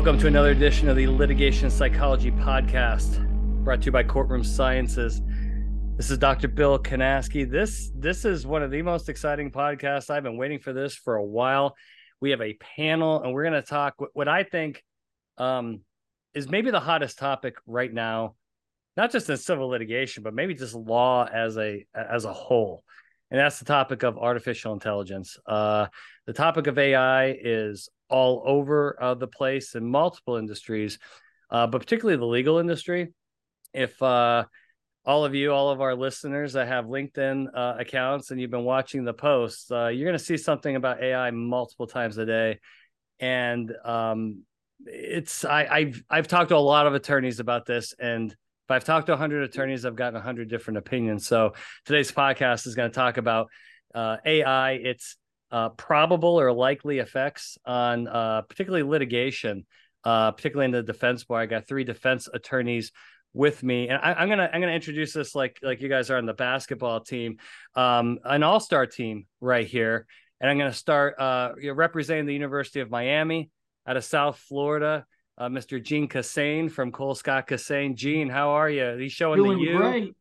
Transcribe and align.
Welcome 0.00 0.18
to 0.20 0.28
another 0.28 0.52
edition 0.52 0.88
of 0.88 0.96
the 0.96 1.06
Litigation 1.08 1.68
Psychology 1.68 2.30
Podcast, 2.30 3.22
brought 3.62 3.82
to 3.82 3.84
you 3.84 3.92
by 3.92 4.02
Courtroom 4.02 4.42
Sciences. 4.42 5.20
This 5.98 6.10
is 6.10 6.16
Dr. 6.16 6.48
Bill 6.48 6.78
Kanasky. 6.78 7.44
This 7.44 7.92
this 7.94 8.24
is 8.24 8.46
one 8.46 8.62
of 8.62 8.70
the 8.70 8.80
most 8.80 9.10
exciting 9.10 9.50
podcasts. 9.50 10.08
I've 10.08 10.22
been 10.22 10.38
waiting 10.38 10.58
for 10.58 10.72
this 10.72 10.94
for 10.94 11.16
a 11.16 11.22
while. 11.22 11.76
We 12.18 12.30
have 12.30 12.40
a 12.40 12.54
panel, 12.54 13.22
and 13.22 13.34
we're 13.34 13.42
going 13.42 13.52
to 13.52 13.62
talk 13.62 13.96
what 14.14 14.26
I 14.26 14.42
think 14.42 14.82
um, 15.36 15.82
is 16.32 16.48
maybe 16.48 16.70
the 16.70 16.80
hottest 16.80 17.18
topic 17.18 17.56
right 17.66 17.92
now, 17.92 18.36
not 18.96 19.12
just 19.12 19.28
in 19.28 19.36
civil 19.36 19.68
litigation, 19.68 20.22
but 20.22 20.32
maybe 20.32 20.54
just 20.54 20.74
law 20.74 21.28
as 21.30 21.58
a 21.58 21.84
as 21.94 22.24
a 22.24 22.32
whole. 22.32 22.84
And 23.30 23.38
that's 23.38 23.58
the 23.58 23.66
topic 23.66 24.02
of 24.02 24.16
artificial 24.16 24.72
intelligence. 24.72 25.36
Uh, 25.44 25.88
the 26.26 26.32
topic 26.32 26.68
of 26.68 26.78
AI 26.78 27.32
is 27.32 27.90
all 28.10 28.42
over 28.44 28.96
uh, 29.00 29.14
the 29.14 29.26
place 29.26 29.74
in 29.74 29.84
multiple 29.84 30.36
industries, 30.36 30.98
uh, 31.50 31.66
but 31.66 31.80
particularly 31.80 32.18
the 32.18 32.26
legal 32.26 32.58
industry. 32.58 33.12
If 33.72 34.00
uh, 34.02 34.44
all 35.04 35.24
of 35.24 35.34
you, 35.34 35.52
all 35.52 35.70
of 35.70 35.80
our 35.80 35.94
listeners 35.94 36.54
that 36.54 36.68
have 36.68 36.86
LinkedIn 36.86 37.46
uh, 37.54 37.76
accounts 37.78 38.30
and 38.30 38.40
you've 38.40 38.50
been 38.50 38.64
watching 38.64 39.04
the 39.04 39.14
posts, 39.14 39.70
uh, 39.70 39.88
you're 39.88 40.06
going 40.06 40.18
to 40.18 40.24
see 40.24 40.36
something 40.36 40.76
about 40.76 41.02
AI 41.02 41.30
multiple 41.30 41.86
times 41.86 42.18
a 42.18 42.26
day. 42.26 42.58
And 43.18 43.72
um, 43.84 44.42
it's 44.86 45.44
I, 45.44 45.66
I've 45.70 46.02
I've 46.08 46.28
talked 46.28 46.50
to 46.50 46.56
a 46.56 46.58
lot 46.58 46.86
of 46.86 46.94
attorneys 46.94 47.40
about 47.40 47.66
this, 47.66 47.94
and 47.98 48.32
if 48.32 48.70
I've 48.70 48.84
talked 48.84 49.06
to 49.06 49.12
100 49.12 49.42
attorneys, 49.42 49.84
I've 49.84 49.96
gotten 49.96 50.14
100 50.14 50.48
different 50.48 50.78
opinions. 50.78 51.26
So 51.26 51.54
today's 51.84 52.12
podcast 52.12 52.66
is 52.66 52.74
going 52.74 52.90
to 52.90 52.94
talk 52.94 53.16
about 53.16 53.48
uh, 53.94 54.18
AI, 54.24 54.72
its 54.72 55.16
uh, 55.50 55.70
probable 55.70 56.40
or 56.40 56.52
likely 56.52 56.98
effects 56.98 57.58
on 57.64 58.06
uh, 58.06 58.42
particularly 58.42 58.82
litigation, 58.82 59.66
uh, 60.04 60.30
particularly 60.32 60.66
in 60.66 60.72
the 60.72 60.82
defense 60.82 61.24
bar. 61.24 61.40
I 61.40 61.46
got 61.46 61.66
three 61.66 61.84
defense 61.84 62.28
attorneys 62.32 62.92
with 63.32 63.62
me, 63.62 63.88
and 63.88 64.00
I, 64.02 64.22
am 64.22 64.28
gonna 64.28 64.50
I'm 64.52 64.60
gonna 64.60 64.72
introduce 64.72 65.12
this 65.12 65.34
like 65.34 65.58
like 65.62 65.80
you 65.80 65.88
guys 65.88 66.10
are 66.10 66.18
on 66.18 66.26
the 66.26 66.34
basketball 66.34 67.00
team, 67.00 67.38
um, 67.74 68.18
an 68.24 68.42
all 68.42 68.60
star 68.60 68.86
team 68.86 69.26
right 69.40 69.66
here, 69.66 70.06
and 70.40 70.50
I'm 70.50 70.58
gonna 70.58 70.72
start 70.72 71.18
uh, 71.18 71.52
representing 71.74 72.26
the 72.26 72.34
University 72.34 72.80
of 72.80 72.90
Miami 72.90 73.50
out 73.86 73.96
of 73.96 74.04
South 74.04 74.38
Florida. 74.38 75.04
Uh, 75.38 75.48
Mr. 75.48 75.82
Gene 75.82 76.06
Kissane 76.06 76.70
from 76.70 76.92
Cole 76.92 77.14
Scott 77.14 77.48
Kissane. 77.48 77.94
Gene, 77.94 78.28
how 78.28 78.50
are 78.50 78.68
you? 78.68 78.96
He's 78.98 79.12
showing 79.12 79.42
Doing 79.42 79.56
the 79.56 79.64
you. 79.64 79.76
Great. 79.78 80.14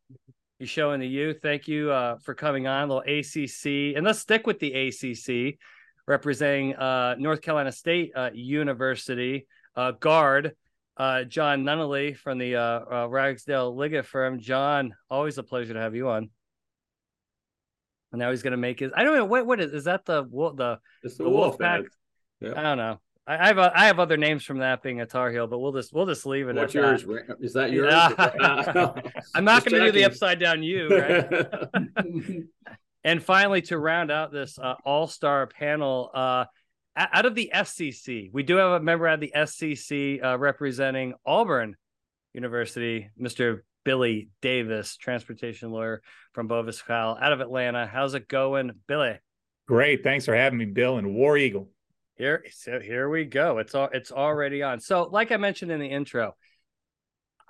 You're 0.59 0.67
showing 0.67 0.99
the 0.99 1.07
youth. 1.07 1.37
Thank 1.41 1.69
you 1.69 1.89
uh, 1.89 2.17
for 2.17 2.33
coming 2.33 2.67
on. 2.67 2.89
A 2.89 2.93
little 2.93 3.19
ACC, 3.19 3.95
and 3.95 4.05
let's 4.05 4.19
stick 4.19 4.45
with 4.45 4.59
the 4.59 4.73
ACC, 4.73 5.57
representing 6.05 6.75
uh, 6.75 7.15
North 7.17 7.41
Carolina 7.41 7.71
State 7.71 8.11
uh, 8.13 8.29
University 8.33 9.47
uh, 9.77 9.91
guard 9.91 10.53
uh, 10.97 11.23
John 11.23 11.63
Nunnally 11.63 12.15
from 12.15 12.37
the 12.39 12.57
uh, 12.57 13.07
Ragsdale 13.07 13.73
Liggett 13.73 14.05
firm. 14.05 14.41
John, 14.41 14.93
always 15.09 15.37
a 15.37 15.43
pleasure 15.43 15.73
to 15.73 15.79
have 15.79 15.95
you 15.95 16.09
on. 16.09 16.29
And 18.11 18.19
now 18.19 18.31
he's 18.31 18.43
going 18.43 18.51
to 18.51 18.57
make 18.57 18.81
his. 18.81 18.91
I 18.93 19.05
don't 19.05 19.15
know 19.15 19.25
what 19.25 19.45
what 19.45 19.61
is 19.61 19.71
is 19.71 19.83
that 19.85 20.03
the 20.03 20.23
the 20.23 20.79
it's 21.03 21.15
the, 21.15 21.23
the 21.23 21.29
wolf, 21.29 21.51
wolf 21.51 21.59
pack? 21.59 21.83
Yeah. 22.41 22.53
I 22.57 22.63
don't 22.63 22.77
know. 22.77 22.99
I, 23.29 23.47
have 23.47 23.59
I 23.59 23.85
have 23.85 23.99
other 23.99 24.17
names 24.17 24.43
from 24.43 24.57
that 24.57 24.81
being 24.81 25.01
a 25.01 25.05
Tar 25.05 25.29
Heel, 25.29 25.45
but 25.45 25.59
we'll 25.59 25.71
just 25.71 25.93
we'll 25.93 26.07
just 26.07 26.25
leave 26.25 26.47
it. 26.47 26.57
At 26.57 26.61
what's 26.61 26.73
yours? 26.73 27.03
That. 27.05 27.37
Is 27.39 27.53
that 27.53 27.71
yours? 27.71 27.93
I'm 29.35 29.45
not 29.45 29.63
going 29.63 29.79
to 29.79 29.85
do 29.85 29.91
the 29.91 30.05
upside 30.05 30.39
down 30.39 30.63
U. 30.63 30.89
Right? 30.89 32.43
and 33.03 33.21
finally, 33.23 33.61
to 33.63 33.77
round 33.77 34.09
out 34.09 34.31
this 34.31 34.57
uh, 34.57 34.73
all 34.83 35.05
star 35.05 35.45
panel, 35.45 36.09
uh, 36.11 36.45
out 36.95 37.25
of 37.27 37.35
the 37.35 37.51
SEC, 37.63 38.15
we 38.33 38.41
do 38.41 38.55
have 38.55 38.71
a 38.71 38.79
member 38.79 39.05
at 39.05 39.19
the 39.19 39.31
SEC 39.45 40.23
uh, 40.23 40.35
representing 40.39 41.13
Auburn 41.23 41.75
University, 42.33 43.11
Mr. 43.21 43.59
Billy 43.85 44.29
Davis, 44.41 44.97
transportation 44.97 45.69
lawyer 45.69 46.01
from 46.33 46.47
Bovis 46.47 46.81
Kyle 46.81 47.15
out 47.21 47.31
of 47.31 47.41
Atlanta. 47.41 47.85
How's 47.85 48.15
it 48.15 48.27
going, 48.27 48.71
Billy? 48.87 49.19
Great. 49.67 50.03
Thanks 50.03 50.25
for 50.25 50.35
having 50.35 50.57
me, 50.57 50.65
Bill, 50.65 50.97
and 50.97 51.13
War 51.13 51.37
Eagle. 51.37 51.69
Here, 52.19 52.43
so 52.51 52.81
here 52.81 53.07
we 53.07 53.23
go. 53.23 53.59
It's 53.59 53.73
all 53.73 53.87
it's 53.93 54.11
already 54.11 54.61
on. 54.61 54.81
So, 54.81 55.03
like 55.03 55.31
I 55.31 55.37
mentioned 55.37 55.71
in 55.71 55.79
the 55.79 55.87
intro, 55.87 56.35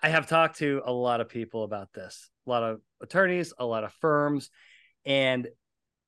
I 0.03 0.09
have 0.09 0.27
talked 0.27 0.59
to 0.59 0.83
a 0.85 0.93
lot 0.93 1.21
of 1.21 1.29
people 1.29 1.63
about 1.63 1.91
this, 1.91 2.29
a 2.45 2.49
lot 2.51 2.61
of 2.61 2.79
attorneys, 3.01 3.51
a 3.57 3.65
lot 3.65 3.83
of 3.83 3.91
firms, 3.93 4.51
and 5.05 5.47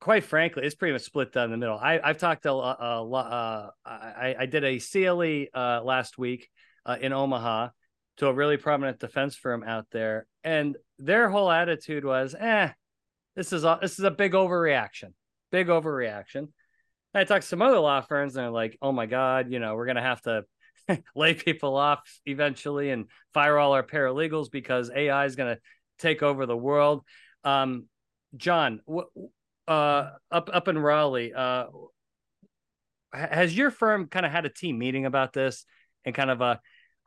quite 0.00 0.22
frankly, 0.22 0.62
it's 0.64 0.76
pretty 0.76 0.92
much 0.92 1.02
split 1.02 1.32
down 1.32 1.50
the 1.50 1.56
middle. 1.56 1.76
I, 1.76 1.98
have 2.04 2.18
talked 2.18 2.46
a 2.46 2.52
lot. 2.52 2.78
Uh, 2.80 3.70
I, 3.84 4.36
I, 4.38 4.46
did 4.46 4.62
a 4.62 4.78
CLE 4.78 5.46
uh, 5.52 5.82
last 5.82 6.16
week 6.16 6.48
uh, 6.86 6.96
in 7.00 7.12
Omaha 7.12 7.70
to 8.18 8.28
a 8.28 8.32
really 8.32 8.58
prominent 8.58 9.00
defense 9.00 9.34
firm 9.34 9.64
out 9.64 9.86
there, 9.90 10.28
and 10.44 10.76
their 11.00 11.28
whole 11.28 11.50
attitude 11.50 12.04
was, 12.04 12.36
"Eh, 12.38 12.70
this 13.34 13.52
is 13.52 13.64
a, 13.64 13.80
this 13.82 13.98
is 13.98 14.04
a 14.04 14.10
big 14.12 14.34
overreaction, 14.34 15.14
big 15.50 15.66
overreaction." 15.66 16.50
I 17.14 17.24
talked 17.24 17.42
to 17.42 17.48
some 17.48 17.62
other 17.62 17.78
law 17.78 18.00
firms 18.00 18.36
and 18.36 18.44
they're 18.44 18.50
like, 18.50 18.78
oh 18.80 18.92
my 18.92 19.06
God, 19.06 19.50
you 19.50 19.58
know, 19.58 19.74
we're 19.74 19.86
going 19.86 19.96
to 19.96 20.02
have 20.02 20.22
to 20.22 20.44
lay 21.14 21.34
people 21.34 21.76
off 21.76 22.00
eventually 22.26 22.90
and 22.90 23.06
fire 23.34 23.58
all 23.58 23.72
our 23.72 23.82
paralegals 23.82 24.50
because 24.50 24.90
AI 24.94 25.26
is 25.26 25.36
going 25.36 25.54
to 25.54 25.60
take 25.98 26.22
over 26.22 26.46
the 26.46 26.56
world. 26.56 27.02
Um, 27.44 27.86
John, 28.36 28.80
uh, 29.68 30.10
up 30.30 30.50
up 30.52 30.68
in 30.68 30.78
Raleigh, 30.78 31.34
uh, 31.34 31.66
has 33.12 33.56
your 33.56 33.70
firm 33.70 34.06
kind 34.06 34.24
of 34.24 34.32
had 34.32 34.46
a 34.46 34.48
team 34.48 34.78
meeting 34.78 35.04
about 35.04 35.32
this 35.32 35.66
and 36.04 36.14
kind 36.14 36.30
of 36.30 36.40
a 36.40 36.60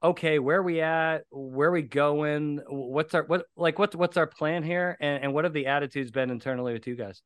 okay, 0.04 0.38
where 0.38 0.62
we 0.62 0.82
at, 0.82 1.24
where 1.32 1.72
we 1.72 1.82
going, 1.82 2.62
what's 2.68 3.16
our 3.16 3.24
what 3.24 3.46
like 3.58 3.80
what's 3.80 3.96
what's 3.96 4.18
our 4.18 4.28
plan 4.28 4.62
here, 4.64 4.98
and 5.00 5.24
and 5.24 5.34
what 5.34 5.46
have 5.46 5.54
the 5.54 5.68
attitudes 5.68 6.12
been 6.12 6.30
internally 6.30 6.74
with 6.74 6.86
you 6.86 6.96
guys? 6.96 7.22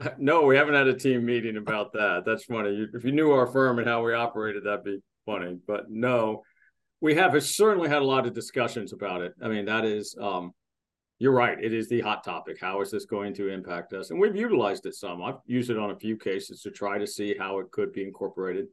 No, 0.18 0.42
we 0.42 0.56
haven't 0.56 0.74
had 0.74 0.88
a 0.88 0.94
team 0.94 1.24
meeting 1.24 1.56
about 1.56 1.92
that. 1.92 2.24
That's 2.26 2.44
funny. 2.44 2.88
If 2.92 3.04
you 3.04 3.12
knew 3.12 3.32
our 3.32 3.46
firm 3.46 3.78
and 3.78 3.86
how 3.86 4.04
we 4.04 4.14
operated, 4.14 4.64
that'd 4.64 4.84
be 4.84 5.00
funny. 5.26 5.56
But 5.66 5.90
no, 5.90 6.42
we 7.00 7.14
have 7.14 7.40
certainly 7.42 7.88
had 7.88 8.02
a 8.02 8.06
lot 8.06 8.26
of 8.26 8.34
discussions 8.34 8.92
about 8.92 9.22
it. 9.22 9.32
I 9.42 9.48
mean, 9.48 9.64
that 9.66 9.84
is, 9.84 10.16
um, 10.20 10.52
you're 11.18 11.32
right. 11.32 11.62
It 11.62 11.72
is 11.72 11.88
the 11.88 12.00
hot 12.00 12.24
topic. 12.24 12.58
How 12.60 12.80
is 12.80 12.90
this 12.90 13.04
going 13.04 13.34
to 13.34 13.48
impact 13.48 13.92
us? 13.92 14.10
And 14.10 14.20
we've 14.20 14.34
utilized 14.36 14.86
it 14.86 14.94
some. 14.94 15.22
I've 15.22 15.38
used 15.46 15.70
it 15.70 15.78
on 15.78 15.90
a 15.90 15.98
few 15.98 16.16
cases 16.16 16.62
to 16.62 16.70
try 16.70 16.98
to 16.98 17.06
see 17.06 17.36
how 17.38 17.60
it 17.60 17.70
could 17.70 17.92
be 17.92 18.02
incorporated. 18.02 18.66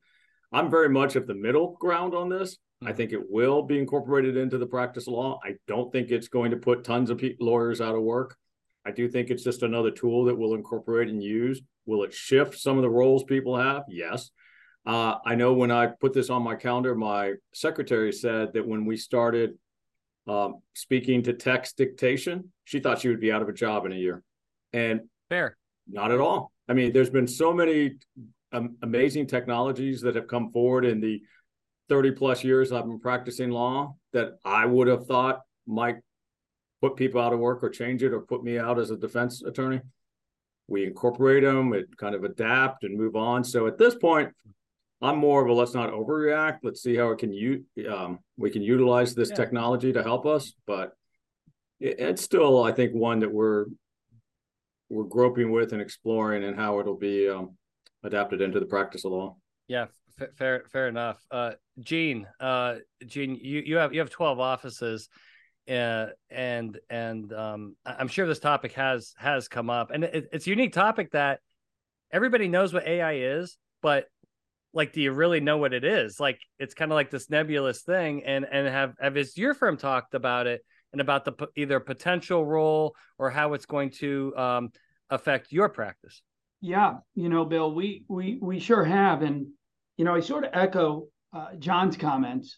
I'm 0.52 0.72
very 0.72 0.90
much 0.90 1.16
of 1.16 1.28
the 1.28 1.36
middle 1.36 1.78
ground 1.80 2.16
on 2.16 2.30
this. 2.30 2.58
I 2.84 2.94
think 2.94 3.12
it 3.12 3.30
will 3.30 3.62
be 3.62 3.78
incorporated 3.78 4.38
into 4.38 4.58
the 4.58 4.66
practice 4.66 5.06
law. 5.06 5.40
I 5.44 5.56
don't 5.68 5.92
think 5.92 6.10
it's 6.10 6.30
going 6.30 6.52
to 6.52 6.58
put 6.58 6.84
tons 6.84 7.10
of 7.10 7.22
lawyers 7.40 7.82
out 7.82 7.96
of 7.96 8.02
work. 8.02 8.36
I 8.86 8.92
do 8.92 9.08
think 9.08 9.30
it's 9.30 9.44
just 9.44 9.64
another 9.64 9.92
tool 9.92 10.26
that 10.26 10.36
we'll 10.38 10.56
incorporate 10.56 11.10
and 11.10 11.22
use. 11.22 11.62
Will 11.86 12.04
it 12.04 12.14
shift 12.14 12.58
some 12.58 12.78
of 12.78 12.82
the 12.82 12.90
roles 12.90 13.24
people 13.24 13.58
have? 13.58 13.84
Yes. 13.90 14.32
Uh, 14.86 15.16
I 15.26 15.36
know 15.36 15.54
when 15.54 15.72
I 15.72 15.88
put 15.88 16.14
this 16.14 16.30
on 16.30 16.44
my 16.44 16.56
calendar, 16.56 16.96
my 16.96 17.34
secretary 17.54 18.14
said 18.14 18.54
that 18.54 18.66
when 18.66 18.86
we 18.86 18.98
started 18.98 19.58
um, 20.28 20.62
speaking 20.74 21.24
to 21.24 21.34
text 21.34 21.78
dictation, 21.78 22.52
she 22.64 22.80
thought 22.80 23.00
she 23.00 23.10
would 23.10 23.20
be 23.20 23.32
out 23.32 23.42
of 23.42 23.50
a 23.50 23.54
job 23.54 23.86
in 23.86 23.92
a 23.92 23.96
year. 23.96 24.24
And 24.74 25.02
fair, 25.30 25.58
not 25.88 26.12
at 26.12 26.20
all. 26.20 26.52
I 26.68 26.74
mean, 26.74 26.94
there's 26.94 27.10
been 27.10 27.28
so 27.28 27.54
many 27.54 27.96
um, 28.52 28.78
amazing 28.82 29.28
technologies 29.28 30.02
that 30.02 30.16
have 30.16 30.28
come 30.28 30.52
forward 30.52 30.86
in 30.86 31.02
the 31.02 31.22
30 31.90 32.12
plus 32.12 32.44
years 32.44 32.72
I've 32.72 32.86
been 32.86 33.00
practicing 33.00 33.50
law 33.50 33.96
that 34.14 34.34
I 34.46 34.66
would 34.66 34.88
have 34.88 35.08
thought 35.08 35.42
might 35.66 35.98
put 36.82 36.96
people 36.96 37.22
out 37.22 37.34
of 37.34 37.40
work 37.40 37.64
or 37.64 37.70
change 37.70 38.04
it 38.04 38.14
or 38.14 38.22
put 38.22 38.44
me 38.44 38.58
out 38.58 38.80
as 38.80 38.92
a 38.92 38.98
defense 38.98 39.42
attorney. 39.42 39.82
We 40.68 40.86
incorporate 40.86 41.44
them, 41.44 41.74
it 41.74 41.98
kind 41.98 42.16
of 42.16 42.24
adapt 42.24 42.84
and 42.84 42.98
move 42.98 43.16
on. 43.16 43.44
So 43.44 43.68
at 43.68 43.78
this 43.78 43.96
point, 43.96 44.34
I'm 45.02 45.18
more 45.18 45.42
of 45.44 45.50
a 45.50 45.54
let's 45.54 45.74
not 45.74 45.92
overreact. 45.92 46.60
Let's 46.64 46.82
see 46.84 46.96
how 46.96 47.12
it 47.12 47.20
can 47.20 47.34
you 47.34 47.66
um, 47.90 48.20
we 48.38 48.50
can 48.50 48.62
utilize 48.62 49.16
this 49.16 49.30
yeah. 49.30 49.36
technology 49.36 49.94
to 49.94 50.04
help 50.04 50.26
us. 50.26 50.54
But 50.68 50.92
it, 51.80 52.00
it's 52.00 52.22
still, 52.22 52.64
I 52.64 52.72
think, 52.72 52.94
one 52.94 53.20
that 53.20 53.32
we're 53.32 53.66
we're 54.90 55.06
groping 55.06 55.52
with 55.52 55.72
and 55.72 55.82
exploring, 55.82 56.44
and 56.44 56.56
how 56.56 56.80
it'll 56.80 56.98
be 56.98 57.30
um, 57.30 57.56
adapted 58.04 58.42
into 58.42 58.60
the 58.60 58.66
practice 58.66 59.06
of 59.06 59.12
law. 59.14 59.38
Yeah, 59.68 59.86
f- 60.20 60.36
fair 60.36 60.66
fair 60.70 60.90
enough. 60.90 61.24
Uh, 61.32 61.52
Gene, 61.80 62.28
uh, 62.42 62.76
Gene, 63.06 63.36
you 63.36 63.62
you 63.66 63.78
have 63.78 63.94
you 63.94 64.00
have 64.02 64.10
12 64.10 64.40
offices 64.40 65.08
uh, 65.70 66.08
and 66.30 66.80
and 66.90 67.32
um, 67.34 67.76
I'm 67.86 68.08
sure 68.08 68.28
this 68.28 68.40
topic 68.40 68.74
has 68.74 69.14
has 69.18 69.48
come 69.48 69.70
up, 69.70 69.92
and 69.92 70.04
it, 70.04 70.30
it's 70.32 70.48
a 70.48 70.50
unique 70.50 70.74
topic 70.74 71.12
that 71.12 71.40
everybody 72.12 72.48
knows 72.48 72.74
what 72.74 72.88
AI 72.88 73.14
is, 73.14 73.58
but 73.82 74.06
like, 74.74 74.94
do 74.94 75.02
you 75.02 75.12
really 75.12 75.40
know 75.40 75.58
what 75.58 75.74
it 75.74 75.84
is? 75.84 76.20
Like, 76.20 76.40
it's 76.60 76.74
kind 76.74 76.92
of 76.92 76.96
like 76.96 77.10
this 77.10 77.30
nebulous 77.30 77.82
thing, 77.82 78.24
and 78.24 78.46
and 78.52 78.68
have 78.68 78.94
have 79.00 79.18
your 79.36 79.54
firm 79.54 79.78
talked 79.78 80.14
about 80.14 80.48
it 80.48 80.62
and 80.92 81.02
about 81.02 81.26
the 81.26 81.34
either 81.56 81.80
potential 81.80 82.46
role 82.46 82.96
or 83.18 83.30
how 83.30 83.54
it's 83.54 83.66
going 83.66 83.92
to 83.92 84.34
um, 84.36 84.70
affect 85.10 85.52
your 85.52 85.70
practice? 85.70 86.22
Yeah, 86.62 86.96
you 87.16 87.30
know, 87.30 87.46
Bill, 87.46 87.74
we 87.74 88.04
we 88.08 88.38
we 88.42 88.60
sure 88.60 88.84
have, 88.84 89.22
and 89.22 89.48
you 89.98 90.06
know, 90.06 90.16
I 90.16 90.20
sort 90.20 90.44
of 90.44 90.52
echo 90.54 91.08
uh, 91.34 91.56
John's 91.58 91.96
comments, 91.96 92.58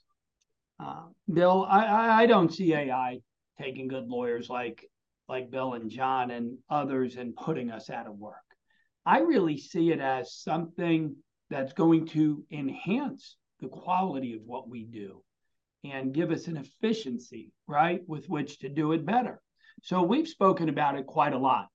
uh, 0.82 1.04
Bill, 1.32 1.66
I, 1.70 2.24
I 2.24 2.26
don't 2.26 2.54
see 2.54 2.74
AI 2.74 3.20
taking 3.60 3.88
good 3.88 4.08
lawyers 4.08 4.50
like 4.50 4.86
like 5.30 5.52
Bill 5.52 5.74
and 5.76 5.90
John 5.90 6.30
and 6.32 6.58
others 6.70 7.16
and 7.16 7.36
putting 7.36 7.72
us 7.72 7.90
out 7.90 8.08
of 8.08 8.18
work. 8.18 8.36
I 9.06 9.20
really 9.20 9.58
see 9.58 9.92
it 9.92 10.02
as 10.02 10.36
something 10.36 11.16
that's 11.50 11.72
going 11.72 12.08
to 12.08 12.44
enhance 12.52 13.38
the 13.62 13.70
quality 13.70 14.34
of 14.34 14.42
what 14.46 14.68
we 14.68 14.84
do 14.84 15.24
and 15.86 16.14
give 16.14 16.32
us 16.32 16.48
an 16.48 16.58
efficiency, 16.58 17.54
right, 17.66 18.02
with 18.08 18.28
which 18.28 18.60
to 18.60 18.70
do 18.70 18.92
it 18.92 19.06
better. 19.06 19.42
So 19.84 20.04
we've 20.04 20.28
spoken 20.28 20.68
about 20.68 20.98
it 20.98 21.06
quite 21.06 21.34
a 21.34 21.40
lot, 21.40 21.68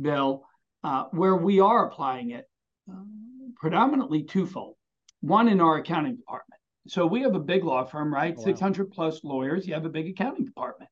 Bill, 0.00 0.44
uh, 0.82 1.04
where 1.10 1.36
we 1.36 1.60
are 1.60 1.86
applying 1.86 2.30
it 2.30 2.46
uh, 2.90 3.02
predominantly 3.56 4.22
twofold. 4.22 4.76
One 5.20 5.48
in 5.48 5.60
our 5.60 5.76
accounting 5.76 6.16
department. 6.16 6.53
So 6.86 7.06
we 7.06 7.22
have 7.22 7.34
a 7.34 7.40
big 7.40 7.64
law 7.64 7.84
firm, 7.84 8.12
right? 8.12 8.34
Oh, 8.36 8.40
wow. 8.40 8.46
600 8.46 8.90
plus 8.90 9.24
lawyers. 9.24 9.66
You 9.66 9.74
have 9.74 9.86
a 9.86 9.90
big 9.90 10.08
accounting 10.08 10.44
department. 10.44 10.90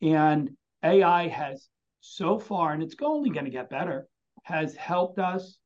And 0.00 0.50
AI 0.82 1.28
has 1.28 1.68
so 2.00 2.38
far, 2.38 2.72
and 2.72 2.82
it's 2.82 2.96
only 3.00 3.30
going 3.30 3.44
to 3.44 3.50
get 3.50 3.70
better, 3.70 4.06
has 4.44 4.74
helped 4.74 5.18
us 5.18 5.58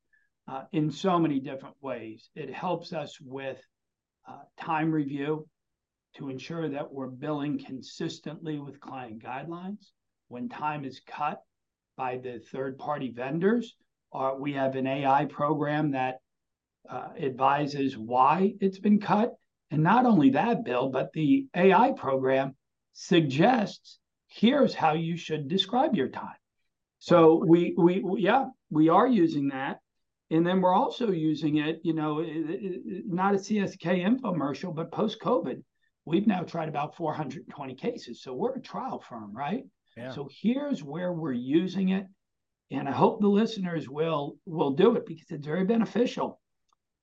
uh, 0.49 0.64
in 0.73 0.90
so 0.90 1.19
many 1.19 1.40
different 1.40 1.76
ways. 1.81 2.31
It 2.34 2.52
helps 2.52 2.93
us 2.93 3.19
with 3.20 3.58
uh, 4.28 4.40
time 4.58 4.93
review 4.93 5.49
to 6.17 6.28
ensure 6.28 6.69
that 6.69 6.93
we're 6.93 7.08
billing 7.08 7.62
consistently 7.64 8.58
with 8.58 8.81
client 8.81 9.23
guidelines. 9.23 9.90
When 10.28 10.49
time 10.49 10.84
is 10.84 11.00
cut 11.06 11.43
by 11.96 12.19
the 12.19 12.38
third 12.38 12.78
party 12.78 13.11
vendors, 13.11 13.75
uh, 14.12 14.32
we 14.38 14.52
have 14.55 14.76
an 14.76 14.87
AI 14.87 15.26
program 15.26 15.93
that 15.93 16.17
uh, 16.88 17.08
advises 17.20 17.96
why 17.96 18.55
it's 18.61 18.78
been 18.78 19.00
cut. 19.00 19.34
And 19.76 19.84
not 19.84 20.06
only 20.06 20.31
that, 20.31 20.64
Bill, 20.64 20.88
but 20.88 21.12
the 21.12 21.49
AI 21.55 21.93
program 21.93 22.56
suggests 22.94 23.99
here's 24.26 24.73
how 24.73 24.94
you 24.94 25.19
should 25.19 25.49
describe 25.49 25.94
your 25.94 26.08
time. 26.08 26.38
So 26.99 27.44
we, 27.46 27.75
we, 27.76 28.00
we 28.00 28.23
yeah, 28.23 28.46
we 28.70 28.88
are 28.88 29.06
using 29.06 29.49
that. 29.49 29.81
And 30.31 30.46
then 30.46 30.62
we're 30.62 30.73
also 30.73 31.11
using 31.11 31.58
it, 31.58 31.81
you 31.84 31.93
know, 31.93 32.25
not 33.06 33.34
a 33.34 33.37
CSK 33.37 34.02
infomercial, 34.02 34.75
but 34.75 34.90
post 34.90 35.20
COVID, 35.20 35.62
we've 36.06 36.26
now 36.26 36.40
tried 36.40 36.70
about 36.70 36.96
420 36.96 37.75
cases. 37.75 38.23
So 38.23 38.32
we're 38.32 38.55
a 38.55 38.62
trial 38.62 39.05
firm, 39.06 39.37
right? 39.37 39.64
Yeah. 39.94 40.11
So 40.12 40.26
here's 40.40 40.82
where 40.82 41.12
we're 41.12 41.32
using 41.32 41.90
it. 41.90 42.06
And 42.70 42.88
I 42.88 42.93
hope 42.93 43.20
the 43.20 43.28
listeners 43.28 43.90
will 43.90 44.38
will 44.46 44.70
do 44.70 44.96
it 44.96 45.05
because 45.05 45.26
it's 45.28 45.46
very 45.46 45.64
beneficial. 45.64 46.40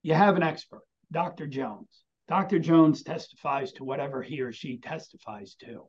You 0.02 0.16
have 0.16 0.38
an 0.38 0.42
expert, 0.42 0.82
Dr. 1.12 1.46
Jones. 1.46 2.04
Dr. 2.28 2.60
Jones 2.60 3.04
testifies 3.04 3.74
to 3.74 3.84
whatever 3.84 4.22
he 4.22 4.42
or 4.42 4.52
she 4.52 4.78
testifies 4.78 5.56
to. 5.56 5.88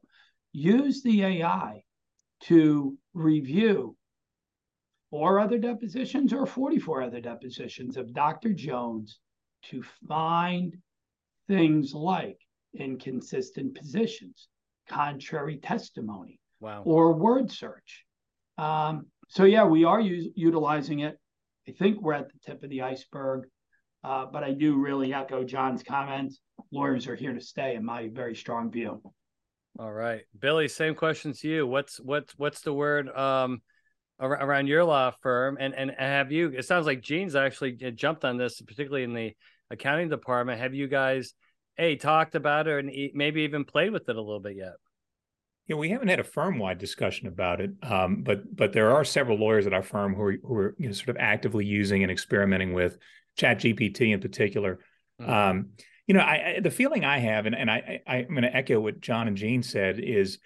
Use 0.52 1.02
the 1.02 1.22
AI 1.22 1.82
to 2.42 2.96
review 3.12 3.96
four 5.10 5.38
other 5.38 5.58
depositions 5.58 6.32
or 6.32 6.44
44 6.44 7.02
other 7.02 7.20
depositions 7.20 7.96
of 7.96 8.12
Dr. 8.12 8.52
Jones 8.52 9.20
to 9.70 9.82
find 10.08 10.76
things 11.46 11.94
like 11.94 12.38
inconsistent 12.74 13.76
positions, 13.76 14.48
contrary 14.88 15.58
testimony, 15.58 16.40
wow. 16.60 16.82
or 16.84 17.12
word 17.14 17.50
search. 17.50 18.04
Um, 18.58 19.06
so, 19.28 19.44
yeah, 19.44 19.64
we 19.64 19.84
are 19.84 20.00
u- 20.00 20.32
utilizing 20.34 21.00
it. 21.00 21.16
I 21.68 21.72
think 21.72 22.00
we're 22.00 22.14
at 22.14 22.28
the 22.28 22.38
tip 22.44 22.62
of 22.62 22.70
the 22.70 22.82
iceberg, 22.82 23.44
uh, 24.04 24.26
but 24.26 24.44
I 24.44 24.52
do 24.52 24.76
really 24.76 25.12
echo 25.12 25.42
John's 25.44 25.82
comments. 25.82 26.40
Lawyers 26.70 27.06
are 27.08 27.16
here 27.16 27.32
to 27.32 27.40
stay, 27.40 27.74
in 27.76 27.84
my 27.84 28.08
very 28.12 28.36
strong 28.36 28.70
view. 28.70 29.00
All 29.78 29.92
right, 29.92 30.22
Billy. 30.38 30.68
Same 30.68 30.94
question 30.94 31.32
to 31.32 31.48
you. 31.48 31.66
What's 31.66 31.98
what's 31.98 32.38
what's 32.38 32.60
the 32.60 32.72
word? 32.72 33.08
Um, 33.08 33.62
around 34.20 34.68
your 34.68 34.84
law 34.84 35.10
firm 35.22 35.56
and 35.58 35.74
and 35.74 35.90
have 35.98 36.30
you 36.30 36.48
it 36.56 36.64
sounds 36.64 36.86
like 36.86 37.00
gene's 37.00 37.34
actually 37.34 37.76
uh, 37.84 37.90
jumped 37.90 38.24
on 38.24 38.36
this 38.36 38.60
particularly 38.60 39.02
in 39.02 39.12
the 39.12 39.34
accounting 39.70 40.08
department 40.08 40.60
have 40.60 40.72
you 40.72 40.86
guys 40.86 41.34
a 41.78 41.96
talked 41.96 42.36
about 42.36 42.68
it 42.68 42.84
and 42.84 43.10
maybe 43.14 43.42
even 43.42 43.64
played 43.64 43.92
with 43.92 44.08
it 44.08 44.14
a 44.14 44.20
little 44.20 44.38
bit 44.38 44.56
yet 44.56 44.74
yeah 45.66 45.74
we 45.74 45.88
haven't 45.88 46.08
had 46.08 46.20
a 46.20 46.24
firm-wide 46.24 46.78
discussion 46.78 47.26
about 47.26 47.60
it 47.60 47.72
um, 47.82 48.22
but 48.22 48.54
but 48.54 48.72
there 48.72 48.92
are 48.92 49.04
several 49.04 49.36
lawyers 49.36 49.66
at 49.66 49.74
our 49.74 49.82
firm 49.82 50.14
who 50.14 50.22
are, 50.22 50.36
who 50.44 50.54
are 50.54 50.74
you 50.78 50.86
know, 50.86 50.92
sort 50.92 51.08
of 51.08 51.16
actively 51.18 51.66
using 51.66 52.04
and 52.04 52.12
experimenting 52.12 52.72
with 52.72 52.96
chat 53.36 53.58
gpt 53.58 54.12
in 54.12 54.20
particular 54.20 54.78
mm-hmm. 55.20 55.30
um, 55.30 55.68
you 56.06 56.14
know 56.14 56.20
I, 56.20 56.56
I, 56.56 56.60
the 56.60 56.70
feeling 56.70 57.04
i 57.04 57.18
have 57.18 57.46
and, 57.46 57.54
and 57.54 57.70
I, 57.70 58.00
I 58.06 58.16
i'm 58.16 58.28
going 58.28 58.42
to 58.42 58.54
echo 58.54 58.80
what 58.80 59.00
john 59.00 59.28
and 59.28 59.36
Gene 59.36 59.62
said 59.62 59.98
is 59.98 60.38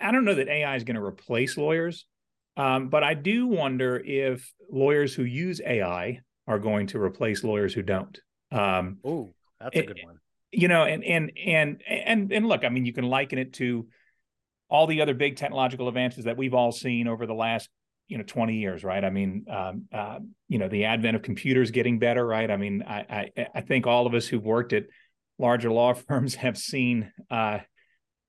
i 0.00 0.12
don't 0.12 0.24
know 0.24 0.34
that 0.34 0.48
ai 0.48 0.76
is 0.76 0.84
going 0.84 0.96
to 0.96 1.04
replace 1.04 1.56
lawyers 1.56 2.06
um, 2.56 2.88
but 2.88 3.02
I 3.02 3.14
do 3.14 3.46
wonder 3.46 4.00
if 4.04 4.52
lawyers 4.70 5.14
who 5.14 5.24
use 5.24 5.60
AI 5.64 6.20
are 6.46 6.58
going 6.58 6.88
to 6.88 7.00
replace 7.00 7.44
lawyers 7.44 7.72
who 7.72 7.82
don't. 7.82 8.18
Um, 8.50 8.98
oh, 9.04 9.34
that's 9.58 9.76
a 9.76 9.82
good 9.86 10.00
one. 10.04 10.16
You 10.50 10.68
know, 10.68 10.84
and 10.84 11.02
and 11.02 11.32
and 11.46 11.82
and 11.88 12.32
and 12.32 12.46
look, 12.46 12.64
I 12.64 12.68
mean, 12.68 12.84
you 12.84 12.92
can 12.92 13.04
liken 13.04 13.38
it 13.38 13.54
to 13.54 13.86
all 14.68 14.86
the 14.86 15.00
other 15.00 15.14
big 15.14 15.36
technological 15.36 15.88
advances 15.88 16.24
that 16.24 16.36
we've 16.36 16.54
all 16.54 16.72
seen 16.72 17.08
over 17.08 17.26
the 17.26 17.34
last 17.34 17.70
you 18.08 18.18
know 18.18 18.24
20 18.24 18.56
years 18.56 18.84
right 18.84 19.04
i 19.04 19.10
mean 19.10 19.46
um, 19.48 19.86
uh, 19.92 20.18
you 20.48 20.58
know 20.58 20.68
the 20.68 20.84
advent 20.84 21.16
of 21.16 21.22
computers 21.22 21.70
getting 21.70 21.98
better 21.98 22.26
right 22.26 22.50
i 22.50 22.56
mean 22.56 22.82
i 22.86 23.30
i, 23.36 23.46
I 23.54 23.60
think 23.62 23.86
all 23.86 24.06
of 24.06 24.14
us 24.14 24.26
who've 24.26 24.44
worked 24.44 24.72
at 24.72 24.84
larger 25.38 25.70
law 25.70 25.92
firms 26.08 26.34
have 26.36 26.56
seen 26.56 27.12
uh, 27.30 27.58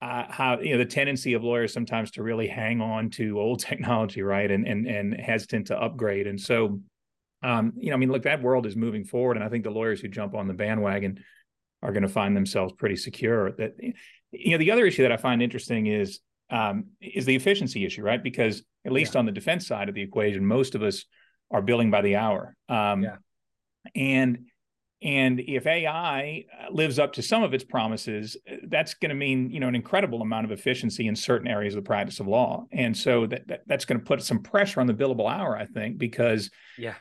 uh, 0.04 0.26
how 0.30 0.60
you 0.60 0.74
know 0.74 0.80
the 0.80 0.86
tendency 0.86 1.34
of 1.34 1.44
lawyers 1.44 1.72
sometimes 1.72 2.12
to 2.12 2.24
really 2.24 2.48
hang 2.48 2.82
on 2.82 3.10
to 3.10 3.40
old 3.40 3.60
technology, 3.62 4.22
right, 4.22 4.52
and 4.52 4.68
and 4.68 4.86
and 4.86 5.20
hesitant 5.20 5.68
to 5.68 5.82
upgrade. 5.82 6.28
And 6.28 6.40
so, 6.40 6.82
um, 7.42 7.72
you 7.78 7.90
know, 7.90 7.96
I 7.96 7.98
mean, 7.98 8.12
look, 8.12 8.24
that 8.24 8.42
world 8.42 8.66
is 8.66 8.76
moving 8.76 9.06
forward, 9.06 9.38
and 9.38 9.46
I 9.46 9.50
think 9.50 9.64
the 9.64 9.72
lawyers 9.72 10.02
who 10.02 10.10
jump 10.10 10.36
on 10.36 10.48
the 10.48 10.54
bandwagon 10.54 11.24
are 11.82 11.94
going 11.94 12.04
to 12.04 12.10
find 12.10 12.36
themselves 12.36 12.74
pretty 12.74 12.98
secure. 12.98 13.52
That 13.52 13.76
you 14.32 14.52
know, 14.52 14.58
the 14.58 14.72
other 14.72 14.86
issue 14.86 15.04
that 15.04 15.14
I 15.14 15.18
find 15.18 15.42
interesting 15.42 15.88
is 15.88 16.20
um, 16.50 16.88
is 17.00 17.26
the 17.26 17.36
efficiency 17.36 17.86
issue, 17.86 18.02
right? 18.02 18.22
Because 18.22 18.64
at 18.86 18.92
least 18.92 19.14
yeah. 19.14 19.20
on 19.20 19.26
the 19.26 19.32
defense 19.32 19.68
side 19.68 19.90
of 19.90 19.96
the 19.96 20.02
equation, 20.02 20.46
most 20.46 20.76
of 20.76 20.84
us 20.84 21.06
are 21.52 21.62
billing 21.62 21.92
by 21.92 22.02
the 22.02 22.16
hour. 22.16 22.56
Um, 22.70 23.04
yeah. 23.04 23.16
And 23.96 24.46
and 25.04 25.42
if 25.42 25.68
AI 25.68 26.46
uh, 26.50 26.72
lives 26.72 26.98
up 26.98 27.12
to 27.14 27.22
some 27.22 27.44
of 27.44 27.54
its 27.54 27.66
promises, 27.66 28.38
uh, 28.50 28.56
that's 28.68 28.94
going 28.94 29.10
to 29.10 29.16
mean 29.16 29.52
you 29.52 29.60
know 29.60 29.68
an 29.68 29.76
incredible 29.76 30.22
amount 30.22 30.46
of 30.46 30.52
efficiency 30.52 31.08
in 31.08 31.16
certain 31.16 31.48
areas 31.48 31.76
of 31.76 31.84
the 31.84 31.88
practice 31.88 32.20
of 32.20 32.28
law, 32.28 32.66
and 32.72 32.96
so 32.96 33.26
that, 33.28 33.48
that 33.48 33.62
that's 33.68 33.86
going 33.86 34.00
to 34.00 34.06
put 34.06 34.24
some 34.24 34.40
pressure 34.40 34.80
on 34.80 34.88
the 34.88 34.94
billable 34.94 35.30
hour, 35.30 35.58
I 35.58 35.66
think, 35.66 35.98
because 35.98 36.50
yeah, 36.78 36.96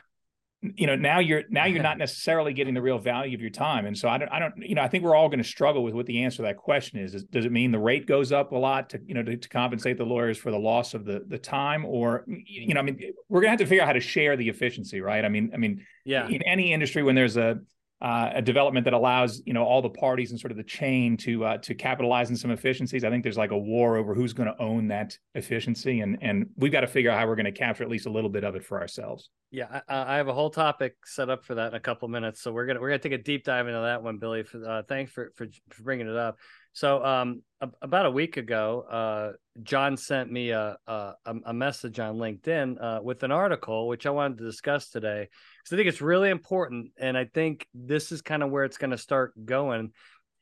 you 0.75 0.87
know 0.87 0.95
now 0.95 1.19
you're 1.19 1.43
now 1.49 1.65
you're 1.65 1.83
not 1.91 1.97
necessarily 1.97 2.53
getting 2.53 2.73
the 2.73 2.81
real 2.81 2.97
value 2.97 3.35
of 3.35 3.41
your 3.41 3.49
time, 3.49 3.85
and 3.85 3.97
so 3.97 4.07
I 4.09 4.17
don't 4.17 4.29
I 4.29 4.39
don't 4.39 4.53
you 4.57 4.75
know 4.75 4.81
I 4.81 4.87
think 4.87 5.03
we're 5.03 5.15
all 5.15 5.27
going 5.27 5.41
to 5.41 5.47
struggle 5.47 5.83
with 5.83 5.93
what 5.93 6.05
the 6.05 6.23
answer 6.23 6.37
to 6.37 6.41
that 6.43 6.57
question 6.57 6.99
is. 6.99 7.13
is 7.13 7.23
does 7.23 7.45
it 7.45 7.51
mean 7.51 7.71
the 7.71 7.79
rate 7.79 8.05
goes 8.05 8.31
up 8.31 8.51
a 8.51 8.57
lot 8.57 8.89
to 8.91 9.01
you 9.05 9.13
know 9.13 9.23
to, 9.23 9.37
to 9.37 9.49
compensate 9.49 9.97
the 9.97 10.05
lawyers 10.05 10.37
for 10.37 10.51
the 10.51 10.59
loss 10.59 10.93
of 10.93 11.05
the 11.05 11.23
the 11.27 11.37
time, 11.37 11.85
or 11.85 12.23
you 12.27 12.73
know 12.73 12.79
I 12.79 12.83
mean 12.83 12.99
we're 13.29 13.41
going 13.41 13.47
to 13.47 13.51
have 13.51 13.59
to 13.59 13.65
figure 13.65 13.83
out 13.83 13.87
how 13.87 13.93
to 13.93 13.99
share 13.99 14.37
the 14.37 14.49
efficiency, 14.49 15.01
right? 15.01 15.23
I 15.23 15.29
mean 15.29 15.51
I 15.53 15.57
mean 15.57 15.85
yeah, 16.05 16.27
in 16.27 16.41
any 16.43 16.73
industry 16.73 17.03
when 17.03 17.15
there's 17.15 17.37
a 17.37 17.59
uh, 18.03 18.31
a 18.35 18.41
development 18.41 18.83
that 18.83 18.93
allows 18.93 19.41
you 19.45 19.53
know 19.53 19.63
all 19.63 19.81
the 19.81 19.89
parties 19.89 20.31
and 20.31 20.39
sort 20.39 20.51
of 20.51 20.57
the 20.57 20.63
chain 20.63 21.15
to 21.15 21.45
uh, 21.45 21.57
to 21.59 21.73
capitalize 21.73 22.29
on 22.29 22.35
some 22.35 22.51
efficiencies. 22.51 23.05
I 23.05 23.09
think 23.09 23.23
there's 23.23 23.37
like 23.37 23.51
a 23.51 23.57
war 23.57 23.95
over 23.95 24.13
who's 24.13 24.33
going 24.33 24.49
to 24.49 24.61
own 24.61 24.89
that 24.89 25.17
efficiency, 25.35 26.01
and 26.01 26.17
and 26.21 26.47
we've 26.57 26.71
got 26.71 26.81
to 26.81 26.87
figure 26.87 27.09
out 27.09 27.17
how 27.17 27.27
we're 27.27 27.37
going 27.37 27.45
to 27.45 27.53
capture 27.53 27.81
at 27.83 27.89
least 27.89 28.05
a 28.05 28.11
little 28.11 28.29
bit 28.29 28.43
of 28.43 28.55
it 28.55 28.65
for 28.65 28.81
ourselves. 28.81 29.29
Yeah, 29.51 29.81
I, 29.87 30.15
I 30.15 30.17
have 30.17 30.27
a 30.27 30.33
whole 30.33 30.49
topic 30.49 30.95
set 31.05 31.29
up 31.29 31.45
for 31.45 31.55
that 31.55 31.69
in 31.69 31.75
a 31.75 31.79
couple 31.79 32.09
minutes, 32.09 32.41
so 32.41 32.51
we're 32.51 32.65
gonna 32.65 32.81
we're 32.81 32.89
gonna 32.89 32.99
take 32.99 33.13
a 33.13 33.17
deep 33.17 33.45
dive 33.45 33.67
into 33.67 33.79
that 33.79 34.03
one, 34.03 34.17
Billy. 34.17 34.43
For, 34.43 34.67
uh, 34.67 34.83
thanks 34.83 35.13
for, 35.13 35.31
for 35.35 35.47
for 35.69 35.83
bringing 35.83 36.09
it 36.09 36.17
up. 36.17 36.37
So 36.73 37.05
um, 37.05 37.43
about 37.81 38.07
a 38.07 38.11
week 38.11 38.35
ago, 38.35 38.81
uh, 38.81 39.33
John 39.61 39.95
sent 39.95 40.31
me 40.31 40.49
a, 40.49 40.75
a, 40.87 41.13
a 41.45 41.53
message 41.53 41.99
on 41.99 42.17
LinkedIn 42.17 42.81
uh, 42.81 42.99
with 43.03 43.21
an 43.21 43.31
article 43.31 43.87
which 43.87 44.07
I 44.07 44.09
wanted 44.09 44.39
to 44.39 44.45
discuss 44.45 44.89
today 44.89 45.29
because 45.63 45.75
I 45.75 45.77
think 45.77 45.89
it's 45.89 46.01
really 46.01 46.29
important, 46.29 46.91
and 46.97 47.17
I 47.17 47.25
think 47.25 47.67
this 47.73 48.11
is 48.11 48.21
kind 48.21 48.43
of 48.43 48.51
where 48.51 48.65
it's 48.65 48.77
going 48.77 48.91
to 48.91 48.97
start 48.97 49.33
going. 49.45 49.91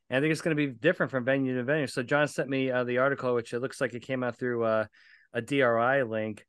And 0.09 0.17
I 0.17 0.19
think 0.19 0.31
it's 0.31 0.41
going 0.41 0.57
to 0.57 0.67
be 0.67 0.73
different 0.73 1.11
from 1.11 1.23
venue 1.23 1.55
to 1.55 1.63
venue. 1.63 1.87
So 1.87 2.03
John 2.03 2.27
sent 2.27 2.49
me 2.49 2.71
uh, 2.71 2.83
the 2.83 2.97
article, 2.97 3.35
which 3.35 3.53
it 3.53 3.59
looks 3.59 3.79
like 3.79 3.93
it 3.93 4.01
came 4.01 4.23
out 4.23 4.37
through 4.37 4.63
uh, 4.63 4.85
a 5.33 5.41
DRI 5.41 6.03
link, 6.03 6.45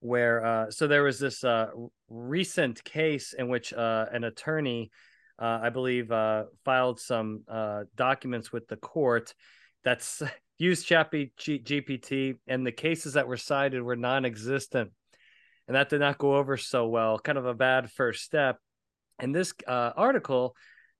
where 0.00 0.44
uh, 0.44 0.70
so 0.70 0.86
there 0.86 1.02
was 1.02 1.18
this 1.18 1.44
uh, 1.44 1.68
recent 2.08 2.82
case 2.84 3.32
in 3.32 3.48
which 3.48 3.72
uh, 3.72 4.06
an 4.12 4.24
attorney 4.24 4.90
uh, 5.38 5.60
I 5.62 5.68
believe, 5.68 6.08
filed 6.64 6.98
some 6.98 7.42
documents 7.94 8.52
with 8.52 8.68
the 8.68 8.76
court 8.76 9.34
that's 9.84 10.22
used 10.58 10.88
ChatGPT, 10.88 12.38
and 12.46 12.66
the 12.66 12.72
cases 12.72 13.12
that 13.12 13.28
were 13.28 13.36
cited 13.36 13.82
were 13.82 13.96
non-existent, 13.96 14.92
and 15.68 15.76
that 15.76 15.88
did 15.88 16.00
not 16.00 16.18
go 16.18 16.36
over 16.36 16.56
so 16.56 16.86
well. 16.86 17.18
Kind 17.18 17.38
of 17.38 17.46
a 17.46 17.54
bad 17.54 17.90
first 17.90 18.22
step. 18.22 18.58
And 19.18 19.34
this 19.34 19.52
uh, 19.66 19.92
article 19.96 20.54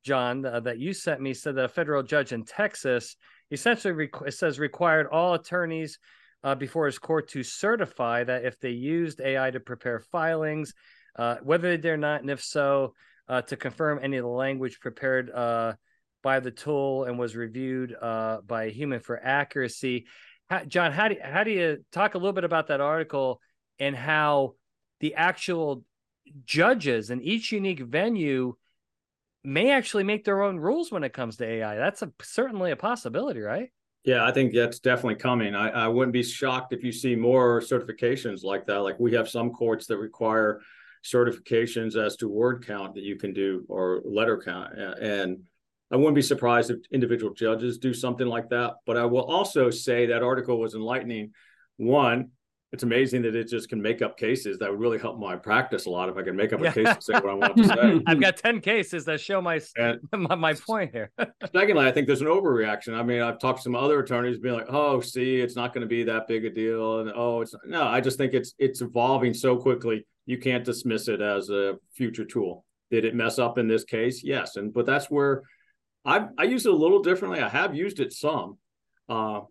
John, 0.06 0.46
uh, 0.46 0.60
that 0.60 0.78
you 0.78 0.92
sent 0.92 1.20
me 1.20 1.34
said 1.34 1.56
that 1.56 1.64
a 1.64 1.68
federal 1.68 2.04
judge 2.04 2.32
in 2.32 2.44
Texas 2.44 3.16
essentially 3.50 4.06
requ- 4.06 4.32
says 4.32 4.56
required 4.56 5.08
all 5.08 5.34
attorneys 5.34 5.98
uh, 6.44 6.54
before 6.54 6.86
his 6.86 6.96
court 6.96 7.28
to 7.30 7.42
certify 7.42 8.22
that 8.22 8.44
if 8.44 8.56
they 8.60 8.70
used 8.70 9.20
AI 9.20 9.50
to 9.50 9.58
prepare 9.58 9.98
filings, 9.98 10.72
uh, 11.16 11.38
whether 11.42 11.68
they 11.68 11.76
did 11.76 11.90
or 11.90 11.96
not, 11.96 12.20
and 12.20 12.30
if 12.30 12.40
so, 12.40 12.94
uh, 13.28 13.42
to 13.42 13.56
confirm 13.56 13.98
any 14.00 14.16
of 14.16 14.22
the 14.22 14.28
language 14.28 14.78
prepared 14.78 15.28
uh, 15.28 15.72
by 16.22 16.38
the 16.38 16.52
tool 16.52 17.02
and 17.02 17.18
was 17.18 17.34
reviewed 17.34 17.96
by 18.00 18.64
a 18.64 18.70
human 18.70 19.00
for 19.00 19.18
accuracy. 19.20 20.06
How, 20.48 20.64
John, 20.64 20.92
how 20.92 21.08
do 21.08 21.16
how 21.20 21.42
do 21.42 21.50
you 21.50 21.78
talk 21.90 22.14
a 22.14 22.18
little 22.18 22.32
bit 22.32 22.44
about 22.44 22.68
that 22.68 22.80
article 22.80 23.40
and 23.78 23.94
how 23.94 24.54
the 25.00 25.14
actual 25.14 25.84
judges 26.44 27.10
in 27.10 27.20
each 27.22 27.52
unique 27.52 27.80
venue 27.80 28.54
may 29.44 29.70
actually 29.70 30.04
make 30.04 30.24
their 30.24 30.42
own 30.42 30.58
rules 30.58 30.90
when 30.90 31.04
it 31.04 31.12
comes 31.12 31.36
to 31.36 31.46
AI? 31.46 31.76
That's 31.76 32.02
a, 32.02 32.12
certainly 32.22 32.70
a 32.72 32.76
possibility, 32.76 33.40
right? 33.40 33.70
Yeah, 34.04 34.24
I 34.24 34.30
think 34.30 34.54
that's 34.54 34.78
definitely 34.78 35.16
coming. 35.16 35.54
I, 35.54 35.68
I 35.70 35.88
wouldn't 35.88 36.12
be 36.12 36.22
shocked 36.22 36.72
if 36.72 36.84
you 36.84 36.92
see 36.92 37.16
more 37.16 37.60
certifications 37.60 38.44
like 38.44 38.66
that. 38.66 38.78
Like 38.78 39.00
we 39.00 39.12
have 39.14 39.28
some 39.28 39.50
courts 39.50 39.86
that 39.86 39.98
require 39.98 40.60
certifications 41.04 41.96
as 41.96 42.16
to 42.16 42.28
word 42.28 42.64
count 42.66 42.94
that 42.94 43.02
you 43.02 43.16
can 43.16 43.32
do 43.32 43.64
or 43.68 44.02
letter 44.04 44.40
count. 44.40 44.78
And 44.78 45.42
I 45.90 45.96
wouldn't 45.96 46.14
be 46.14 46.22
surprised 46.22 46.70
if 46.70 46.78
individual 46.90 47.34
judges 47.34 47.78
do 47.78 47.94
something 47.94 48.26
like 48.26 48.48
that. 48.50 48.74
But 48.86 48.96
I 48.96 49.04
will 49.04 49.24
also 49.24 49.70
say 49.70 50.06
that 50.06 50.22
article 50.22 50.58
was 50.58 50.74
enlightening. 50.74 51.32
One, 51.76 52.30
it's 52.72 52.82
amazing 52.82 53.22
that 53.22 53.36
it 53.36 53.48
just 53.48 53.68
can 53.68 53.80
make 53.80 54.02
up 54.02 54.18
cases 54.18 54.58
that 54.58 54.70
would 54.70 54.80
really 54.80 54.98
help 54.98 55.18
my 55.18 55.36
practice 55.36 55.86
a 55.86 55.90
lot 55.90 56.08
if 56.08 56.16
I 56.16 56.22
can 56.22 56.34
make 56.34 56.52
up 56.52 56.60
a 56.60 56.72
case 56.72 56.96
to 56.96 57.00
say 57.00 57.12
what 57.14 57.28
I 57.28 57.34
want 57.34 57.56
to 57.56 57.64
say. 57.64 58.02
I've 58.06 58.20
got 58.20 58.36
10 58.36 58.60
cases 58.60 59.04
that 59.04 59.20
show 59.20 59.40
my 59.40 59.60
and, 59.76 60.00
my, 60.12 60.34
my, 60.34 60.54
point 60.54 60.90
here. 60.90 61.12
secondly, 61.54 61.86
I 61.86 61.92
think 61.92 62.08
there's 62.08 62.22
an 62.22 62.26
overreaction. 62.26 62.94
I 62.94 63.04
mean, 63.04 63.22
I've 63.22 63.38
talked 63.38 63.58
to 63.58 63.62
some 63.62 63.76
other 63.76 64.00
attorneys 64.00 64.38
being 64.38 64.54
like, 64.54 64.66
oh, 64.68 65.00
see, 65.00 65.40
it's 65.40 65.54
not 65.54 65.72
going 65.72 65.82
to 65.82 65.88
be 65.88 66.02
that 66.04 66.26
big 66.26 66.44
a 66.44 66.50
deal. 66.50 67.00
And 67.00 67.12
oh, 67.14 67.40
it's 67.40 67.54
no, 67.66 67.84
I 67.84 68.00
just 68.00 68.18
think 68.18 68.34
it's 68.34 68.54
it's 68.58 68.80
evolving 68.80 69.32
so 69.32 69.56
quickly. 69.56 70.04
You 70.26 70.38
can't 70.38 70.64
dismiss 70.64 71.06
it 71.06 71.20
as 71.20 71.50
a 71.50 71.76
future 71.92 72.24
tool. 72.24 72.64
Did 72.90 73.04
it 73.04 73.14
mess 73.14 73.38
up 73.38 73.58
in 73.58 73.68
this 73.68 73.84
case? 73.84 74.24
Yes. 74.24 74.56
And 74.56 74.74
but 74.74 74.86
that's 74.86 75.06
where 75.06 75.44
I 76.04 76.26
I 76.36 76.44
use 76.44 76.66
it 76.66 76.72
a 76.72 76.76
little 76.76 77.00
differently. 77.00 77.40
I 77.40 77.48
have 77.48 77.76
used 77.76 78.00
it 78.00 78.12
some. 78.12 78.58
Uh, 79.08 79.42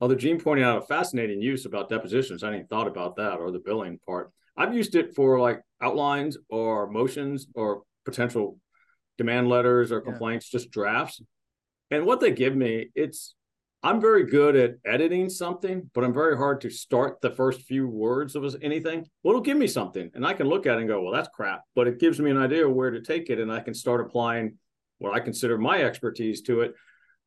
although 0.00 0.14
Gene 0.14 0.40
pointed 0.40 0.64
out 0.64 0.82
a 0.82 0.86
fascinating 0.86 1.40
use 1.42 1.66
about 1.66 1.88
depositions. 1.88 2.42
I 2.42 2.50
hadn't 2.50 2.68
thought 2.68 2.88
about 2.88 3.16
that 3.16 3.38
or 3.38 3.50
the 3.50 3.58
billing 3.58 3.98
part. 4.06 4.30
I've 4.56 4.74
used 4.74 4.94
it 4.94 5.14
for 5.14 5.38
like 5.38 5.62
outlines 5.80 6.36
or 6.48 6.90
motions 6.90 7.46
or 7.54 7.82
potential 8.04 8.58
demand 9.18 9.48
letters 9.48 9.92
or 9.92 10.00
complaints, 10.00 10.48
yeah. 10.52 10.58
just 10.58 10.70
drafts. 10.70 11.20
And 11.90 12.06
what 12.06 12.20
they 12.20 12.30
give 12.30 12.56
me, 12.56 12.88
it's 12.94 13.34
I'm 13.82 14.00
very 14.00 14.24
good 14.24 14.56
at 14.56 14.74
editing 14.84 15.30
something, 15.30 15.90
but 15.94 16.04
I'm 16.04 16.12
very 16.12 16.36
hard 16.36 16.60
to 16.62 16.70
start 16.70 17.20
the 17.22 17.30
first 17.30 17.62
few 17.62 17.88
words 17.88 18.36
of 18.36 18.54
anything. 18.60 19.06
Well, 19.22 19.32
it'll 19.32 19.40
give 19.40 19.56
me 19.56 19.66
something, 19.66 20.10
and 20.14 20.26
I 20.26 20.34
can 20.34 20.48
look 20.48 20.66
at 20.66 20.76
it 20.76 20.80
and 20.80 20.88
go, 20.88 21.02
"Well, 21.02 21.12
that's 21.12 21.30
crap," 21.34 21.62
but 21.74 21.86
it 21.86 21.98
gives 21.98 22.20
me 22.20 22.30
an 22.30 22.36
idea 22.36 22.66
of 22.66 22.74
where 22.74 22.90
to 22.90 23.00
take 23.00 23.30
it, 23.30 23.38
and 23.38 23.50
I 23.50 23.60
can 23.60 23.72
start 23.72 24.02
applying 24.02 24.58
what 24.98 25.14
I 25.14 25.20
consider 25.20 25.56
my 25.56 25.82
expertise 25.82 26.42
to 26.42 26.60
it. 26.60 26.74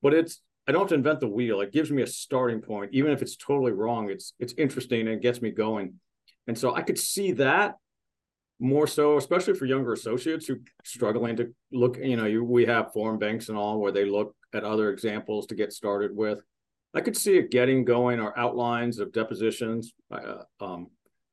But 0.04 0.14
it's 0.14 0.42
I 0.68 0.72
don't 0.72 0.82
have 0.82 0.90
to 0.90 0.96
invent 0.96 1.20
the 1.20 1.28
wheel. 1.28 1.62
It 1.62 1.74
gives 1.74 1.92
me 1.92 2.02
a 2.02 2.08
starting 2.08 2.62
point, 2.62 2.92
even 2.94 3.12
if 3.12 3.22
it's 3.22 3.36
totally 3.36 3.72
wrong. 3.72 4.10
It's 4.10 4.34
it's 4.40 4.54
interesting 4.58 5.02
and 5.02 5.10
it 5.10 5.22
gets 5.22 5.42
me 5.42 5.52
going. 5.52 6.00
And 6.48 6.58
so 6.58 6.76
I 6.76 6.82
could 6.82 6.98
see 6.98 7.34
that 7.34 7.76
more 8.60 8.88
so, 8.88 9.18
especially 9.18 9.56
for 9.56 9.66
younger 9.66 9.94
associates 9.94 10.48
who 10.48 10.60
struggling 10.84 11.36
to 11.38 11.54
look. 11.72 11.98
You 11.98 12.18
know, 12.18 12.26
you, 12.26 12.44
we 12.44 12.66
have 12.66 12.94
form 12.94 13.20
banks 13.20 13.50
and 13.50 13.58
all 13.58 13.80
where 13.80 13.92
they 13.92 14.06
look 14.06 14.36
at 14.54 14.64
other 14.64 14.90
examples 14.90 15.48
to 15.48 15.56
get 15.56 15.74
started 15.74 16.16
with. 16.16 16.40
I 16.94 17.02
could 17.02 17.18
see 17.18 17.38
it 17.38 17.52
getting 17.52 17.86
going 17.86 18.20
or 18.20 18.38
outlines 18.38 19.00
of 19.00 19.12
depositions. 19.12 19.94
Uh, 20.12 20.44
um, 20.62 20.88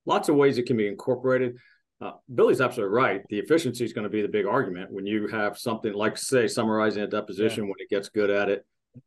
lots 0.07 0.29
of 0.29 0.37
ways 0.37 0.59
it 0.59 0.67
can 0.67 0.77
be 0.77 0.89
incorporated. 0.89 1.59
Uh, 2.01 2.13
Billy's 2.35 2.63
absolutely 2.63 2.95
right. 2.95 3.23
The 3.29 3.39
efficiency 3.39 3.85
is 3.85 3.93
going 3.93 4.05
to 4.05 4.11
be 4.11 4.23
the 4.23 4.29
big 4.29 4.47
argument 4.47 4.91
when 4.91 5.07
you 5.07 5.27
have 5.29 5.59
something 5.59 5.93
like, 5.93 6.17
say, 6.17 6.49
summarizing 6.49 7.03
a 7.03 7.07
deposition 7.07 7.65
yeah. 7.65 7.71
when 7.71 7.79
it 7.79 7.91
gets 7.91 8.09
good 8.09 8.31
at 8.31 8.49
it. 8.49 8.65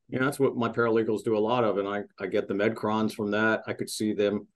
You 0.09 0.19
know, 0.19 0.25
that's 0.25 0.39
what 0.39 0.55
my 0.55 0.69
paralegals 0.69 1.23
do 1.23 1.37
a 1.37 1.39
lot 1.39 1.63
of, 1.63 1.77
and 1.77 1.87
I 1.87 2.03
I 2.19 2.27
get 2.27 2.47
the 2.47 2.53
medcrons 2.53 3.13
from 3.13 3.31
that. 3.31 3.63
I 3.67 3.73
could 3.73 3.89
see 3.89 4.13
them 4.13 4.47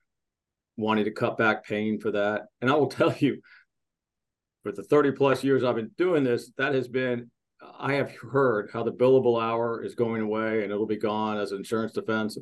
wanting 0.76 1.04
to 1.04 1.10
cut 1.10 1.36
back 1.36 1.64
pain 1.64 2.00
for 2.00 2.10
that, 2.12 2.46
and 2.60 2.70
I 2.70 2.74
will 2.74 2.86
tell 2.88 3.14
you, 3.18 3.40
for 4.62 4.72
the 4.72 4.82
thirty 4.82 5.12
plus 5.12 5.44
years 5.44 5.64
I've 5.64 5.76
been 5.76 5.90
doing 5.96 6.24
this, 6.24 6.50
that 6.58 6.74
has 6.74 6.88
been. 6.88 7.30
I 7.76 7.94
have 7.94 8.14
heard 8.14 8.70
how 8.72 8.84
the 8.84 8.92
billable 8.92 9.42
hour 9.42 9.82
is 9.82 9.96
going 9.96 10.22
away 10.22 10.62
and 10.62 10.70
it'll 10.70 10.86
be 10.86 10.96
gone 10.96 11.38
as 11.38 11.50
insurance 11.50 11.90
defense. 11.90 12.38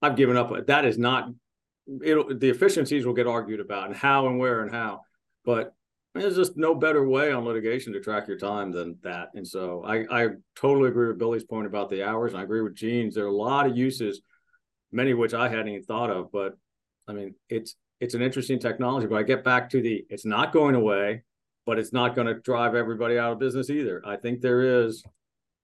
I've 0.00 0.16
given 0.16 0.38
up. 0.38 0.50
That 0.66 0.86
is 0.86 0.96
not. 0.96 1.28
It'll, 2.02 2.34
the 2.34 2.48
efficiencies 2.48 3.04
will 3.04 3.12
get 3.12 3.26
argued 3.26 3.60
about 3.60 3.88
and 3.88 3.94
how 3.94 4.28
and 4.28 4.38
where 4.38 4.62
and 4.62 4.74
how 4.74 5.02
but 5.46 5.72
there's 6.20 6.36
just 6.36 6.56
no 6.56 6.74
better 6.74 7.06
way 7.08 7.32
on 7.32 7.44
litigation 7.44 7.92
to 7.92 8.00
track 8.00 8.28
your 8.28 8.38
time 8.38 8.72
than 8.72 8.96
that. 9.02 9.30
And 9.34 9.46
so 9.46 9.82
I, 9.84 10.04
I 10.10 10.28
totally 10.54 10.88
agree 10.88 11.08
with 11.08 11.18
Billy's 11.18 11.44
point 11.44 11.66
about 11.66 11.90
the 11.90 12.02
hours. 12.02 12.32
And 12.32 12.40
I 12.40 12.44
agree 12.44 12.62
with 12.62 12.74
Gene's. 12.74 13.14
There 13.14 13.24
are 13.24 13.28
a 13.28 13.32
lot 13.32 13.66
of 13.66 13.76
uses, 13.76 14.20
many 14.92 15.12
of 15.12 15.18
which 15.18 15.34
I 15.34 15.48
hadn't 15.48 15.68
even 15.68 15.82
thought 15.82 16.10
of. 16.10 16.30
But 16.32 16.56
I 17.08 17.12
mean, 17.12 17.34
it's 17.48 17.76
it's 18.00 18.14
an 18.14 18.22
interesting 18.22 18.58
technology. 18.58 19.06
But 19.06 19.16
I 19.16 19.22
get 19.22 19.44
back 19.44 19.70
to 19.70 19.80
the 19.80 20.04
it's 20.10 20.26
not 20.26 20.52
going 20.52 20.74
away, 20.74 21.22
but 21.64 21.78
it's 21.78 21.92
not 21.92 22.14
going 22.14 22.26
to 22.28 22.34
drive 22.34 22.74
everybody 22.74 23.18
out 23.18 23.32
of 23.32 23.38
business 23.38 23.70
either. 23.70 24.02
I 24.06 24.16
think 24.16 24.40
there 24.40 24.84
is 24.84 25.02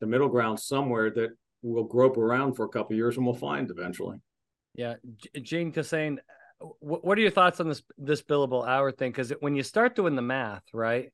the 0.00 0.06
middle 0.06 0.28
ground 0.28 0.58
somewhere 0.58 1.10
that 1.10 1.30
we'll 1.62 1.84
grope 1.84 2.16
around 2.16 2.54
for 2.54 2.64
a 2.64 2.68
couple 2.68 2.96
years 2.96 3.16
and 3.16 3.24
we'll 3.24 3.34
find 3.34 3.70
eventually. 3.70 4.18
Yeah, 4.74 4.94
Gene 5.42 5.72
Kissane, 5.72 6.18
what 6.80 7.18
are 7.18 7.20
your 7.20 7.30
thoughts 7.30 7.60
on 7.60 7.68
this 7.68 7.82
this 7.98 8.22
billable 8.22 8.66
hour 8.66 8.92
thing? 8.92 9.10
Because 9.10 9.30
when 9.40 9.56
you 9.56 9.62
start 9.62 9.96
doing 9.96 10.16
the 10.16 10.22
math, 10.22 10.62
right? 10.72 11.12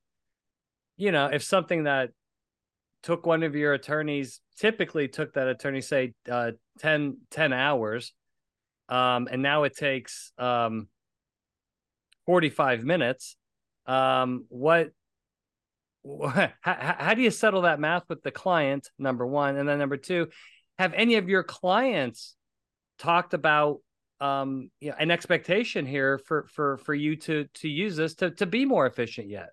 You 0.96 1.12
know, 1.12 1.26
if 1.26 1.42
something 1.42 1.84
that 1.84 2.10
took 3.02 3.26
one 3.26 3.42
of 3.42 3.54
your 3.54 3.74
attorneys 3.74 4.40
typically 4.56 5.08
took 5.08 5.34
that 5.34 5.48
attorney 5.48 5.80
say 5.80 6.14
uh, 6.30 6.52
10, 6.80 7.18
10 7.30 7.52
hours 7.52 8.12
um, 8.88 9.28
and 9.30 9.42
now 9.42 9.64
it 9.64 9.76
takes 9.76 10.32
um, 10.38 10.88
45 12.26 12.84
minutes 12.84 13.36
um, 13.86 14.44
what 14.48 14.90
how, 16.24 16.50
how 16.60 17.14
do 17.14 17.22
you 17.22 17.30
settle 17.30 17.62
that 17.62 17.80
math 17.80 18.04
with 18.08 18.22
the 18.22 18.30
client 18.30 18.88
number 18.98 19.26
one 19.26 19.56
and 19.56 19.68
then 19.68 19.78
number 19.78 19.96
two 19.96 20.28
have 20.78 20.92
any 20.94 21.16
of 21.16 21.28
your 21.28 21.42
clients 21.42 22.34
talked 22.98 23.34
about 23.34 23.78
um 24.20 24.70
you 24.80 24.90
know, 24.90 24.96
an 24.98 25.10
expectation 25.10 25.86
here 25.86 26.18
for 26.18 26.46
for 26.48 26.76
for 26.78 26.94
you 26.94 27.16
to 27.16 27.44
to 27.54 27.68
use 27.68 27.96
this 27.96 28.14
to 28.16 28.30
to 28.32 28.46
be 28.46 28.64
more 28.64 28.86
efficient 28.86 29.28
yet. 29.28 29.50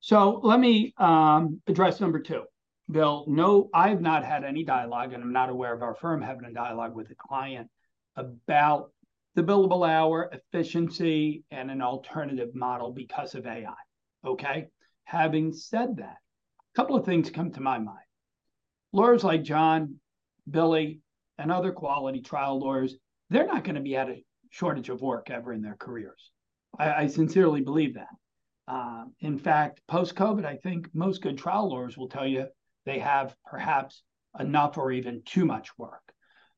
So 0.00 0.40
let 0.42 0.60
me 0.60 0.94
um 0.98 1.60
address 1.66 2.00
number 2.00 2.20
two. 2.20 2.44
Bill 2.90 3.24
no 3.28 3.70
i've 3.72 4.00
not 4.00 4.24
had 4.24 4.44
any 4.44 4.64
dialogue 4.64 5.12
and 5.12 5.22
i'm 5.22 5.32
not 5.32 5.48
aware 5.48 5.72
of 5.72 5.82
our 5.82 5.94
firm 5.94 6.20
having 6.20 6.44
a 6.44 6.52
dialogue 6.52 6.94
with 6.94 7.10
a 7.10 7.14
client 7.14 7.70
about 8.16 8.90
the 9.34 9.42
billable 9.42 9.88
hour 9.88 10.30
efficiency 10.32 11.44
and 11.50 11.70
an 11.70 11.80
alternative 11.80 12.54
model 12.54 12.92
because 12.92 13.34
of 13.34 13.46
ai 13.46 13.72
okay? 14.26 14.66
Having 15.04 15.52
said 15.52 15.96
that 15.96 16.16
a 16.16 16.76
couple 16.76 16.96
of 16.96 17.04
things 17.04 17.30
come 17.30 17.50
to 17.52 17.60
my 17.60 17.78
mind. 17.78 17.98
Lawyers 18.92 19.24
like 19.24 19.42
john 19.42 19.96
billy 20.50 21.00
and 21.38 21.50
other 21.50 21.72
quality 21.72 22.20
trial 22.20 22.58
lawyers 22.58 22.96
they're 23.32 23.46
not 23.46 23.64
going 23.64 23.74
to 23.74 23.80
be 23.80 23.96
at 23.96 24.08
a 24.08 24.24
shortage 24.50 24.88
of 24.88 25.00
work 25.00 25.30
ever 25.30 25.52
in 25.52 25.62
their 25.62 25.76
careers. 25.78 26.30
I, 26.78 26.92
I 26.92 27.06
sincerely 27.06 27.62
believe 27.62 27.94
that. 27.94 28.14
Uh, 28.68 29.04
in 29.20 29.38
fact, 29.38 29.80
post 29.88 30.14
COVID, 30.14 30.44
I 30.44 30.56
think 30.56 30.88
most 30.94 31.22
good 31.22 31.38
trial 31.38 31.68
lawyers 31.68 31.96
will 31.96 32.08
tell 32.08 32.26
you 32.26 32.46
they 32.86 32.98
have 32.98 33.34
perhaps 33.44 34.02
enough 34.38 34.78
or 34.78 34.92
even 34.92 35.22
too 35.24 35.44
much 35.44 35.76
work. 35.78 36.02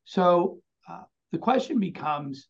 So 0.05 0.59
uh, 0.89 1.05
the 1.33 1.39
question 1.39 1.81
becomes 1.81 2.49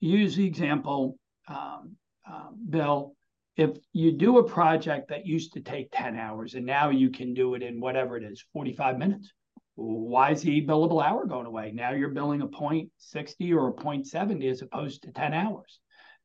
use 0.00 0.36
the 0.36 0.46
example, 0.46 1.18
um, 1.48 1.96
uh, 2.30 2.50
Bill. 2.68 3.14
If 3.56 3.78
you 3.92 4.12
do 4.12 4.38
a 4.38 4.44
project 4.44 5.08
that 5.08 5.26
used 5.26 5.54
to 5.54 5.60
take 5.60 5.88
10 5.92 6.16
hours 6.16 6.54
and 6.54 6.66
now 6.66 6.90
you 6.90 7.10
can 7.10 7.32
do 7.32 7.54
it 7.54 7.62
in 7.62 7.80
whatever 7.80 8.16
it 8.16 8.22
is, 8.22 8.44
45 8.52 8.98
minutes, 8.98 9.32
why 9.76 10.32
is 10.32 10.42
the 10.42 10.66
billable 10.66 11.04
hour 11.04 11.26
going 11.26 11.46
away? 11.46 11.70
Now 11.72 11.92
you're 11.92 12.08
billing 12.08 12.40
a 12.42 12.48
point 12.48 12.90
60 12.98 13.52
or 13.52 13.68
a 13.68 13.72
point 13.72 14.06
70 14.06 14.48
as 14.48 14.62
opposed 14.62 15.02
to 15.02 15.12
10 15.12 15.34
hours. 15.34 15.80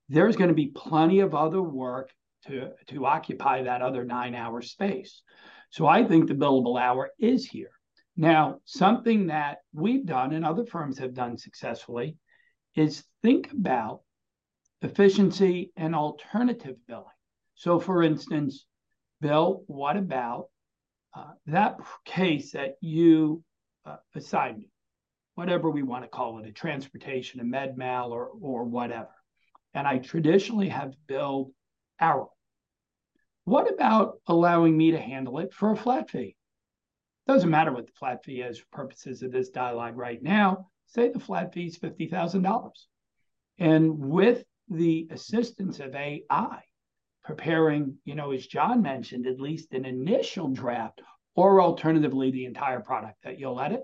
There's 0.09 0.37
going 0.37 0.47
to 0.47 0.53
be 0.55 0.67
plenty 0.67 1.19
of 1.19 1.35
other 1.35 1.61
work 1.61 2.11
to, 2.47 2.69
to 2.87 3.05
occupy 3.05 3.63
that 3.63 3.81
other 3.81 4.03
nine 4.03 4.35
hour 4.35 4.61
space. 4.61 5.21
So 5.69 5.85
I 5.85 6.03
think 6.05 6.27
the 6.27 6.33
billable 6.33 6.81
hour 6.81 7.11
is 7.19 7.45
here. 7.45 7.71
Now, 8.17 8.59
something 8.65 9.27
that 9.27 9.59
we've 9.73 10.05
done 10.05 10.33
and 10.33 10.45
other 10.45 10.65
firms 10.65 10.97
have 10.99 11.13
done 11.13 11.37
successfully 11.37 12.17
is 12.75 13.03
think 13.21 13.51
about 13.51 14.01
efficiency 14.81 15.71
and 15.75 15.95
alternative 15.95 16.75
billing. 16.87 17.05
So, 17.55 17.79
for 17.79 18.03
instance, 18.03 18.65
Bill, 19.21 19.63
what 19.67 19.97
about 19.97 20.47
uh, 21.13 21.31
that 21.47 21.77
case 22.05 22.51
that 22.51 22.75
you 22.81 23.43
uh, 23.85 23.97
assigned 24.15 24.59
me, 24.59 24.71
whatever 25.35 25.69
we 25.69 25.83
want 25.83 26.03
to 26.03 26.09
call 26.09 26.39
it, 26.39 26.47
a 26.47 26.51
transportation, 26.51 27.39
a 27.39 27.43
med 27.43 27.77
mal, 27.77 28.11
or 28.11 28.29
or 28.39 28.63
whatever, 28.63 29.09
and 29.73 29.87
I 29.87 29.97
traditionally 29.97 30.69
have 30.69 30.93
billed 31.07 31.51
hourly. 31.99 32.27
What 33.43 33.71
about 33.71 34.19
allowing 34.27 34.77
me 34.77 34.91
to 34.91 34.99
handle 34.99 35.39
it 35.39 35.53
for 35.53 35.71
a 35.71 35.75
flat 35.75 36.09
fee? 36.09 36.35
Doesn't 37.27 37.49
matter 37.49 37.71
what 37.71 37.87
the 37.87 37.93
flat 37.93 38.23
fee 38.23 38.41
is 38.41 38.59
for 38.59 38.67
purposes 38.71 39.21
of 39.21 39.31
this 39.31 39.49
dialogue 39.49 39.97
right 39.97 40.21
now. 40.21 40.69
Say 40.87 41.09
the 41.09 41.19
flat 41.19 41.53
fee 41.53 41.67
is 41.67 41.77
fifty 41.77 42.07
thousand 42.07 42.43
dollars, 42.43 42.87
and 43.57 43.97
with 43.99 44.45
the 44.69 45.07
assistance 45.11 45.79
of 45.79 45.95
AI, 45.95 46.61
preparing, 47.35 47.97
you 48.03 48.13
know, 48.13 48.31
as 48.31 48.45
John 48.45 48.81
mentioned, 48.81 49.25
at 49.25 49.39
least 49.39 49.73
an 49.73 49.85
initial 49.85 50.49
draft, 50.49 51.01
or 51.33 51.61
alternatively 51.61 52.29
the 52.29 52.43
entire 52.43 52.81
product 52.81 53.23
that 53.23 53.39
you'll 53.39 53.61
edit, 53.61 53.83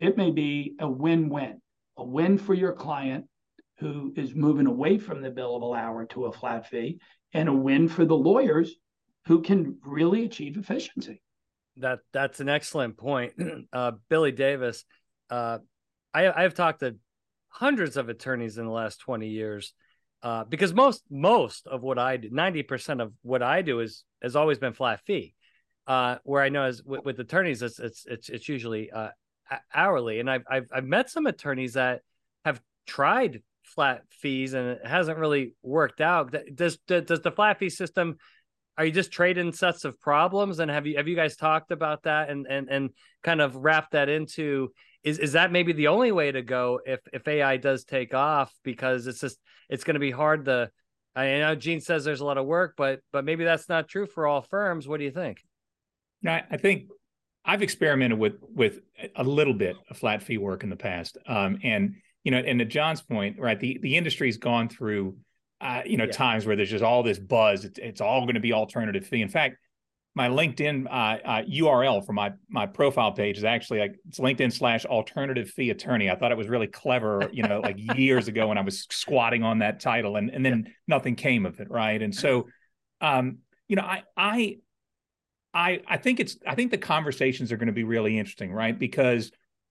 it 0.00 0.16
may 0.16 0.30
be 0.30 0.74
a 0.80 0.88
win-win, 0.88 1.60
a 1.98 2.04
win 2.04 2.38
for 2.38 2.54
your 2.54 2.72
client 2.72 3.26
who 3.80 4.14
is 4.16 4.34
moving 4.34 4.66
away 4.66 4.96
from 4.96 5.20
the 5.20 5.30
billable 5.30 5.78
hour 5.78 6.06
to 6.06 6.24
a 6.24 6.32
flat 6.32 6.66
fee, 6.66 6.98
and 7.34 7.50
a 7.50 7.52
win 7.52 7.86
for 7.86 8.06
the 8.06 8.16
lawyers 8.16 8.74
who 9.26 9.42
can 9.42 9.78
really 9.84 10.24
achieve 10.24 10.56
efficiency. 10.56 11.20
That 11.76 11.98
that's 12.14 12.40
an 12.40 12.48
excellent 12.48 12.96
point, 12.96 13.34
uh, 13.74 13.92
Billy 14.08 14.32
Davis. 14.32 14.86
Uh, 15.28 15.58
I 16.14 16.44
I've 16.44 16.54
talked 16.54 16.80
to 16.80 16.96
hundreds 17.50 17.98
of 17.98 18.08
attorneys 18.08 18.56
in 18.56 18.64
the 18.64 18.72
last 18.72 19.00
twenty 19.00 19.28
years, 19.28 19.74
uh, 20.22 20.44
because 20.44 20.74
most 20.74 21.04
most 21.10 21.66
of 21.66 21.82
what 21.82 21.98
I 21.98 22.16
do, 22.16 22.28
ninety 22.30 22.62
percent 22.62 23.00
of 23.00 23.12
what 23.22 23.42
I 23.42 23.62
do 23.62 23.80
is 23.80 24.04
has 24.22 24.36
always 24.36 24.58
been 24.58 24.72
flat 24.72 25.00
fee. 25.06 25.34
Uh, 25.86 26.16
where 26.24 26.42
I 26.42 26.50
know 26.50 26.66
is 26.66 26.82
with, 26.82 27.04
with 27.04 27.20
attorneys, 27.20 27.62
it's 27.62 27.78
it's 27.78 28.04
it's, 28.06 28.28
it's 28.28 28.48
usually 28.48 28.90
uh, 28.90 29.10
hourly, 29.74 30.20
and 30.20 30.30
I've, 30.30 30.44
I've 30.50 30.68
I've 30.72 30.84
met 30.84 31.10
some 31.10 31.26
attorneys 31.26 31.74
that 31.74 32.02
have 32.44 32.60
tried 32.86 33.42
flat 33.68 34.02
fees 34.10 34.54
and 34.54 34.68
it 34.68 34.86
hasn't 34.86 35.18
really 35.18 35.54
worked 35.62 36.00
out. 36.00 36.34
Does 36.54 36.78
does 36.86 37.20
the 37.20 37.32
flat 37.34 37.58
fee 37.58 37.70
system? 37.70 38.16
Are 38.76 38.84
you 38.84 38.92
just 38.92 39.12
trading 39.12 39.52
sets 39.52 39.84
of 39.84 40.00
problems? 40.00 40.58
And 40.58 40.70
have 40.70 40.86
you 40.86 40.96
have 40.96 41.08
you 41.08 41.16
guys 41.16 41.36
talked 41.36 41.70
about 41.70 42.04
that 42.04 42.30
and 42.30 42.46
and 42.48 42.68
and 42.68 42.90
kind 43.22 43.40
of 43.40 43.56
wrap 43.56 43.90
that 43.92 44.08
into 44.08 44.72
is 45.04 45.18
is 45.18 45.32
that 45.32 45.52
maybe 45.52 45.72
the 45.72 45.88
only 45.88 46.12
way 46.12 46.32
to 46.32 46.42
go 46.42 46.80
if 46.84 47.00
if 47.12 47.26
AI 47.28 47.56
does 47.56 47.84
take 47.84 48.14
off 48.14 48.52
because 48.64 49.06
it's 49.06 49.20
just 49.20 49.38
it's 49.68 49.84
going 49.84 49.94
to 49.94 50.00
be 50.00 50.10
hard 50.10 50.46
to 50.46 50.70
I 51.18 51.38
know 51.38 51.54
Gene 51.56 51.80
says 51.80 52.04
there's 52.04 52.20
a 52.20 52.24
lot 52.24 52.38
of 52.38 52.46
work, 52.46 52.74
but 52.76 53.00
but 53.12 53.24
maybe 53.24 53.44
that's 53.44 53.68
not 53.68 53.88
true 53.88 54.06
for 54.06 54.26
all 54.26 54.42
firms. 54.42 54.86
What 54.86 54.98
do 54.98 55.04
you 55.04 55.10
think? 55.10 55.42
No, 56.22 56.38
I 56.50 56.56
think 56.56 56.84
I've 57.44 57.62
experimented 57.62 58.18
with 58.18 58.36
with 58.54 58.80
a 59.16 59.24
little 59.24 59.54
bit 59.54 59.76
of 59.90 59.96
flat 59.96 60.22
fee 60.22 60.38
work 60.38 60.62
in 60.62 60.70
the 60.70 60.76
past, 60.76 61.18
um, 61.26 61.58
and 61.64 61.96
you 62.22 62.30
know, 62.30 62.38
and 62.38 62.58
to 62.60 62.64
John's 62.64 63.02
point, 63.02 63.38
right, 63.38 63.58
the 63.58 63.78
the 63.82 63.96
industry's 63.96 64.36
gone 64.36 64.68
through, 64.68 65.16
uh, 65.60 65.82
you 65.84 65.96
know, 65.96 66.04
yeah. 66.04 66.12
times 66.12 66.46
where 66.46 66.54
there's 66.54 66.70
just 66.70 66.84
all 66.84 67.02
this 67.02 67.18
buzz. 67.18 67.64
It's, 67.64 67.78
it's 67.78 68.00
all 68.00 68.22
going 68.22 68.34
to 68.34 68.40
be 68.40 68.52
alternative 68.52 69.06
fee. 69.06 69.22
In 69.22 69.28
fact, 69.28 69.56
my 70.18 70.28
LinkedIn 70.28 70.86
uh, 70.86 71.18
uh, 71.24 71.42
URL 71.44 72.04
for 72.04 72.12
my 72.12 72.32
my 72.48 72.66
profile 72.66 73.12
page 73.12 73.38
is 73.38 73.44
actually 73.44 73.78
like 73.78 73.94
it's 74.08 74.18
LinkedIn 74.18 74.52
slash 74.52 74.84
alternative 74.84 75.48
fee 75.48 75.70
attorney. 75.70 76.10
I 76.10 76.16
thought 76.16 76.32
it 76.32 76.36
was 76.36 76.48
really 76.48 76.66
clever, 76.66 77.30
you 77.32 77.44
know, 77.44 77.60
like 77.60 77.76
years 77.96 78.26
ago 78.26 78.48
when 78.48 78.58
I 78.58 78.62
was 78.62 78.84
squatting 78.90 79.44
on 79.44 79.60
that 79.60 79.78
title, 79.78 80.16
and 80.16 80.28
and 80.28 80.44
then 80.44 80.74
nothing 80.88 81.14
came 81.14 81.46
of 81.46 81.60
it, 81.60 81.70
right? 81.70 82.02
And 82.02 82.12
so, 82.12 82.48
um, 83.00 83.38
you 83.68 83.76
know, 83.76 83.82
I 83.82 84.02
I 84.16 84.56
I 85.54 85.80
I 85.86 85.96
think 85.98 86.18
it's 86.18 86.36
I 86.44 86.56
think 86.56 86.72
the 86.72 86.78
conversations 86.78 87.52
are 87.52 87.56
going 87.56 87.68
to 87.68 87.72
be 87.72 87.84
really 87.84 88.18
interesting, 88.18 88.52
right? 88.52 88.76
Because 88.76 89.30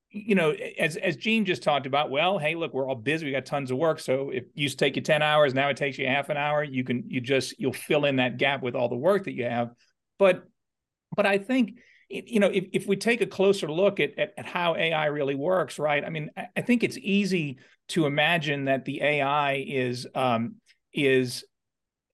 you 0.09 0.35
know, 0.35 0.51
as 0.79 0.95
as 0.95 1.17
Gene 1.17 1.43
just 1.43 1.61
talked 1.61 1.87
about, 1.87 2.09
well, 2.09 2.37
hey, 2.37 2.55
look, 2.55 2.73
we're 2.73 2.87
all 2.87 2.95
busy. 2.95 3.25
We 3.25 3.33
got 3.33 3.45
tons 3.45 3.69
of 3.69 3.77
work. 3.77 3.99
So 3.99 4.29
if 4.29 4.45
you 4.55 4.63
used 4.63 4.79
to 4.79 4.85
take 4.85 4.95
you 4.95 5.01
10 5.01 5.21
hours, 5.21 5.53
now 5.53 5.67
it 5.67 5.75
takes 5.75 5.97
you 5.97 6.07
half 6.07 6.29
an 6.29 6.37
hour. 6.37 6.63
You 6.63 6.85
can 6.85 7.03
you 7.09 7.19
just 7.19 7.59
you'll 7.59 7.73
fill 7.73 8.05
in 8.05 8.15
that 8.15 8.37
gap 8.37 8.63
with 8.63 8.75
all 8.75 8.87
the 8.87 8.95
work 8.95 9.25
that 9.25 9.33
you 9.33 9.43
have. 9.43 9.71
But 10.19 10.43
but 11.15 11.25
I 11.25 11.37
think 11.37 11.79
you 12.09 12.39
know 12.39 12.47
if, 12.47 12.65
if 12.71 12.87
we 12.87 12.95
take 12.95 13.21
a 13.21 13.25
closer 13.25 13.71
look 13.71 13.99
at, 13.99 14.17
at, 14.17 14.33
at 14.37 14.45
how 14.45 14.75
AI 14.75 15.07
really 15.07 15.35
works, 15.35 15.79
right? 15.79 16.03
I 16.03 16.09
mean, 16.09 16.29
I, 16.37 16.47
I, 16.55 16.61
think 16.61 16.83
it's 16.83 16.97
easy 16.97 17.57
to 17.89 18.05
imagine 18.05 18.65
that 18.65 18.85
the 18.85 19.01
AI 19.01 19.65
is 19.67 20.07
um, 20.15 20.55
is 20.93 21.43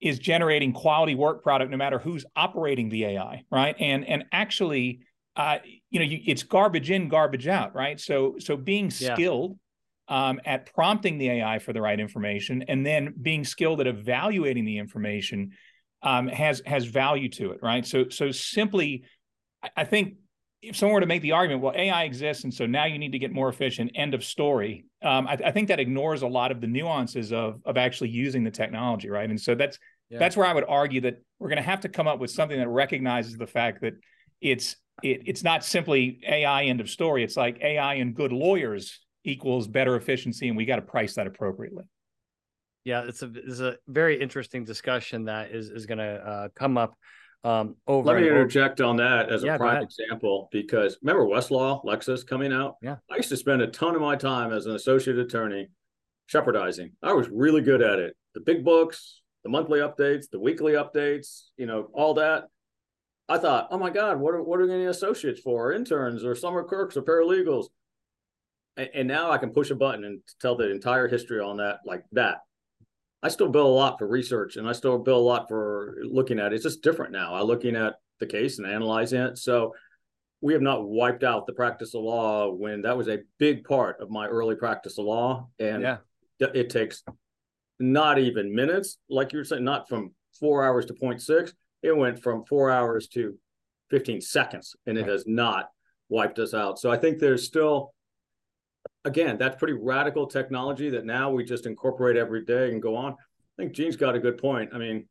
is 0.01 0.19
generating 0.19 0.73
quality 0.73 1.15
work 1.15 1.43
product 1.43 1.71
no 1.71 1.77
matter 1.77 1.97
who's 1.97 2.25
operating 2.35 2.89
the 2.89 3.05
AI, 3.05 3.43
right? 3.51 3.75
And 3.79 4.05
and 4.05 4.25
actually, 4.31 5.01
uh, 5.35 5.59
you 5.89 5.99
know, 5.99 6.05
you, 6.05 6.19
it's 6.25 6.43
garbage 6.43 6.91
in, 6.91 7.07
garbage 7.07 7.47
out, 7.47 7.75
right? 7.75 7.99
So 7.99 8.35
so 8.39 8.57
being 8.57 8.89
skilled 8.89 9.57
yeah. 10.09 10.29
um, 10.29 10.41
at 10.45 10.73
prompting 10.73 11.17
the 11.19 11.29
AI 11.29 11.59
for 11.59 11.71
the 11.71 11.81
right 11.81 11.99
information, 11.99 12.63
and 12.67 12.85
then 12.85 13.13
being 13.21 13.45
skilled 13.45 13.79
at 13.79 13.87
evaluating 13.87 14.65
the 14.65 14.77
information 14.77 15.51
um, 16.03 16.27
has 16.27 16.61
has 16.65 16.85
value 16.85 17.29
to 17.29 17.51
it, 17.51 17.59
right? 17.63 17.85
So 17.85 18.09
so 18.09 18.31
simply, 18.31 19.03
I 19.75 19.85
think 19.85 20.15
if 20.61 20.75
someone 20.75 20.93
were 20.95 21.01
to 21.01 21.07
make 21.07 21.21
the 21.21 21.31
argument, 21.31 21.61
well, 21.61 21.73
AI 21.75 22.03
exists, 22.03 22.43
and 22.43 22.53
so 22.53 22.65
now 22.65 22.85
you 22.85 22.99
need 22.99 23.13
to 23.13 23.19
get 23.19 23.31
more 23.31 23.49
efficient. 23.49 23.91
End 23.95 24.13
of 24.13 24.23
story. 24.23 24.85
Um, 25.01 25.27
I, 25.27 25.37
I, 25.45 25.51
think 25.51 25.67
that 25.69 25.79
ignores 25.79 26.21
a 26.21 26.27
lot 26.27 26.51
of 26.51 26.61
the 26.61 26.67
nuances 26.67 27.33
of 27.33 27.61
of 27.65 27.77
actually 27.77 28.09
using 28.09 28.43
the 28.43 28.51
technology, 28.51 29.09
right? 29.09 29.29
And 29.29 29.39
so 29.39 29.55
that's 29.55 29.79
yeah. 30.09 30.19
that's 30.19 30.37
where 30.37 30.45
I 30.45 30.53
would 30.53 30.65
argue 30.67 31.01
that 31.01 31.21
we're 31.39 31.49
going 31.49 31.57
to 31.57 31.63
have 31.63 31.81
to 31.81 31.89
come 31.89 32.07
up 32.07 32.19
with 32.19 32.31
something 32.31 32.57
that 32.57 32.67
recognizes 32.67 33.37
the 33.37 33.47
fact 33.47 33.81
that 33.81 33.93
it's 34.41 34.75
it, 35.01 35.23
it's 35.25 35.43
not 35.43 35.63
simply 35.63 36.19
AI. 36.27 36.65
End 36.65 36.81
of 36.81 36.89
story. 36.89 37.23
It's 37.23 37.37
like 37.37 37.61
AI 37.61 37.95
and 37.95 38.13
good 38.13 38.33
lawyers 38.33 38.99
equals 39.23 39.67
better 39.67 39.95
efficiency, 39.95 40.49
and 40.49 40.57
we 40.57 40.65
got 40.65 40.75
to 40.77 40.81
price 40.81 41.15
that 41.15 41.27
appropriately 41.27 41.85
yeah, 42.85 43.03
it's 43.07 43.21
a 43.21 43.31
it's 43.33 43.59
a 43.59 43.77
very 43.87 44.19
interesting 44.19 44.65
discussion 44.65 45.25
that 45.25 45.51
is 45.51 45.69
is 45.69 45.85
going 45.85 45.99
to 45.99 46.15
uh, 46.15 46.47
come 46.55 46.77
up. 46.77 46.95
Um, 47.45 47.75
over. 47.87 48.07
Let 48.07 48.21
me 48.21 48.27
interject 48.27 48.79
over. 48.79 48.89
on 48.89 48.97
that 48.97 49.29
as 49.29 49.43
yeah, 49.43 49.55
a 49.55 49.57
prime 49.57 49.83
example 49.83 50.47
because 50.51 50.97
remember 51.01 51.25
Westlaw, 51.25 51.83
Lexis 51.83 52.25
coming 52.25 52.53
out. 52.53 52.75
Yeah, 52.81 52.97
I 53.11 53.17
used 53.17 53.29
to 53.29 53.37
spend 53.37 53.61
a 53.61 53.67
ton 53.67 53.95
of 53.95 54.01
my 54.01 54.15
time 54.15 54.53
as 54.53 54.65
an 54.65 54.75
associate 54.75 55.17
attorney 55.17 55.67
Shepardizing. 56.31 56.91
I 57.01 57.13
was 57.13 57.27
really 57.29 57.61
good 57.61 57.81
at 57.81 57.99
it. 57.99 58.15
The 58.33 58.39
big 58.39 58.63
books, 58.63 59.21
the 59.43 59.49
monthly 59.49 59.79
updates, 59.79 60.29
the 60.29 60.39
weekly 60.39 60.73
updates, 60.73 61.49
you 61.57 61.65
know, 61.65 61.89
all 61.93 62.13
that. 62.15 62.45
I 63.27 63.37
thought, 63.37 63.67
oh 63.71 63.77
my 63.77 63.89
God, 63.89 64.19
what 64.19 64.33
are 64.33 64.41
what 64.41 64.59
are 64.59 64.69
any 64.69 64.85
associates 64.85 65.41
for? 65.41 65.73
Interns 65.73 66.23
or 66.23 66.35
summer 66.35 66.63
clerks 66.63 66.95
or 66.95 67.01
paralegals? 67.01 67.65
And, 68.77 68.89
and 68.93 69.07
now 69.07 69.31
I 69.31 69.37
can 69.37 69.51
push 69.51 69.69
a 69.69 69.75
button 69.75 70.05
and 70.05 70.21
tell 70.41 70.55
the 70.55 70.71
entire 70.71 71.07
history 71.09 71.41
on 71.41 71.57
that 71.57 71.79
like 71.85 72.03
that 72.13 72.39
I 73.23 73.29
still 73.29 73.47
bill 73.47 73.67
a 73.67 73.69
lot 73.69 73.97
for 73.97 74.07
research 74.07 74.57
and 74.57 74.67
I 74.67 74.73
still 74.73 74.99
bill 74.99 75.17
a 75.17 75.19
lot 75.19 75.47
for 75.47 75.95
looking 76.03 76.39
at 76.39 76.51
it. 76.51 76.55
It's 76.55 76.63
just 76.63 76.83
different 76.83 77.13
now. 77.13 77.33
I'm 77.33 77.45
looking 77.45 77.77
at 77.77 77.95
the 78.19 78.25
case 78.25 78.59
and 78.59 78.67
analyzing 78.67 79.21
it. 79.21 79.37
So 79.37 79.73
we 80.41 80.51
have 80.51 80.61
not 80.61 80.85
wiped 80.85 81.23
out 81.23 81.47
the 81.47 81.53
practice 81.53 81.95
of 81.95 82.01
law 82.01 82.51
when 82.51 82.81
that 82.81 82.97
was 82.97 83.07
a 83.07 83.19
big 83.39 83.63
part 83.63 84.01
of 84.01 84.09
my 84.09 84.27
early 84.27 84.55
practice 84.55 84.97
of 84.97 85.05
law. 85.05 85.47
And 85.57 85.81
yeah. 85.81 85.97
it 86.39 86.69
takes 86.69 87.01
not 87.79 88.19
even 88.19 88.53
minutes, 88.53 88.97
like 89.09 89.31
you 89.31 89.39
were 89.39 89.45
saying, 89.45 89.63
not 89.63 89.87
from 89.87 90.13
four 90.37 90.65
hours 90.65 90.85
to 90.87 90.93
0.6. 90.93 91.53
It 91.81 91.95
went 91.95 92.21
from 92.21 92.43
four 92.43 92.69
hours 92.69 93.07
to 93.09 93.37
15 93.89 94.19
seconds 94.19 94.75
and 94.85 94.97
it 94.97 95.07
has 95.07 95.23
not 95.25 95.69
wiped 96.09 96.39
us 96.39 96.53
out. 96.53 96.77
So 96.77 96.91
I 96.91 96.97
think 96.97 97.19
there's 97.19 97.45
still 97.45 97.93
again, 99.05 99.37
that's 99.37 99.57
pretty 99.57 99.73
radical 99.73 100.27
technology 100.27 100.89
that 100.91 101.05
now 101.05 101.31
we 101.31 101.43
just 101.43 101.65
incorporate 101.65 102.17
every 102.17 102.45
day 102.45 102.69
and 102.71 102.81
go 102.81 102.95
on. 102.95 103.13
I 103.13 103.61
think 103.61 103.73
Gene's 103.73 103.95
got 103.95 104.15
a 104.15 104.19
good 104.19 104.37
point. 104.37 104.71
I 104.73 104.77
mean, 104.77 105.07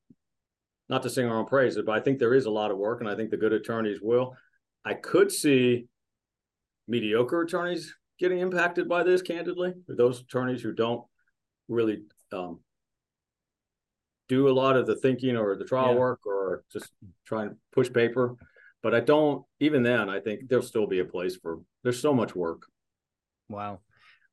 not 0.88 1.02
to 1.02 1.11
sing 1.11 1.26
our 1.26 1.38
own 1.38 1.46
praises, 1.46 1.82
but 1.87 1.92
I 1.92 2.00
think 2.00 2.18
there 2.18 2.35
is 2.35 2.46
a 2.46 2.50
lot 2.50 2.70
of 2.70 2.78
work, 2.78 3.00
and 3.00 3.08
I 3.08 3.14
think 3.14 3.30
the 3.30 3.37
good 3.37 3.52
attorneys 3.52 4.00
will. 4.00 4.37
I 4.85 4.94
could 4.94 5.30
see 5.30 5.87
mediocre 6.88 7.40
attorneys 7.40 7.94
getting 8.18 8.40
impacted 8.40 8.88
by 8.88 9.02
this, 9.02 9.22
candidly, 9.22 9.74
those 9.88 10.20
attorneys 10.20 10.62
who 10.62 10.72
don't 10.72 11.04
really 11.68 12.02
um, 12.32 12.61
do 14.28 14.48
a 14.48 14.52
lot 14.52 14.76
of 14.76 14.87
the 14.87 14.96
thinking 14.96 15.37
or 15.37 15.56
the 15.56 15.64
trial 15.64 15.92
yeah. 15.92 15.98
work 15.98 16.26
or 16.26 16.64
just 16.72 16.90
try 17.26 17.42
and 17.42 17.56
push 17.72 17.92
paper. 17.92 18.37
But 18.82 18.94
I 18.94 19.00
don't, 19.00 19.44
even 19.61 19.82
then, 19.82 20.08
I 20.08 20.20
think 20.20 20.48
there'll 20.48 20.64
still 20.64 20.87
be 20.87 20.98
a 20.98 21.04
place 21.04 21.37
for, 21.37 21.61
there's 21.85 22.00
so 22.00 22.12
much 22.12 22.35
work. 22.35 22.66
Wow. 23.52 23.80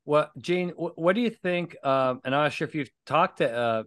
Well, 0.06 0.32
Gene, 0.40 0.70
what 0.70 1.14
do 1.14 1.22
you 1.22 1.30
think? 1.30 1.76
Um, 1.84 2.22
and 2.24 2.34
I'm 2.34 2.44
not 2.44 2.54
sure 2.54 2.68
if 2.68 2.74
you've 2.74 2.90
talked 3.06 3.40
to 3.40 3.54
uh, 3.54 3.84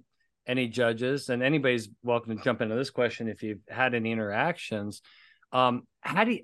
any 0.46 0.68
judges, 0.68 1.30
and 1.30 1.42
anybody's 1.42 1.88
welcome 2.02 2.36
to 2.36 2.44
jump 2.44 2.60
into 2.60 2.76
this 2.76 2.90
question 2.90 3.28
if 3.28 3.42
you've 3.42 3.62
had 3.68 3.94
any 3.94 4.12
interactions. 4.12 5.02
Um, 5.52 5.82
how 6.00 6.24
do 6.24 6.32
you 6.32 6.42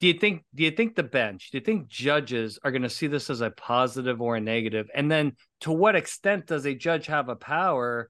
do 0.00 0.06
you 0.06 0.14
think 0.14 0.44
do 0.54 0.62
you 0.62 0.70
think 0.70 0.94
the 0.94 1.02
bench 1.02 1.50
do 1.50 1.58
you 1.58 1.64
think 1.64 1.88
judges 1.88 2.58
are 2.62 2.70
going 2.70 2.82
to 2.82 2.88
see 2.88 3.08
this 3.08 3.30
as 3.30 3.40
a 3.40 3.50
positive 3.50 4.22
or 4.22 4.36
a 4.36 4.40
negative 4.40 4.88
and 4.94 5.10
then 5.10 5.32
to 5.60 5.72
what 5.72 5.96
extent 5.96 6.46
does 6.46 6.64
a 6.66 6.74
judge 6.74 7.06
have 7.06 7.28
a 7.28 7.34
power 7.34 8.08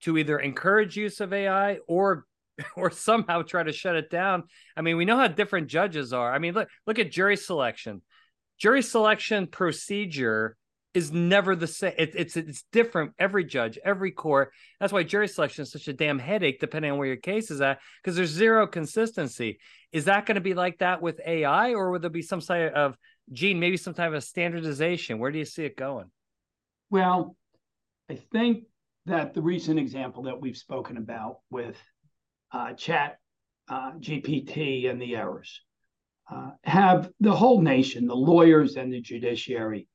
to 0.00 0.18
either 0.18 0.40
encourage 0.40 0.96
use 0.96 1.20
of 1.20 1.32
ai 1.32 1.78
or 1.86 2.26
or 2.76 2.90
somehow 2.90 3.42
try 3.42 3.62
to 3.62 3.72
shut 3.72 3.96
it 3.96 4.10
down. 4.10 4.44
I 4.76 4.82
mean, 4.82 4.96
we 4.96 5.04
know 5.04 5.16
how 5.16 5.28
different 5.28 5.68
judges 5.68 6.12
are. 6.12 6.32
I 6.32 6.38
mean, 6.38 6.54
look 6.54 6.68
look 6.86 6.98
at 6.98 7.10
jury 7.10 7.36
selection. 7.36 8.02
Jury 8.60 8.82
selection 8.82 9.46
procedure 9.46 10.56
is 10.92 11.12
never 11.12 11.56
the 11.56 11.66
same. 11.66 11.94
It, 11.96 12.12
it's 12.14 12.36
it's 12.36 12.64
different 12.72 13.12
every 13.18 13.44
judge, 13.44 13.78
every 13.84 14.10
court. 14.10 14.52
That's 14.78 14.92
why 14.92 15.02
jury 15.02 15.28
selection 15.28 15.62
is 15.62 15.72
such 15.72 15.88
a 15.88 15.92
damn 15.92 16.18
headache, 16.18 16.60
depending 16.60 16.90
on 16.90 16.98
where 16.98 17.06
your 17.06 17.16
case 17.16 17.50
is 17.50 17.60
at, 17.60 17.78
because 18.02 18.16
there's 18.16 18.30
zero 18.30 18.66
consistency. 18.66 19.60
Is 19.92 20.04
that 20.06 20.26
going 20.26 20.34
to 20.34 20.40
be 20.40 20.54
like 20.54 20.78
that 20.78 21.00
with 21.00 21.20
AI, 21.24 21.70
or 21.70 21.90
would 21.90 22.02
there 22.02 22.10
be 22.10 22.22
some 22.22 22.40
sort 22.40 22.74
of 22.74 22.96
gene, 23.32 23.60
maybe 23.60 23.76
some 23.76 23.94
type 23.94 24.12
of 24.12 24.22
standardization? 24.24 25.18
Where 25.18 25.30
do 25.30 25.38
you 25.38 25.44
see 25.44 25.64
it 25.64 25.76
going? 25.76 26.10
Well, 26.90 27.36
I 28.10 28.18
think 28.32 28.64
that 29.06 29.32
the 29.32 29.42
recent 29.42 29.78
example 29.78 30.24
that 30.24 30.40
we've 30.40 30.56
spoken 30.56 30.96
about 30.98 31.38
with 31.50 31.76
uh, 32.52 32.74
Chat 32.74 33.18
uh, 33.68 33.92
GPT 33.92 34.90
and 34.90 35.00
the 35.00 35.16
errors 35.16 35.62
uh, 36.30 36.50
have 36.64 37.10
the 37.20 37.34
whole 37.34 37.60
nation, 37.60 38.06
the 38.06 38.14
lawyers 38.14 38.76
and 38.76 38.92
the 38.92 39.00
judiciary, 39.00 39.88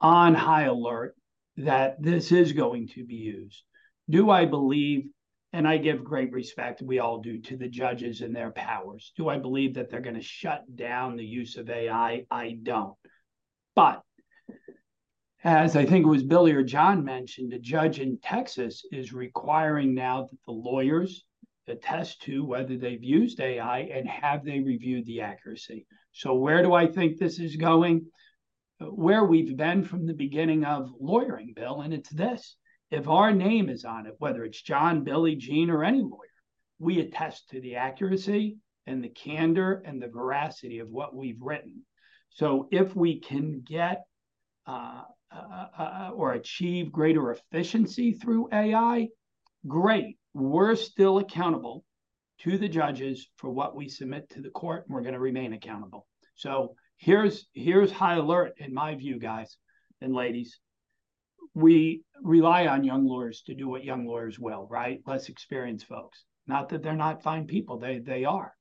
on 0.00 0.34
high 0.34 0.64
alert 0.64 1.16
that 1.56 2.00
this 2.00 2.30
is 2.30 2.52
going 2.52 2.88
to 2.88 3.04
be 3.04 3.16
used. 3.16 3.62
Do 4.08 4.30
I 4.30 4.44
believe, 4.44 5.08
and 5.52 5.66
I 5.66 5.78
give 5.78 6.04
great 6.04 6.32
respect, 6.32 6.82
we 6.82 6.98
all 6.98 7.18
do, 7.20 7.40
to 7.42 7.56
the 7.56 7.68
judges 7.68 8.20
and 8.20 8.34
their 8.34 8.50
powers. 8.50 9.12
Do 9.16 9.28
I 9.28 9.38
believe 9.38 9.74
that 9.74 9.90
they're 9.90 10.00
going 10.00 10.14
to 10.14 10.22
shut 10.22 10.64
down 10.76 11.16
the 11.16 11.24
use 11.24 11.56
of 11.56 11.68
AI? 11.68 12.24
I 12.30 12.58
don't. 12.62 12.94
But 13.74 14.02
as 15.44 15.76
I 15.76 15.84
think 15.84 16.04
it 16.04 16.10
was 16.10 16.22
Billy 16.22 16.52
or 16.52 16.62
John 16.62 17.04
mentioned, 17.04 17.52
a 17.52 17.58
judge 17.58 18.00
in 18.00 18.18
Texas 18.18 18.84
is 18.92 19.12
requiring 19.12 19.94
now 19.94 20.22
that 20.22 20.38
the 20.46 20.52
lawyers 20.52 21.24
attest 21.70 22.22
to 22.22 22.44
whether 22.44 22.76
they've 22.76 23.02
used 23.02 23.40
AI 23.40 23.80
and 23.80 24.08
have 24.08 24.44
they 24.44 24.60
reviewed 24.60 25.06
the 25.06 25.20
accuracy. 25.20 25.86
So, 26.12 26.34
where 26.34 26.62
do 26.62 26.74
I 26.74 26.86
think 26.86 27.18
this 27.18 27.38
is 27.38 27.56
going? 27.56 28.06
Where 28.80 29.24
we've 29.24 29.56
been 29.56 29.84
from 29.84 30.06
the 30.06 30.14
beginning 30.14 30.64
of 30.64 30.92
lawyering, 31.00 31.52
Bill, 31.54 31.80
and 31.80 31.92
it's 31.92 32.10
this. 32.10 32.56
If 32.90 33.08
our 33.08 33.32
name 33.32 33.68
is 33.68 33.84
on 33.84 34.06
it, 34.06 34.14
whether 34.18 34.44
it's 34.44 34.62
John, 34.62 35.04
Billy, 35.04 35.36
Gene, 35.36 35.70
or 35.70 35.84
any 35.84 36.00
lawyer, 36.02 36.28
we 36.78 37.00
attest 37.00 37.50
to 37.50 37.60
the 37.60 37.76
accuracy 37.76 38.58
and 38.86 39.02
the 39.02 39.10
candor 39.10 39.82
and 39.84 40.00
the 40.00 40.08
veracity 40.08 40.78
of 40.78 40.88
what 40.88 41.14
we've 41.14 41.40
written. 41.40 41.82
So, 42.30 42.68
if 42.70 42.94
we 42.94 43.20
can 43.20 43.62
get 43.66 44.04
uh, 44.66 45.02
uh, 45.30 45.66
uh, 45.78 46.10
or 46.14 46.32
achieve 46.32 46.90
greater 46.90 47.32
efficiency 47.32 48.12
through 48.12 48.48
AI, 48.52 49.08
great. 49.66 50.17
We're 50.34 50.76
still 50.76 51.18
accountable 51.18 51.84
to 52.40 52.58
the 52.58 52.68
judges 52.68 53.28
for 53.36 53.50
what 53.50 53.74
we 53.74 53.88
submit 53.88 54.30
to 54.30 54.40
the 54.40 54.50
court, 54.50 54.86
and 54.86 54.94
we're 54.94 55.02
going 55.02 55.14
to 55.14 55.20
remain 55.20 55.52
accountable. 55.52 56.06
So 56.36 56.74
here's 56.96 57.46
here's 57.52 57.90
high 57.90 58.16
alert 58.16 58.54
in 58.58 58.72
my 58.72 58.94
view, 58.94 59.18
guys 59.18 59.56
and 60.00 60.14
ladies. 60.14 60.58
We 61.54 62.02
rely 62.22 62.66
on 62.66 62.84
young 62.84 63.06
lawyers 63.06 63.42
to 63.46 63.54
do 63.54 63.68
what 63.68 63.84
young 63.84 64.06
lawyers 64.06 64.38
will, 64.38 64.66
right? 64.70 65.00
Less 65.06 65.28
experienced 65.28 65.86
folks. 65.86 66.24
Not 66.46 66.68
that 66.68 66.82
they're 66.82 66.94
not 66.94 67.22
fine 67.22 67.46
people, 67.46 67.78
they 67.78 67.98
they 67.98 68.24
are. 68.24 68.54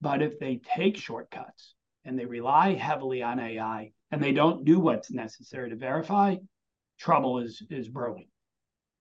But 0.00 0.22
if 0.22 0.38
they 0.38 0.60
take 0.76 0.96
shortcuts 0.98 1.74
and 2.04 2.18
they 2.18 2.26
rely 2.26 2.74
heavily 2.74 3.22
on 3.22 3.40
AI, 3.40 3.92
and 4.10 4.22
they 4.22 4.32
don't 4.32 4.64
do 4.64 4.78
what's 4.78 5.10
necessary 5.10 5.70
to 5.70 5.76
verify, 5.76 6.36
trouble 6.98 7.38
is 7.38 7.62
is 7.70 7.88
brewing. 7.88 8.28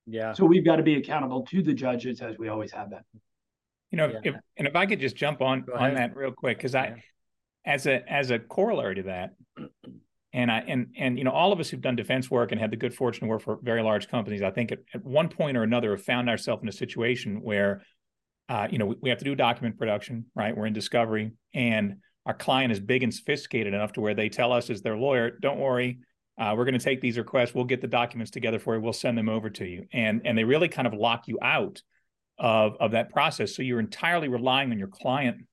Yeah. 0.06 0.34
So 0.34 0.46
we've 0.46 0.66
got 0.66 0.76
to 0.78 0.84
be 0.84 0.96
accountable 0.96 1.46
to 1.48 1.62
the 1.62 1.74
judges 1.74 2.22
as 2.22 2.38
we 2.38 2.48
always 2.50 2.72
have 2.72 2.90
been. 2.90 3.00
You 3.92 3.98
know, 3.98 4.08
yeah. 4.08 4.20
if, 4.24 4.36
and 4.58 4.68
if 4.68 4.76
I 4.76 4.86
could 4.86 5.00
just 5.00 5.16
jump 5.16 5.42
on 5.42 5.66
on 5.74 5.96
that 5.96 6.16
real 6.16 6.32
quick, 6.32 6.58
because 6.58 6.76
I, 6.76 7.04
as 7.66 7.88
a 7.88 8.08
as 8.12 8.30
a 8.30 8.40
corollary 8.40 8.96
to 8.96 9.04
that, 9.04 9.32
and 10.34 10.52
I 10.52 10.60
and 10.68 10.88
and 10.98 11.18
you 11.18 11.24
know, 11.24 11.32
all 11.32 11.52
of 11.52 11.60
us 11.60 11.70
who've 11.70 11.82
done 11.82 11.96
defense 11.96 12.30
work 12.30 12.52
and 12.52 12.60
had 12.60 12.72
the 12.72 12.78
good 12.78 12.94
fortune 12.94 13.22
to 13.22 13.28
work 13.28 13.42
for 13.42 13.58
very 13.62 13.82
large 13.82 14.08
companies, 14.08 14.42
I 14.42 14.52
think 14.52 14.72
at, 14.72 14.80
at 14.94 15.04
one 15.04 15.30
point 15.30 15.58
or 15.58 15.64
another 15.64 15.92
have 15.92 16.04
found 16.04 16.30
ourselves 16.30 16.62
in 16.62 16.70
a 16.70 16.74
situation 16.74 17.42
where, 17.42 17.84
uh, 18.50 18.68
you 18.70 18.78
know, 18.78 18.86
we, 18.88 18.96
we 19.04 19.10
have 19.10 19.20
to 19.20 19.26
do 19.26 19.34
document 19.34 19.78
production, 19.78 20.26
right? 20.36 20.56
We're 20.56 20.66
in 20.66 20.74
discovery, 20.74 21.32
and 21.54 21.98
our 22.26 22.34
client 22.34 22.72
is 22.72 22.80
big 22.80 23.04
and 23.04 23.14
sophisticated 23.14 23.74
enough 23.74 23.94
to 23.94 24.02
where 24.02 24.14
they 24.14 24.30
tell 24.30 24.52
us 24.52 24.70
as 24.70 24.82
their 24.82 24.98
lawyer, 24.98 25.32
don't 25.42 25.60
worry, 25.60 26.00
uh, 26.38 26.54
we're 26.58 26.66
going 26.66 26.78
to 26.78 26.84
take 26.84 27.02
these 27.02 27.18
requests. 27.18 27.54
We'll 27.54 27.66
get 27.66 27.82
the 27.82 27.88
documents 27.88 28.32
together 28.32 28.60
for 28.60 28.76
you. 28.76 28.82
We'll 28.82 28.94
send 28.94 29.18
them 29.18 29.30
over 29.30 29.50
to 29.52 29.66
you. 29.66 29.88
And 29.94 30.22
and 30.26 30.38
they 30.38 30.44
really 30.44 30.68
kind 30.68 30.88
of 30.88 30.94
lock 30.94 31.28
you 31.28 31.40
out 31.42 31.82
of 32.38 32.76
of 32.80 32.92
that 32.92 33.12
process. 33.12 33.56
So 33.56 33.62
you're 33.62 33.80
entirely 33.80 34.28
relying 34.28 34.72
on 34.72 34.80
your 34.80 34.90
client 34.90 35.46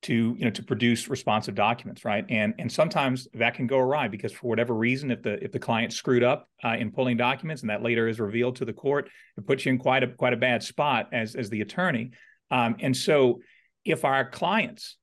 to 0.00 0.36
you 0.38 0.44
know 0.44 0.50
to 0.50 0.62
produce 0.62 1.08
responsive 1.08 1.56
documents, 1.56 2.04
right? 2.04 2.24
And 2.28 2.54
and 2.58 2.70
sometimes 2.70 3.26
that 3.34 3.54
can 3.54 3.66
go 3.66 3.78
awry 3.78 4.06
because 4.06 4.32
for 4.32 4.46
whatever 4.46 4.74
reason, 4.74 5.10
if 5.10 5.22
the 5.22 5.42
if 5.42 5.50
the 5.50 5.58
client 5.58 5.92
screwed 5.92 6.22
up 6.22 6.48
uh, 6.62 6.76
in 6.78 6.92
pulling 6.92 7.16
documents 7.16 7.62
and 7.62 7.70
that 7.70 7.82
later 7.82 8.06
is 8.06 8.20
revealed 8.20 8.56
to 8.56 8.64
the 8.64 8.72
court, 8.72 9.10
it 9.36 9.46
puts 9.46 9.66
you 9.66 9.72
in 9.72 9.78
quite 9.78 10.04
a 10.04 10.08
quite 10.08 10.34
a 10.34 10.36
bad 10.36 10.62
spot 10.62 11.08
as 11.12 11.34
as 11.34 11.50
the 11.50 11.62
attorney. 11.62 12.12
Um, 12.50 12.76
and 12.78 12.96
so 12.96 13.40
if 13.84 14.04
our 14.04 14.30
clients 14.30 14.96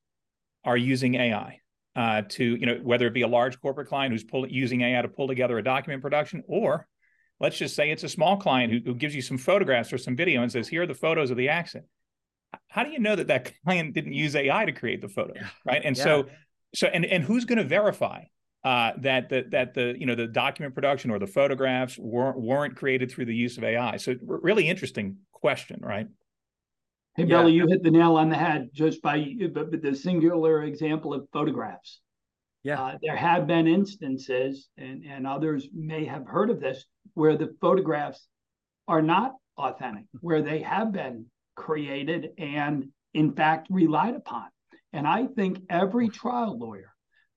are 0.64 0.76
using 0.76 1.14
AI 1.14 1.60
uh, 1.96 2.22
to, 2.28 2.44
you 2.44 2.66
know, 2.66 2.78
whether 2.82 3.06
it 3.06 3.14
be 3.14 3.22
a 3.22 3.28
large 3.28 3.58
corporate 3.60 3.88
client 3.88 4.12
who's 4.12 4.22
pull, 4.22 4.46
using 4.46 4.82
AI 4.82 5.00
to 5.00 5.08
pull 5.08 5.26
together 5.26 5.56
a 5.58 5.64
document 5.64 6.02
production, 6.02 6.42
or 6.46 6.86
let's 7.40 7.56
just 7.56 7.74
say 7.74 7.90
it's 7.90 8.04
a 8.04 8.08
small 8.08 8.36
client 8.36 8.72
who, 8.72 8.80
who 8.84 8.94
gives 8.94 9.14
you 9.14 9.22
some 9.22 9.38
photographs 9.38 9.92
or 9.92 9.98
some 9.98 10.14
video 10.14 10.42
and 10.42 10.52
says, 10.52 10.68
here 10.68 10.82
are 10.82 10.86
the 10.86 10.94
photos 10.94 11.30
of 11.30 11.38
the 11.38 11.48
accident. 11.48 11.86
How 12.68 12.84
do 12.84 12.90
you 12.90 12.98
know 12.98 13.16
that 13.16 13.28
that 13.28 13.52
client 13.64 13.94
didn't 13.94 14.12
use 14.12 14.36
AI 14.36 14.66
to 14.66 14.72
create 14.72 15.00
the 15.00 15.08
photo, 15.08 15.32
yeah. 15.34 15.48
right? 15.64 15.82
And 15.82 15.96
yeah. 15.96 16.04
so, 16.04 16.26
so, 16.74 16.86
and 16.88 17.06
and 17.06 17.24
who's 17.24 17.46
going 17.46 17.58
to 17.58 17.64
verify 17.64 18.24
uh, 18.62 18.92
that 18.98 19.28
the, 19.30 19.46
that 19.50 19.74
the 19.74 19.94
you 19.98 20.04
know 20.04 20.14
the 20.14 20.26
document 20.26 20.74
production 20.74 21.10
or 21.10 21.18
the 21.18 21.26
photographs 21.26 21.96
weren't 21.98 22.38
weren't 22.38 22.76
created 22.76 23.10
through 23.10 23.24
the 23.24 23.34
use 23.34 23.56
of 23.56 23.64
AI? 23.64 23.96
So, 23.96 24.14
really 24.20 24.68
interesting 24.68 25.18
question, 25.32 25.80
right? 25.82 26.08
Hey, 27.16 27.24
yeah. 27.24 27.40
Billy, 27.40 27.52
you 27.52 27.66
hit 27.66 27.82
the 27.82 27.90
nail 27.90 28.16
on 28.16 28.28
the 28.28 28.36
head 28.36 28.68
just 28.74 29.00
by 29.00 29.16
the 29.16 29.94
singular 29.94 30.64
example 30.64 31.14
of 31.14 31.26
photographs. 31.32 32.00
Yeah. 32.62 32.82
Uh, 32.82 32.98
there 33.00 33.16
have 33.16 33.46
been 33.46 33.66
instances, 33.66 34.68
and, 34.76 35.02
and 35.04 35.26
others 35.26 35.66
may 35.72 36.04
have 36.04 36.26
heard 36.26 36.50
of 36.50 36.60
this, 36.60 36.84
where 37.14 37.36
the 37.36 37.56
photographs 37.60 38.26
are 38.86 39.00
not 39.00 39.32
authentic, 39.56 40.04
where 40.20 40.42
they 40.42 40.60
have 40.60 40.92
been 40.92 41.26
created 41.54 42.32
and, 42.36 42.88
in 43.14 43.32
fact, 43.32 43.68
relied 43.70 44.14
upon. 44.14 44.48
And 44.92 45.06
I 45.06 45.26
think 45.26 45.60
every 45.70 46.10
trial 46.10 46.58
lawyer 46.58 46.92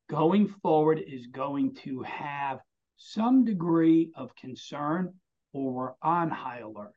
going 0.10 0.50
forward 0.62 1.02
is 1.06 1.28
going 1.28 1.76
to 1.84 2.02
have 2.02 2.60
some 2.98 3.46
degree 3.46 4.12
of 4.15 4.36
concern 4.36 5.13
or 5.54 5.96
on 6.02 6.30
high 6.30 6.60
alert 6.60 6.92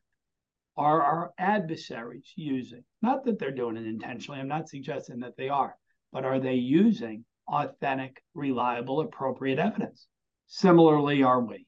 are 0.76 1.02
our 1.02 1.32
adversaries 1.38 2.32
using? 2.36 2.84
Not 3.02 3.24
that 3.24 3.38
they're 3.38 3.50
doing 3.50 3.76
it 3.76 3.86
intentionally, 3.86 4.40
I'm 4.40 4.48
not 4.48 4.68
suggesting 4.68 5.20
that 5.20 5.36
they 5.36 5.48
are, 5.48 5.76
but 6.12 6.24
are 6.24 6.40
they 6.40 6.54
using 6.54 7.24
authentic, 7.48 8.22
reliable, 8.34 9.00
appropriate 9.00 9.58
evidence? 9.58 10.06
Similarly, 10.46 11.22
are 11.22 11.40
we? 11.40 11.66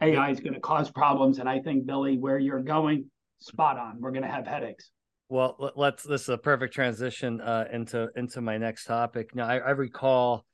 AI 0.00 0.30
is 0.30 0.40
going 0.40 0.54
to 0.54 0.60
cause 0.60 0.90
problems. 0.90 1.38
And 1.38 1.48
I 1.48 1.60
think, 1.60 1.86
Billy, 1.86 2.16
where 2.16 2.38
you're 2.38 2.62
going, 2.62 3.10
spot 3.40 3.78
on. 3.78 4.00
We're 4.00 4.12
going 4.12 4.22
to 4.22 4.30
have 4.30 4.46
headaches. 4.46 4.90
Well, 5.28 5.72
let's. 5.76 6.02
This 6.02 6.22
is 6.22 6.28
a 6.28 6.38
perfect 6.38 6.74
transition 6.74 7.40
uh, 7.40 7.64
into 7.72 8.08
into 8.16 8.40
my 8.40 8.58
next 8.58 8.84
topic. 8.84 9.34
Now, 9.34 9.46
I, 9.46 9.58
I 9.58 9.70
recall 9.70 10.44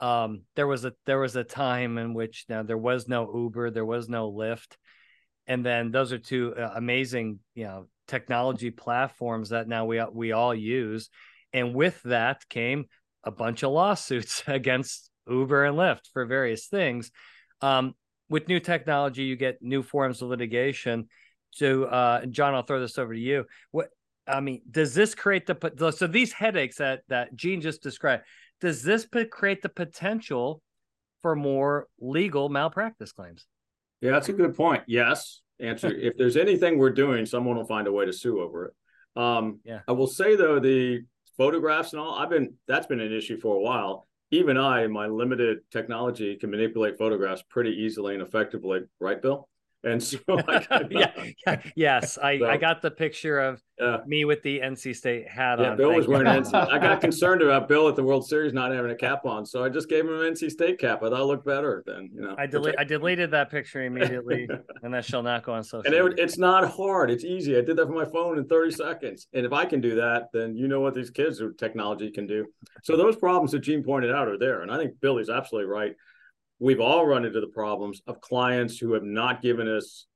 um, 0.00 0.42
there 0.56 0.66
was 0.66 0.84
a 0.84 0.92
there 1.04 1.18
was 1.18 1.36
a 1.36 1.44
time 1.44 1.98
in 1.98 2.14
which 2.14 2.46
now 2.48 2.62
there 2.62 2.78
was 2.78 3.06
no 3.06 3.30
Uber, 3.34 3.70
there 3.70 3.84
was 3.84 4.08
no 4.08 4.32
Lyft, 4.32 4.76
and 5.46 5.64
then 5.64 5.90
those 5.90 6.12
are 6.12 6.18
two 6.18 6.54
uh, 6.56 6.72
amazing 6.74 7.38
you 7.54 7.64
know 7.64 7.88
technology 8.06 8.70
platforms 8.70 9.50
that 9.50 9.68
now 9.68 9.84
we 9.84 10.02
we 10.12 10.32
all 10.32 10.54
use. 10.54 11.10
And 11.52 11.74
with 11.74 12.00
that 12.04 12.48
came 12.48 12.86
a 13.22 13.30
bunch 13.30 13.62
of 13.62 13.70
lawsuits 13.70 14.42
against 14.46 15.10
uber 15.28 15.64
and 15.64 15.76
lyft 15.76 16.10
for 16.12 16.26
various 16.26 16.66
things. 16.66 17.10
Um, 17.60 17.94
with 18.28 18.48
new 18.48 18.60
technology 18.60 19.24
you 19.24 19.36
get 19.36 19.62
new 19.62 19.82
forms 19.82 20.22
of 20.22 20.28
litigation. 20.28 21.08
So 21.50 21.84
uh, 21.84 22.26
john 22.26 22.54
i'll 22.54 22.62
throw 22.62 22.80
this 22.80 22.98
over 22.98 23.14
to 23.14 23.20
you. 23.20 23.44
What 23.70 23.88
i 24.26 24.40
mean 24.40 24.62
does 24.70 24.94
this 24.94 25.14
create 25.14 25.46
the 25.46 25.92
so 25.94 26.06
these 26.06 26.32
headaches 26.32 26.76
that 26.78 27.02
that 27.08 27.34
gene 27.34 27.60
just 27.60 27.82
described 27.82 28.24
does 28.60 28.82
this 28.82 29.06
create 29.30 29.60
the 29.60 29.68
potential 29.68 30.62
for 31.20 31.36
more 31.36 31.86
legal 32.00 32.48
malpractice 32.48 33.12
claims 33.12 33.46
yeah, 34.00 34.12
that's 34.12 34.28
a 34.28 34.32
good 34.32 34.54
point. 34.54 34.82
Yes. 34.86 35.40
Answer 35.60 35.88
if 35.94 36.16
there's 36.16 36.36
anything 36.36 36.78
we're 36.78 36.90
doing, 36.90 37.26
someone 37.26 37.56
will 37.56 37.66
find 37.66 37.86
a 37.86 37.92
way 37.92 38.06
to 38.06 38.12
sue 38.12 38.40
over 38.40 38.66
it. 38.66 38.74
Um, 39.20 39.60
yeah. 39.64 39.80
I 39.86 39.92
will 39.92 40.06
say 40.06 40.36
though, 40.36 40.58
the 40.58 41.04
photographs 41.36 41.92
and 41.92 42.00
all, 42.00 42.14
I've 42.14 42.30
been 42.30 42.54
that's 42.66 42.86
been 42.86 43.00
an 43.00 43.12
issue 43.12 43.38
for 43.38 43.56
a 43.56 43.60
while. 43.60 44.06
Even 44.30 44.56
I, 44.56 44.84
in 44.84 44.92
my 44.92 45.06
limited 45.06 45.58
technology, 45.70 46.34
can 46.36 46.50
manipulate 46.50 46.98
photographs 46.98 47.42
pretty 47.48 47.70
easily 47.70 48.14
and 48.14 48.22
effectively, 48.22 48.80
right, 48.98 49.20
Bill? 49.20 49.48
And 49.84 50.02
so, 50.02 50.18
I, 50.28 50.86
yeah, 50.90 51.12
yeah, 51.46 51.62
yes, 51.76 52.18
I, 52.18 52.38
So- 52.38 52.46
I 52.46 52.56
got 52.56 52.82
the 52.82 52.90
picture 52.90 53.40
of 53.40 53.62
yeah, 53.78 53.98
me 54.06 54.24
with 54.24 54.42
the 54.42 54.60
NC 54.60 54.94
State 54.94 55.28
hat 55.28 55.58
yeah. 55.58 55.70
on. 55.70 55.76
Bill 55.76 55.92
was 55.94 56.06
wearing 56.06 56.26
NC. 56.26 56.54
I 56.54 56.78
got 56.78 57.00
concerned 57.00 57.42
about 57.42 57.68
Bill 57.68 57.88
at 57.88 57.96
the 57.96 58.04
World 58.04 58.26
Series 58.26 58.52
not 58.52 58.72
having 58.72 58.92
a 58.92 58.96
cap 58.96 59.26
on, 59.26 59.44
so 59.44 59.64
I 59.64 59.68
just 59.68 59.88
gave 59.88 60.04
him 60.04 60.14
an 60.14 60.32
NC 60.32 60.50
State 60.50 60.78
cap. 60.78 61.02
I 61.02 61.10
thought 61.10 61.20
it 61.20 61.24
looked 61.24 61.44
better 61.44 61.82
then, 61.86 62.08
you 62.14 62.20
know. 62.20 62.34
I 62.38 62.46
delete 62.46 62.76
I 62.78 62.84
deleted 62.84 63.30
that 63.32 63.50
picture 63.50 63.82
immediately, 63.82 64.48
and 64.82 64.94
that 64.94 65.04
shall 65.04 65.22
not 65.22 65.44
go 65.44 65.52
on 65.52 65.64
social. 65.64 65.86
And 65.86 65.94
it, 65.94 66.04
media. 66.04 66.24
it's 66.24 66.38
not 66.38 66.70
hard. 66.70 67.10
It's 67.10 67.24
easy. 67.24 67.56
I 67.56 67.60
did 67.62 67.76
that 67.76 67.86
for 67.86 67.94
my 67.94 68.04
phone 68.04 68.38
in 68.38 68.46
30 68.46 68.70
seconds. 68.70 69.26
And 69.32 69.44
if 69.44 69.52
I 69.52 69.64
can 69.64 69.80
do 69.80 69.96
that, 69.96 70.28
then 70.32 70.56
you 70.56 70.68
know 70.68 70.80
what 70.80 70.94
these 70.94 71.10
kids 71.10 71.40
with 71.40 71.58
technology 71.58 72.10
can 72.10 72.26
do. 72.26 72.46
So 72.84 72.96
those 72.96 73.16
problems 73.16 73.50
that 73.52 73.60
Gene 73.60 73.82
pointed 73.82 74.12
out 74.14 74.28
are 74.28 74.38
there. 74.38 74.62
And 74.62 74.70
I 74.70 74.78
think 74.78 75.00
Billy's 75.00 75.30
absolutely 75.30 75.68
right. 75.70 75.94
We've 76.58 76.80
all 76.80 77.06
run 77.06 77.24
into 77.24 77.40
the 77.40 77.48
problems 77.48 78.00
of 78.06 78.20
clients 78.20 78.78
who 78.78 78.92
have 78.92 79.02
not 79.04 79.42
given 79.42 79.68
us 79.68 80.06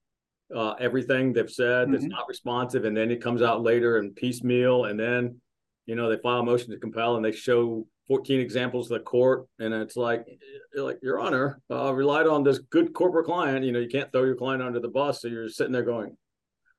uh, 0.54 0.72
everything 0.80 1.32
they've 1.34 1.50
said 1.50 1.92
that's 1.92 2.06
Mhm. 2.06 2.10
not 2.10 2.26
responsive. 2.26 2.86
And 2.86 2.96
then 2.96 3.10
it 3.10 3.20
comes 3.20 3.42
out 3.42 3.62
later 3.62 3.98
and 3.98 4.16
piecemeal. 4.16 4.86
And 4.86 4.98
then, 4.98 5.42
you 5.84 5.94
know, 5.94 6.08
they 6.08 6.16
file 6.16 6.40
a 6.40 6.42
motion 6.42 6.70
to 6.70 6.78
compel 6.78 7.16
and 7.16 7.24
they 7.24 7.32
show 7.32 7.86
14 8.06 8.40
examples 8.40 8.88
to 8.88 8.94
the 8.94 9.00
court. 9.00 9.46
And 9.58 9.74
it's 9.74 9.94
like, 9.94 10.26
like, 10.74 11.00
Your 11.02 11.20
Honor, 11.20 11.60
uh, 11.70 11.92
relied 11.92 12.26
on 12.26 12.44
this 12.44 12.60
good 12.60 12.94
corporate 12.94 13.26
client. 13.26 13.62
You 13.62 13.72
know, 13.72 13.78
you 13.78 13.88
can't 13.90 14.10
throw 14.10 14.24
your 14.24 14.36
client 14.36 14.62
under 14.62 14.80
the 14.80 14.88
bus. 14.88 15.20
So 15.20 15.28
you're 15.28 15.50
sitting 15.50 15.72
there 15.74 15.82
going, 15.82 16.16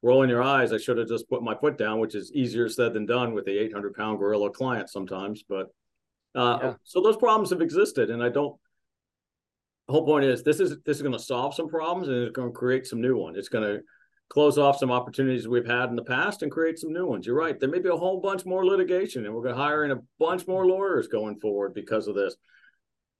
rolling 0.01 0.31
your 0.31 0.41
eyes. 0.41 0.73
I 0.73 0.77
should 0.77 0.97
have 0.97 1.07
just 1.07 1.29
put 1.29 1.43
my 1.43 1.53
foot 1.53 1.77
down, 1.77 1.99
which 1.99 2.15
is 2.15 2.31
easier 2.33 2.69
said 2.69 2.93
than 2.93 3.05
done 3.05 3.33
with 3.35 3.45
the 3.45 3.55
800 3.59 3.93
pound 3.93 4.17
gorilla 4.17 4.49
client 4.49 4.89
sometimes. 4.89 5.43
But 5.47 5.67
uh, 6.33 6.59
Yeah. 6.61 6.73
so 6.83 7.01
those 7.01 7.17
problems 7.17 7.51
have 7.51 7.61
existed, 7.61 8.09
and 8.09 8.23
I 8.23 8.29
don't. 8.29 8.55
The 9.89 9.93
whole 9.93 10.05
point 10.05 10.23
is 10.23 10.43
this 10.43 10.59
is 10.59 10.77
this 10.85 10.97
is 10.97 11.01
going 11.01 11.17
to 11.17 11.19
solve 11.19 11.55
some 11.55 11.67
problems 11.67 12.09
and 12.09 12.17
it's 12.17 12.31
going 12.31 12.49
to 12.49 12.53
create 12.53 12.85
some 12.85 13.01
new 13.01 13.17
ones. 13.17 13.37
It's 13.37 13.49
going 13.49 13.63
to 13.67 13.81
close 14.29 14.59
off 14.59 14.77
some 14.77 14.91
opportunities 14.91 15.47
we've 15.47 15.65
had 15.65 15.89
in 15.89 15.95
the 15.95 16.03
past 16.03 16.43
and 16.43 16.51
create 16.51 16.77
some 16.77 16.93
new 16.93 17.07
ones. 17.07 17.25
You're 17.25 17.35
right. 17.35 17.59
There 17.59 17.69
may 17.69 17.79
be 17.79 17.89
a 17.89 17.95
whole 17.95 18.21
bunch 18.21 18.45
more 18.45 18.63
litigation, 18.63 19.25
and 19.25 19.33
we're 19.33 19.41
going 19.41 19.55
to 19.55 19.59
hire 19.59 19.85
in 19.85 19.89
a 19.89 19.97
bunch 20.19 20.45
more 20.47 20.67
lawyers 20.67 21.07
going 21.07 21.39
forward 21.39 21.73
because 21.73 22.07
of 22.07 22.13
this. 22.13 22.35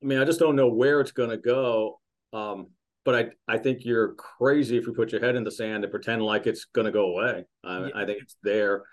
I 0.03 0.05
mean, 0.05 0.19
I 0.19 0.25
just 0.25 0.39
don't 0.39 0.55
know 0.55 0.67
where 0.69 1.01
it's 1.01 1.11
going 1.11 1.31
to 1.31 1.37
go. 1.37 1.99
Um, 2.33 2.67
but 3.03 3.15
I, 3.15 3.53
I 3.55 3.57
think 3.57 3.79
you're 3.83 4.13
crazy 4.13 4.77
if 4.77 4.85
you 4.85 4.93
put 4.93 5.11
your 5.11 5.21
head 5.21 5.35
in 5.35 5.43
the 5.43 5.51
sand 5.51 5.83
and 5.83 5.89
pretend 5.89 6.21
like 6.21 6.45
it's 6.45 6.65
going 6.65 6.85
to 6.85 6.91
go 6.91 7.05
away. 7.17 7.45
I, 7.63 7.79
Yeah. 7.79 7.89
I 7.95 8.05
think 8.05 8.21
it's 8.21 8.35
there. 8.43 8.83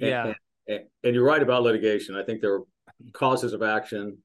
And- 0.00 0.08
yeah, 0.08 0.32
And, 0.66 0.80
and 1.04 1.14
you're 1.14 1.24
right 1.24 1.40
about 1.42 1.62
litigation. 1.62 2.16
I 2.16 2.24
think 2.24 2.40
there 2.40 2.54
are 2.54 2.64
causes 3.12 3.52
of 3.52 3.62
action 3.62 4.18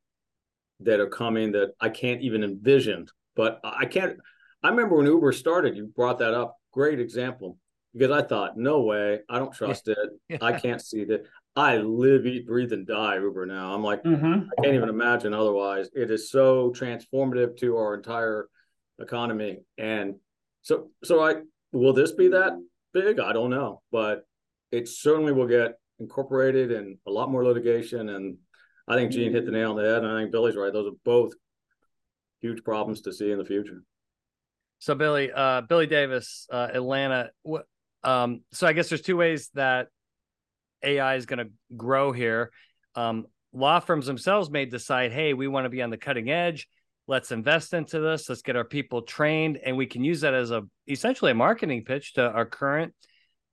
that 0.81 0.99
are 0.99 1.07
coming 1.07 1.53
that 1.53 1.73
I 1.79 1.89
can't 1.89 2.21
even 2.21 2.43
envision. 2.43 3.07
But 3.35 3.59
I 3.63 3.85
can't. 3.85 4.17
I 4.63 4.69
remember 4.69 4.95
when 4.95 5.05
Uber 5.05 5.31
started, 5.31 5.75
you 5.75 5.85
brought 5.87 6.19
that 6.19 6.33
up. 6.33 6.57
Great 6.71 6.99
example. 6.99 7.57
Because 7.93 8.11
I 8.11 8.27
thought, 8.27 8.57
no 8.57 8.81
way, 8.81 9.19
I 9.29 9.39
don't 9.39 9.53
trust 9.53 9.87
it. 9.87 9.97
I 10.41 10.59
can't 10.59 10.81
see 10.81 11.05
that. 11.05 11.23
I 11.55 11.77
live, 11.77 12.25
eat, 12.25 12.45
breathe, 12.45 12.73
and 12.73 12.85
die 12.85 13.15
Uber 13.15 13.45
now. 13.45 13.73
I'm 13.73 13.83
like, 13.83 14.03
Mhm. 14.03 14.49
I 14.57 14.61
can't 14.61 14.75
even 14.75 14.89
imagine 14.89 15.33
otherwise. 15.33 15.89
It 15.93 16.11
is 16.11 16.29
so 16.29 16.71
transformative 16.71 17.55
to 17.59 17.77
our 17.77 17.93
entire 17.95 18.49
economy. 18.99 19.59
And 19.77 20.15
so, 20.61 20.91
so 21.05 21.23
I 21.23 21.43
will 21.71 21.93
this 21.93 22.11
be 22.11 22.29
that 22.29 22.53
big? 22.93 23.19
I 23.19 23.31
don't 23.31 23.49
know, 23.51 23.81
but 23.91 24.25
it 24.71 24.89
certainly 24.89 25.31
will 25.31 25.47
get 25.47 25.79
incorporated 25.99 26.71
in 26.71 26.97
a 27.07 27.11
lot 27.11 27.31
more 27.31 27.45
litigation. 27.45 28.09
And 28.09 28.37
I 28.87 28.95
think 28.95 29.11
Gene 29.11 29.31
hit 29.31 29.45
the 29.45 29.51
nail 29.51 29.71
on 29.71 29.77
the 29.77 29.83
head, 29.83 30.03
and 30.03 30.11
I 30.11 30.21
think 30.21 30.31
Billy's 30.31 30.55
right. 30.55 30.71
Those 30.71 30.87
are 30.87 30.97
both 31.03 31.33
huge 32.41 32.63
problems 32.63 33.01
to 33.01 33.13
see 33.13 33.31
in 33.31 33.37
the 33.37 33.45
future. 33.45 33.83
So 34.79 34.93
Billy, 34.93 35.31
uh, 35.31 35.61
Billy 35.61 35.87
Davis, 35.87 36.47
uh, 36.51 36.67
Atlanta. 36.73 37.31
What? 37.41 37.65
Um, 38.03 38.41
so 38.51 38.67
I 38.67 38.73
guess 38.73 38.89
there's 38.89 39.01
two 39.01 39.17
ways 39.17 39.49
that 39.55 39.87
AI 40.83 41.15
is 41.15 41.25
going 41.25 41.39
to 41.39 41.51
grow 41.75 42.11
here. 42.11 42.51
Um, 42.93 43.25
law 43.51 43.79
firms 43.79 44.05
themselves 44.05 44.51
may 44.51 44.65
decide, 44.65 45.11
hey, 45.11 45.33
we 45.33 45.47
want 45.47 45.65
to 45.65 45.69
be 45.69 45.81
on 45.81 45.89
the 45.89 45.97
cutting 45.97 46.29
edge. 46.29 46.67
Let's 47.07 47.31
invest 47.31 47.73
into 47.73 47.99
this. 47.99 48.29
Let's 48.29 48.41
get 48.41 48.55
our 48.55 48.63
people 48.63 49.01
trained, 49.01 49.57
and 49.63 49.77
we 49.77 49.85
can 49.85 50.03
use 50.03 50.21
that 50.21 50.33
as 50.33 50.51
a 50.51 50.63
essentially 50.87 51.31
a 51.31 51.35
marketing 51.35 51.83
pitch 51.83 52.13
to 52.13 52.23
our 52.29 52.45
current 52.45 52.93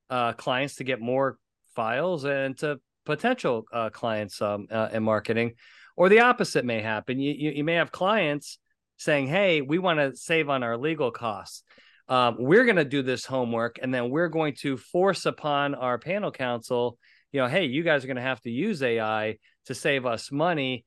uh, 0.09 0.33
clients 0.33 0.75
to 0.75 0.83
get 0.83 1.01
more 1.01 1.37
files 1.75 2.25
and 2.25 2.57
to 2.59 2.79
potential 3.05 3.65
uh, 3.71 3.89
clients 3.89 4.41
um, 4.41 4.67
uh, 4.71 4.89
in 4.91 5.03
marketing. 5.03 5.53
Or 5.95 6.09
the 6.09 6.21
opposite 6.21 6.65
may 6.65 6.81
happen. 6.81 7.19
You, 7.19 7.33
you 7.33 7.51
you 7.51 7.63
may 7.63 7.75
have 7.75 7.91
clients 7.91 8.57
saying, 8.97 9.27
"Hey, 9.27 9.61
we 9.61 9.77
want 9.77 9.99
to 9.99 10.15
save 10.15 10.49
on 10.49 10.63
our 10.63 10.77
legal 10.77 11.11
costs. 11.11 11.63
Um, 12.07 12.35
we're 12.39 12.65
going 12.65 12.77
to 12.77 12.85
do 12.85 13.01
this 13.01 13.25
homework, 13.25 13.77
and 13.81 13.93
then 13.93 14.09
we're 14.09 14.29
going 14.29 14.55
to 14.61 14.77
force 14.77 15.25
upon 15.25 15.75
our 15.75 15.97
panel 15.97 16.31
counsel, 16.31 16.97
you 17.31 17.39
know, 17.39 17.47
hey, 17.47 17.65
you 17.65 17.83
guys 17.83 18.03
are 18.03 18.07
going 18.07 18.17
to 18.17 18.23
have 18.23 18.41
to 18.41 18.49
use 18.49 18.81
AI 18.81 19.37
to 19.65 19.75
save 19.75 20.05
us 20.05 20.31
money." 20.31 20.85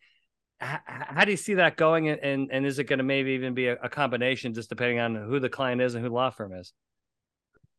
H- 0.63 0.81
how 0.87 1.25
do 1.25 1.31
you 1.31 1.37
see 1.37 1.55
that 1.55 1.77
going, 1.77 2.09
and 2.09 2.51
and, 2.51 2.67
is 2.67 2.79
it 2.79 2.85
going 2.85 2.99
to 2.99 3.05
maybe 3.05 3.33
even 3.33 3.55
be 3.55 3.69
a, 3.69 3.75
a 3.75 3.89
combination, 3.89 4.55
just 4.55 4.69
depending 4.69 4.99
on 4.99 5.15
who 5.15 5.39
the 5.39 5.51
client 5.51 5.81
is 5.81 5.95
and 5.95 6.03
who 6.03 6.09
the 6.09 6.15
law 6.15 6.31
firm 6.31 6.53
is? 6.53 6.73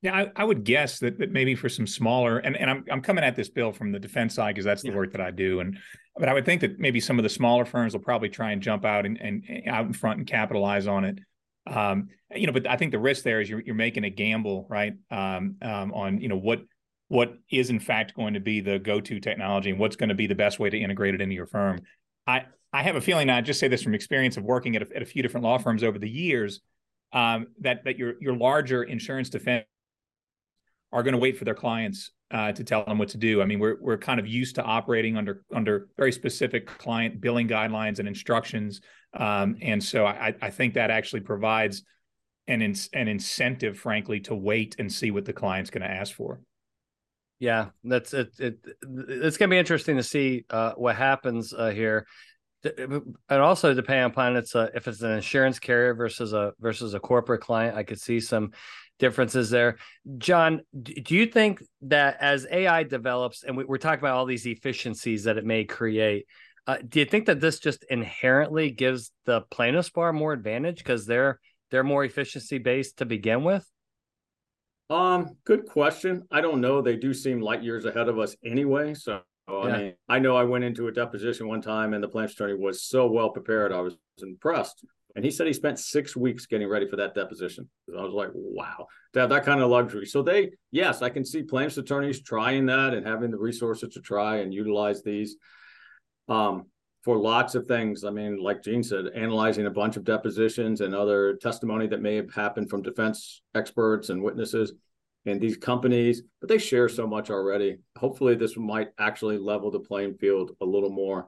Yeah, 0.03 0.15
I, 0.15 0.31
I 0.35 0.43
would 0.43 0.63
guess 0.63 0.99
that, 0.99 1.17
that 1.17 1.31
maybe 1.31 1.55
for 1.55 1.69
some 1.69 1.87
smaller, 1.87 2.37
and, 2.37 2.55
and 2.55 2.69
I'm 2.69 2.85
I'm 2.91 3.01
coming 3.01 3.23
at 3.23 3.35
this 3.35 3.49
bill 3.49 3.71
from 3.71 3.91
the 3.91 3.99
defense 3.99 4.35
side 4.35 4.53
because 4.53 4.65
that's 4.65 4.83
the 4.83 4.89
Yeah. 4.89 4.95
work 4.95 5.11
that 5.13 5.21
I 5.21 5.31
do, 5.31 5.59
and 5.59 5.79
but 6.15 6.29
I 6.29 6.33
would 6.33 6.45
think 6.45 6.61
that 6.61 6.79
maybe 6.79 6.99
some 6.99 7.17
of 7.17 7.23
the 7.23 7.29
smaller 7.29 7.65
firms 7.65 7.93
will 7.93 8.01
probably 8.01 8.29
try 8.29 8.51
and 8.51 8.61
jump 8.61 8.85
out 8.85 9.05
and, 9.05 9.19
and, 9.19 9.43
and 9.49 9.67
out 9.67 9.85
in 9.87 9.93
front 9.93 10.19
and 10.19 10.27
capitalize 10.27 10.85
on 10.87 11.03
it. 11.03 11.19
Um, 11.65 12.09
you 12.35 12.45
know, 12.45 12.53
but 12.53 12.67
I 12.67 12.77
think 12.77 12.91
the 12.91 12.99
risk 12.99 13.23
there 13.23 13.41
is 13.41 13.49
you're 13.49 13.61
you're 13.61 13.75
making 13.75 14.03
a 14.03 14.09
gamble, 14.11 14.67
right? 14.69 14.93
Um, 15.09 15.55
um, 15.63 15.91
on 15.93 16.21
you 16.21 16.27
know 16.29 16.37
what 16.37 16.61
what 17.07 17.33
is 17.49 17.69
in 17.69 17.79
fact 17.79 18.13
going 18.15 18.35
to 18.35 18.39
be 18.39 18.59
the 18.61 18.77
go-to 18.77 19.19
technology 19.19 19.69
and 19.71 19.79
what's 19.79 19.95
going 19.95 20.09
to 20.09 20.15
be 20.15 20.27
the 20.27 20.35
best 20.35 20.59
way 20.59 20.69
to 20.69 20.77
integrate 20.77 21.15
it 21.15 21.21
into 21.21 21.33
your 21.35 21.47
firm. 21.47 21.79
I 22.27 22.45
I 22.71 22.83
have 22.83 22.95
a 22.97 23.01
feeling, 23.01 23.29
I 23.31 23.41
just 23.41 23.59
say 23.59 23.67
this 23.67 23.81
from 23.81 23.95
experience 23.95 24.37
of 24.37 24.43
working 24.43 24.75
at 24.75 24.83
a, 24.83 24.95
at 24.95 25.01
a 25.01 25.05
few 25.05 25.23
different 25.23 25.43
law 25.45 25.57
firms 25.57 25.83
over 25.83 25.97
the 25.97 26.09
years, 26.09 26.61
um, 27.13 27.47
that 27.61 27.85
that 27.85 27.97
your 27.97 28.13
your 28.21 28.35
larger 28.35 28.83
insurance 28.83 29.29
defense 29.29 29.65
are 30.91 31.03
going 31.03 31.13
to 31.13 31.19
wait 31.19 31.37
for 31.37 31.45
their 31.45 31.55
clients 31.55 32.11
uh, 32.31 32.51
to 32.51 32.63
tell 32.63 32.83
them 32.85 32.97
what 32.97 33.09
to 33.09 33.17
do. 33.17 33.41
I 33.41 33.45
mean, 33.45 33.59
we're 33.59 33.77
we're 33.79 33.97
kind 33.97 34.19
of 34.19 34.27
used 34.27 34.55
to 34.55 34.63
operating 34.63 35.17
under 35.17 35.43
under 35.53 35.87
very 35.97 36.11
specific 36.11 36.67
client 36.67 37.21
billing 37.21 37.47
guidelines 37.47 37.99
and 37.99 38.07
instructions, 38.07 38.81
um, 39.13 39.57
and 39.61 39.83
so 39.83 40.05
I, 40.05 40.33
I 40.41 40.49
think 40.49 40.73
that 40.73 40.91
actually 40.91 41.21
provides 41.21 41.83
an 42.47 42.61
in, 42.61 42.75
an 42.93 43.07
incentive, 43.07 43.77
frankly, 43.77 44.19
to 44.21 44.35
wait 44.35 44.75
and 44.79 44.91
see 44.91 45.11
what 45.11 45.25
the 45.25 45.33
client's 45.33 45.69
going 45.69 45.83
to 45.83 45.91
ask 45.91 46.13
for. 46.13 46.41
Yeah, 47.39 47.67
that's 47.83 48.13
it. 48.13 48.31
it 48.39 48.59
it's 49.09 49.37
going 49.37 49.49
to 49.49 49.53
be 49.53 49.59
interesting 49.59 49.97
to 49.97 50.03
see 50.03 50.45
uh, 50.49 50.73
what 50.73 50.95
happens 50.95 51.53
uh, 51.53 51.69
here. 51.69 52.07
And 52.63 53.15
also 53.29 53.73
depending 53.73 54.05
upon 54.05 54.35
it's 54.35 54.55
a, 54.55 54.71
if 54.73 54.87
it's 54.87 55.01
an 55.01 55.11
insurance 55.11 55.59
carrier 55.59 55.93
versus 55.93 56.33
a 56.33 56.53
versus 56.59 56.95
a 56.95 56.99
corporate 56.99 57.41
client, 57.41 57.77
I 57.77 57.83
could 57.83 58.01
see 58.01 58.19
some 58.19 58.51
differences 58.99 59.49
there. 59.49 59.77
John, 60.17 60.61
do 60.81 61.15
you 61.15 61.27
think 61.27 61.61
that 61.83 62.17
as 62.19 62.47
AI 62.49 62.83
develops, 62.83 63.43
and 63.43 63.57
we, 63.57 63.65
are 63.69 63.77
talking 63.77 63.99
about 63.99 64.15
all 64.15 64.25
these 64.25 64.45
efficiencies 64.45 65.25
that 65.25 65.37
it 65.37 65.45
may 65.45 65.65
create, 65.65 66.25
uh, 66.65 66.77
do 66.87 66.99
you 66.99 67.05
think 67.05 67.27
that 67.27 67.39
this 67.39 67.59
just 67.59 67.85
inherently 67.89 68.71
gives 68.71 69.11
the 69.25 69.41
plaintiffs 69.49 69.89
bar 69.89 70.11
more 70.11 70.33
advantage 70.33 70.77
because 70.77 71.05
they're 71.05 71.39
they're 71.69 71.83
more 71.83 72.03
efficiency 72.03 72.57
based 72.57 72.97
to 72.97 73.05
begin 73.05 73.43
with? 73.43 73.65
Um, 74.89 75.35
good 75.45 75.65
question. 75.65 76.23
I 76.31 76.39
don't 76.41 76.61
know. 76.61 76.81
They 76.81 76.95
do 76.95 77.13
seem 77.13 77.41
light 77.41 77.61
years 77.61 77.85
ahead 77.85 78.07
of 78.07 78.19
us 78.19 78.35
anyway. 78.43 78.93
So 78.93 79.21
I 79.47 79.67
Yeah. 79.67 79.77
mean, 79.77 79.93
I 80.09 80.19
know 80.19 80.35
I 80.35 80.43
went 80.43 80.63
into 80.63 80.87
a 80.87 80.91
deposition 80.91 81.47
one 81.47 81.61
time 81.61 81.93
and 81.93 82.03
the 82.03 82.07
plaintiff's 82.07 82.35
attorney 82.35 82.53
was 82.53 82.83
so 82.83 83.07
well 83.07 83.29
prepared. 83.29 83.71
I 83.71 83.81
was 83.81 83.97
impressed. 84.21 84.85
And 85.17 85.25
he 85.25 85.31
said 85.31 85.47
he 85.47 85.53
spent 85.53 85.79
six 85.79 86.15
weeks 86.15 86.45
getting 86.45 86.69
ready 86.69 86.87
for 86.87 86.95
that 86.97 87.15
deposition. 87.15 87.67
I 87.89 88.03
was 88.03 88.13
like, 88.13 88.29
wow, 88.35 88.85
to 89.13 89.21
have 89.21 89.31
that 89.31 89.45
kind 89.45 89.61
of 89.61 89.71
luxury. 89.71 90.05
So 90.05 90.21
they, 90.21 90.51
yes, 90.69 91.01
I 91.01 91.09
can 91.09 91.25
see 91.25 91.41
plaintiff's 91.41 91.79
attorneys 91.79 92.21
trying 92.21 92.67
that 92.67 92.93
and 92.93 93.03
having 93.03 93.31
the 93.31 93.39
resources 93.39 93.95
to 93.95 93.99
try 93.99 94.37
and 94.37 94.53
utilize 94.53 95.01
these 95.01 95.37
um, 96.29 96.67
for 97.01 97.17
lots 97.17 97.55
of 97.55 97.65
things. 97.65 98.03
I 98.03 98.11
mean, 98.11 98.37
like 98.37 98.61
Gene 98.61 98.83
said, 98.83 99.07
analyzing 99.15 99.65
a 99.65 99.71
bunch 99.71 99.97
of 99.97 100.03
depositions 100.03 100.81
and 100.81 100.93
other 100.93 101.33
testimony 101.37 101.87
that 101.87 102.01
may 102.03 102.15
have 102.17 102.31
happened 102.31 102.69
from 102.69 102.83
defense 102.83 103.41
experts 103.55 104.09
and 104.09 104.21
witnesses 104.21 104.73
and 105.25 105.41
these 105.41 105.57
companies, 105.57 106.21
but 106.41 106.47
they 106.47 106.59
share 106.59 106.87
so 106.87 107.07
much 107.07 107.31
already. 107.31 107.77
Hopefully, 107.97 108.35
this 108.35 108.55
might 108.55 108.89
actually 108.99 109.39
level 109.39 109.71
the 109.71 109.79
playing 109.79 110.13
field 110.19 110.51
a 110.61 110.65
little 110.65 110.91
more 110.91 111.27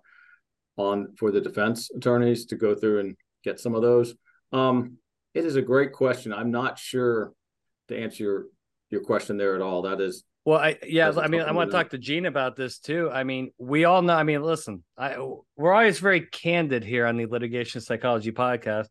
on 0.77 1.15
for 1.17 1.31
the 1.31 1.41
defense 1.41 1.89
attorneys 1.89 2.45
to 2.45 2.55
go 2.55 2.75
through 2.75 2.99
and 2.99 3.17
get 3.43 3.59
some 3.59 3.75
of 3.75 3.81
those. 3.81 4.15
Um, 4.51 4.97
it 5.33 5.45
is 5.45 5.55
a 5.55 5.61
great 5.61 5.93
question. 5.93 6.33
I'm 6.33 6.51
not 6.51 6.79
sure 6.79 7.33
to 7.87 7.97
answer 7.97 8.23
your 8.23 8.45
your 8.89 9.01
question 9.01 9.37
there 9.37 9.55
at 9.55 9.61
all. 9.61 9.83
That 9.83 10.01
is 10.01 10.23
Well, 10.45 10.59
I 10.59 10.77
yeah, 10.83 11.11
I 11.15 11.27
mean, 11.27 11.41
I 11.41 11.51
want 11.51 11.69
to 11.69 11.77
talk 11.77 11.89
to 11.91 11.97
Gene 11.97 12.25
about 12.25 12.55
this 12.55 12.79
too. 12.79 13.09
I 13.11 13.23
mean, 13.23 13.51
we 13.57 13.85
all 13.85 14.01
know. 14.01 14.15
I 14.15 14.23
mean, 14.23 14.41
listen, 14.41 14.83
I 14.97 15.17
we're 15.55 15.73
always 15.73 15.99
very 15.99 16.21
candid 16.21 16.83
here 16.83 17.05
on 17.05 17.17
the 17.17 17.27
litigation 17.27 17.81
psychology 17.81 18.31
podcast. 18.31 18.87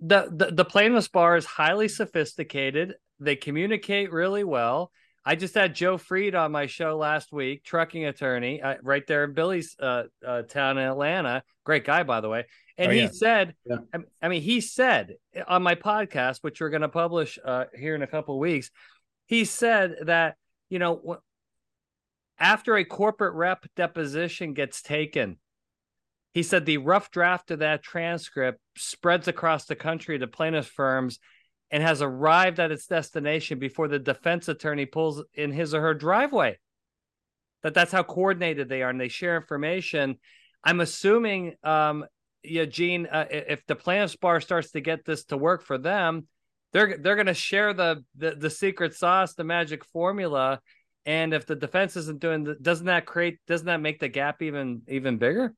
the, 0.00 0.30
the 0.34 0.52
the 0.52 0.64
plaintiffs 0.64 1.08
bar 1.08 1.36
is 1.36 1.44
highly 1.44 1.88
sophisticated. 1.88 2.94
They 3.18 3.36
communicate 3.36 4.12
really 4.12 4.44
well. 4.44 4.90
I 5.22 5.34
just 5.34 5.54
had 5.54 5.74
Joe 5.74 5.98
Fried 5.98 6.34
on 6.34 6.50
my 6.52 6.66
show 6.66 6.96
last 6.96 7.30
week, 7.30 7.62
trucking 7.62 8.06
attorney, 8.06 8.62
uh, 8.62 8.76
right 8.82 9.06
there 9.06 9.24
in 9.24 9.34
Billy's 9.34 9.76
uh, 9.78 10.04
uh, 10.26 10.42
town 10.42 10.78
in 10.78 10.88
Atlanta. 10.88 11.42
Great 11.64 11.84
guy, 11.84 12.02
by 12.04 12.22
the 12.22 12.30
way. 12.30 12.46
And 12.80 12.90
Oh, 12.90 12.94
he 12.94 13.00
yeah. 13.02 13.08
said, 13.12 13.54
Yeah. 13.66 13.76
I, 13.94 13.98
I 14.22 14.28
mean, 14.28 14.40
he 14.40 14.62
said 14.62 15.16
on 15.46 15.62
my 15.62 15.74
podcast, 15.74 16.38
which 16.40 16.60
we're 16.60 16.70
going 16.70 16.80
to 16.80 16.88
publish 16.88 17.38
uh, 17.44 17.66
here 17.78 17.94
in 17.94 18.02
a 18.02 18.06
couple 18.06 18.34
of 18.36 18.40
weeks, 18.40 18.70
he 19.26 19.44
said 19.44 19.96
that 20.06 20.36
you 20.70 20.78
know 20.78 21.18
after 22.38 22.76
a 22.76 22.84
corporate 22.84 23.34
rep 23.34 23.66
deposition 23.76 24.54
gets 24.54 24.80
taken, 24.80 25.38
he 26.32 26.42
said 26.42 26.64
the 26.64 26.78
rough 26.78 27.10
draft 27.10 27.50
of 27.50 27.58
that 27.58 27.82
transcript 27.82 28.58
spreads 28.78 29.28
across 29.28 29.66
the 29.66 29.76
country 29.76 30.18
to 30.18 30.26
plaintiff 30.26 30.66
firms 30.66 31.18
and 31.70 31.82
has 31.82 32.00
arrived 32.00 32.58
at 32.58 32.72
its 32.72 32.86
destination 32.86 33.58
before 33.58 33.88
the 33.88 33.98
defense 33.98 34.48
attorney 34.48 34.86
pulls 34.86 35.22
in 35.34 35.52
his 35.52 35.74
or 35.74 35.82
her 35.82 35.92
driveway. 35.94 36.58
That 37.62 37.74
that's 37.74 37.92
how 37.92 38.04
coordinated 38.04 38.70
they 38.70 38.82
are, 38.82 38.88
and 38.88 38.98
they 39.00 39.08
share 39.08 39.36
information. 39.36 40.16
I'm 40.64 40.80
assuming, 40.80 41.56
um, 41.62 42.06
yeah, 42.42 42.64
Gene, 42.64 43.06
uh, 43.06 43.26
if 43.30 43.66
the 43.66 43.76
plaintiff's 43.76 44.16
bar 44.16 44.40
starts 44.40 44.72
to 44.72 44.80
get 44.80 45.04
this 45.04 45.24
to 45.26 45.36
work 45.36 45.62
for 45.62 45.78
them, 45.78 46.26
they're 46.72 46.96
they're 46.98 47.16
going 47.16 47.26
to 47.26 47.34
share 47.34 47.74
the, 47.74 48.04
the 48.16 48.32
the 48.32 48.50
secret 48.50 48.94
sauce, 48.94 49.34
the 49.34 49.44
magic 49.44 49.84
formula. 49.84 50.60
And 51.06 51.32
if 51.32 51.46
the 51.46 51.56
defense 51.56 51.96
isn't 51.96 52.20
doing, 52.20 52.44
the, 52.44 52.54
doesn't 52.54 52.86
that 52.86 53.06
create? 53.06 53.38
Doesn't 53.46 53.66
that 53.66 53.80
make 53.80 54.00
the 54.00 54.08
gap 54.08 54.42
even 54.42 54.82
even 54.88 55.18
bigger? 55.18 55.54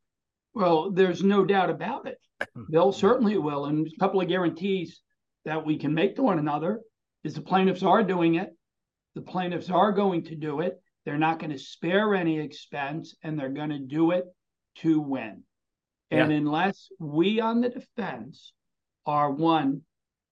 Well, 0.54 0.90
there's 0.90 1.22
no 1.22 1.44
doubt 1.44 1.70
about 1.70 2.06
it. 2.06 2.18
Bill 2.70 2.92
certainly 2.92 3.38
will. 3.38 3.66
And 3.66 3.86
a 3.86 4.00
couple 4.00 4.20
of 4.20 4.28
guarantees 4.28 5.00
that 5.44 5.64
we 5.64 5.76
can 5.76 5.94
make 5.94 6.16
to 6.16 6.22
one 6.22 6.38
another 6.38 6.80
is 7.24 7.34
the 7.34 7.42
plaintiffs 7.42 7.82
are 7.82 8.02
doing 8.02 8.36
it. 8.36 8.50
The 9.14 9.22
plaintiffs 9.22 9.70
are 9.70 9.92
going 9.92 10.24
to 10.24 10.34
do 10.34 10.60
it. 10.60 10.80
They're 11.04 11.18
not 11.18 11.38
going 11.38 11.50
to 11.50 11.58
spare 11.58 12.14
any 12.14 12.38
expense 12.38 13.16
and 13.22 13.38
they're 13.38 13.48
going 13.48 13.70
to 13.70 13.78
do 13.78 14.12
it 14.12 14.24
to 14.76 15.00
win. 15.00 15.42
And 16.20 16.32
unless 16.32 16.88
we 16.98 17.40
on 17.40 17.60
the 17.60 17.68
defense 17.68 18.52
are 19.06 19.30
one 19.30 19.82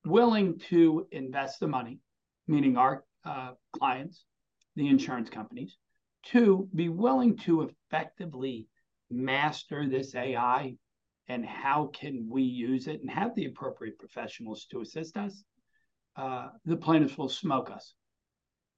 willing 0.04 0.58
to 0.68 1.06
invest 1.10 1.60
the 1.60 1.68
money, 1.68 1.98
meaning 2.46 2.76
our 2.76 3.04
uh, 3.24 3.52
clients, 3.72 4.24
the 4.76 4.88
insurance 4.88 5.30
companies, 5.30 5.76
two, 6.24 6.68
be 6.74 6.88
willing 6.88 7.36
to 7.38 7.62
effectively 7.62 8.66
master 9.10 9.88
this 9.88 10.14
AI 10.14 10.76
and 11.28 11.44
how 11.46 11.90
can 11.92 12.26
we 12.28 12.42
use 12.42 12.86
it 12.86 13.00
and 13.00 13.10
have 13.10 13.34
the 13.34 13.46
appropriate 13.46 13.98
professionals 13.98 14.66
to 14.70 14.80
assist 14.80 15.16
us, 15.16 15.42
uh, 16.16 16.48
the 16.64 16.76
plaintiffs 16.76 17.16
will 17.16 17.28
smoke 17.28 17.70
us. 17.70 17.94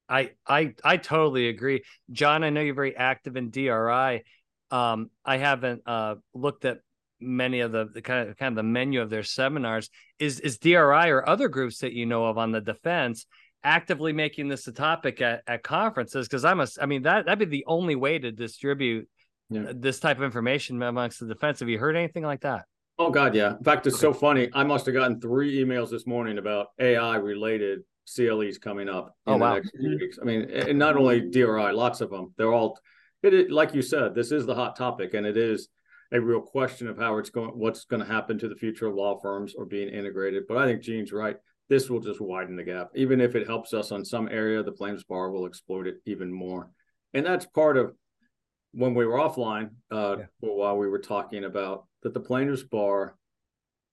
I 0.08 0.32
I 0.46 0.74
I 0.84 0.98
totally 0.98 1.48
agree, 1.48 1.82
John. 2.10 2.44
I 2.44 2.50
know 2.50 2.60
you're 2.60 2.74
very 2.74 2.96
active 2.96 3.36
in 3.36 3.50
DRI. 3.50 4.22
Um, 4.70 5.10
I 5.24 5.38
haven't 5.38 5.82
uh, 5.86 6.16
looked 6.34 6.64
at 6.64 6.80
many 7.22 7.61
of 7.61 7.72
the, 7.72 7.87
the 7.92 8.02
kind 8.02 8.28
of 8.28 8.37
kind 8.37 8.52
of 8.52 8.56
the 8.56 8.62
menu 8.62 9.00
of 9.00 9.11
their 9.11 9.22
seminars. 9.22 9.90
Is 10.18 10.40
is 10.40 10.58
DRI 10.58 11.08
or 11.11 11.28
other 11.28 11.48
groups 11.48 11.78
that 11.78 11.92
you 11.92 12.06
know 12.06 12.26
of 12.26 12.38
on 12.38 12.52
the 12.52 12.61
defense 12.61 13.26
actively 13.64 14.12
making 14.12 14.48
this 14.48 14.66
a 14.66 14.72
topic 14.72 15.20
at, 15.20 15.42
at 15.46 15.62
conferences? 15.62 16.26
Because 16.26 16.44
I'm 16.44 16.61
a, 16.61 16.66
I 16.80 16.87
mean 16.87 17.02
that 17.02 17.26
that'd 17.26 17.38
be 17.38 17.56
the 17.56 17.64
only 17.66 17.94
way 17.94 18.18
to 18.18 18.32
distribute 18.32 19.08
Yeah. 19.50 19.72
this 19.74 20.00
type 20.00 20.18
of 20.18 20.24
information 20.24 20.82
amongst 20.82 21.20
the 21.20 21.26
defense. 21.26 21.61
Have 21.61 21.68
you 21.68 21.78
heard 21.78 21.96
anything 21.96 22.24
like 22.24 22.40
that? 22.42 22.64
Oh 22.98 23.11
God, 23.11 23.35
yeah. 23.35 23.56
In 23.56 23.64
fact, 23.64 23.87
it's 23.87 23.98
so 23.98 24.12
funny. 24.12 24.48
I 24.52 24.64
must 24.64 24.87
have 24.87 24.94
gotten 24.94 25.20
three 25.20 25.62
emails 25.64 25.90
this 25.90 26.06
morning 26.06 26.38
about 26.38 26.68
AI 26.78 27.16
related 27.16 27.80
CLEs 28.06 28.58
coming 28.58 28.88
up 28.88 29.14
oh, 29.26 29.35
in 29.35 29.35
Oh, 29.35 29.38
the 29.38 29.50
wow. 29.50 29.54
next 29.54 29.70
few 29.78 29.90
weeks. 29.98 30.18
I 30.20 30.24
mean, 30.24 30.42
and 30.50 30.78
not 30.78 30.96
only 30.96 31.20
DRI, 31.30 31.72
lots 31.72 32.00
of 32.00 32.11
them. 32.11 32.35
They're 32.37 32.52
all 32.52 32.78
it 33.22 33.35
is 33.35 33.50
like 33.50 33.74
you 33.74 33.82
said, 33.82 34.14
this 34.14 34.32
is 34.32 34.46
the 34.46 34.54
hot 34.54 34.76
topic, 34.76 35.14
and 35.14 35.24
it 35.26 35.37
is 35.37 35.68
a 36.12 36.20
real 36.20 36.40
question 36.40 36.88
of 36.88 36.98
how 36.98 37.16
it's 37.18 37.31
going, 37.31 37.51
what's 37.51 37.85
going 37.85 38.01
to 38.01 38.07
happen 38.07 38.38
to 38.38 38.48
the 38.48 38.55
future 38.55 38.87
of 38.87 38.94
law 38.94 39.18
firms 39.18 39.55
or 39.55 39.64
being 39.64 39.88
integrated. 39.88 40.44
But 40.46 40.59
I 40.59 40.66
think 40.66 40.83
Gene's 40.83 41.12
right. 41.12 41.37
This 41.68 41.88
will 41.88 42.01
just 42.01 42.20
widen 42.20 42.55
the 42.55 42.62
gap. 42.64 42.90
Even 42.94 43.20
if 43.20 43.35
it 43.35 43.46
helps 43.46 43.72
us 43.72 43.92
on 43.92 44.05
some 44.05 44.29
area, 44.29 44.62
the 44.62 44.72
plaintiffs 44.72 45.05
bar 45.05 45.31
will 45.31 45.46
exploit 45.46 45.87
it 45.87 45.96
even 46.05 46.31
more. 46.31 46.70
And 47.14 47.25
that's 47.25 47.46
part 47.46 47.77
of 47.79 47.94
when 48.72 48.94
we 48.94 49.07
were 49.07 49.18
offline 49.18 49.70
uh, 49.90 50.16
Yeah. 50.18 50.25
for 50.40 50.51
a 50.51 50.55
while, 50.55 50.77
we 50.77 50.88
were 50.88 50.98
talking 50.98 51.44
about 51.44 51.87
that 52.03 52.12
the 52.12 52.20
plaintiffs 52.20 52.62
bar 52.62 53.16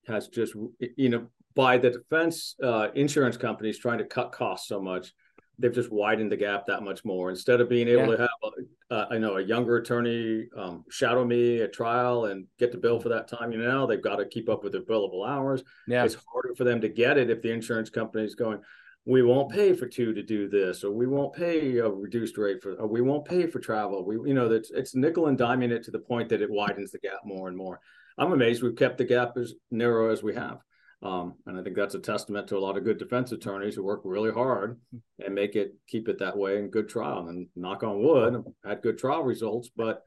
has 0.06 0.28
just, 0.28 0.54
you 0.96 1.08
know, 1.08 1.26
by 1.54 1.78
the 1.78 1.90
defense 1.90 2.54
uh, 2.62 2.88
insurance 2.94 3.36
companies 3.36 3.78
trying 3.78 3.98
to 3.98 4.04
cut 4.04 4.32
costs 4.32 4.68
so 4.68 4.80
much, 4.80 5.12
they've 5.60 5.74
just 5.74 5.92
widened 5.92 6.32
the 6.32 6.36
gap 6.36 6.66
that 6.66 6.82
much 6.82 7.04
more. 7.04 7.28
Instead 7.28 7.60
of 7.60 7.68
being 7.68 7.86
able 7.86 8.08
Yeah. 8.08 8.16
to 8.16 8.22
have, 8.22 8.52
a, 8.90 8.94
uh, 8.94 9.06
I 9.10 9.18
know, 9.18 9.36
a 9.36 9.42
younger 9.42 9.76
attorney 9.76 10.48
um, 10.56 10.84
shadow 10.90 11.24
me 11.24 11.60
at 11.60 11.72
trial 11.72 12.24
and 12.26 12.46
get 12.58 12.72
the 12.72 12.78
bill 12.78 12.98
for 12.98 13.10
that 13.10 13.28
time, 13.28 13.52
you 13.52 13.58
know, 13.58 13.86
they've 13.86 14.02
got 14.02 14.16
to 14.16 14.24
keep 14.24 14.48
up 14.48 14.64
with 14.64 14.72
their 14.72 14.82
billable 14.82 15.28
hours. 15.28 15.62
Yeah, 15.86 16.04
It's 16.04 16.16
harder 16.32 16.54
for 16.54 16.64
them 16.64 16.80
to 16.80 16.88
get 16.88 17.18
it 17.18 17.30
if 17.30 17.42
the 17.42 17.52
insurance 17.52 17.90
company 17.90 18.24
is 18.24 18.34
going, 18.34 18.60
we 19.04 19.22
won't 19.22 19.50
pay 19.50 19.72
for 19.74 19.86
two 19.86 20.12
to 20.14 20.22
do 20.22 20.48
this, 20.48 20.82
or 20.84 20.90
we 20.92 21.06
won't 21.06 21.34
pay 21.34 21.78
a 21.78 21.88
reduced 21.88 22.36
rate 22.38 22.62
for, 22.62 22.74
or 22.74 22.86
we 22.86 23.00
won't 23.00 23.24
pay 23.24 23.46
for 23.46 23.58
travel. 23.58 24.04
We, 24.04 24.16
you 24.16 24.34
know, 24.34 24.48
that's 24.48 24.70
it's 24.70 24.94
nickel 24.94 25.26
and 25.26 25.38
diming 25.38 25.70
it 25.70 25.82
to 25.84 25.90
the 25.90 25.98
point 25.98 26.28
that 26.30 26.42
it 26.42 26.50
widens 26.50 26.90
the 26.90 26.98
gap 26.98 27.20
more 27.24 27.48
and 27.48 27.56
more. 27.56 27.80
I'm 28.18 28.32
amazed 28.32 28.62
we've 28.62 28.76
kept 28.76 28.98
the 28.98 29.04
gap 29.04 29.36
as 29.36 29.54
narrow 29.70 30.10
as 30.10 30.22
we 30.22 30.34
have. 30.34 30.58
Um, 31.02 31.34
and 31.46 31.58
I 31.58 31.62
think 31.62 31.76
that's 31.76 31.94
a 31.94 32.00
testament 32.00 32.48
to 32.48 32.58
a 32.58 32.60
lot 32.60 32.76
of 32.76 32.84
good 32.84 32.98
defense 32.98 33.32
attorneys 33.32 33.74
who 33.74 33.82
work 33.82 34.02
really 34.04 34.30
hard 34.30 34.78
and 35.18 35.34
make 35.34 35.56
it 35.56 35.74
keep 35.88 36.08
it 36.08 36.18
that 36.18 36.36
way 36.36 36.58
in 36.58 36.68
good 36.68 36.88
trial. 36.88 37.28
And 37.28 37.46
knock 37.56 37.82
on 37.82 38.02
wood, 38.02 38.44
had 38.64 38.82
good 38.82 38.98
trial 38.98 39.22
results, 39.22 39.70
but 39.74 40.02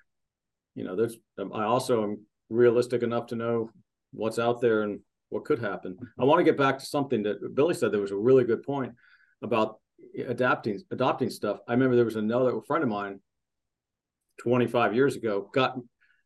you 0.76 0.84
know, 0.84 0.96
there's 0.96 1.18
I 1.40 1.64
also 1.64 2.04
am 2.04 2.26
realistic 2.50 3.02
enough 3.02 3.28
to 3.28 3.36
know 3.36 3.70
what's 4.12 4.40
out 4.40 4.62
there 4.62 4.84
and 4.84 5.00
what 5.30 5.46
could 5.46 5.60
happen. 5.60 5.98
I 6.20 6.26
want 6.26 6.40
to 6.40 6.44
get 6.44 6.58
back 6.58 6.78
to 6.80 6.86
something 6.86 7.24
that 7.24 7.56
Billy 7.56 7.74
said. 7.74 7.92
There 7.92 8.02
was 8.02 8.12
a 8.12 8.16
really 8.16 8.44
good 8.44 8.64
point 8.64 8.94
about 9.42 9.80
adapting, 10.18 10.80
adopting 10.92 11.30
stuff. 11.30 11.60
I 11.68 11.74
remember 11.74 11.96
there 11.96 12.06
was 12.06 12.16
another 12.16 12.62
friend 12.68 12.84
of 12.84 12.90
mine, 12.90 13.20
25 14.40 14.96
years 14.96 15.16
ago. 15.16 15.50
Got 15.54 15.78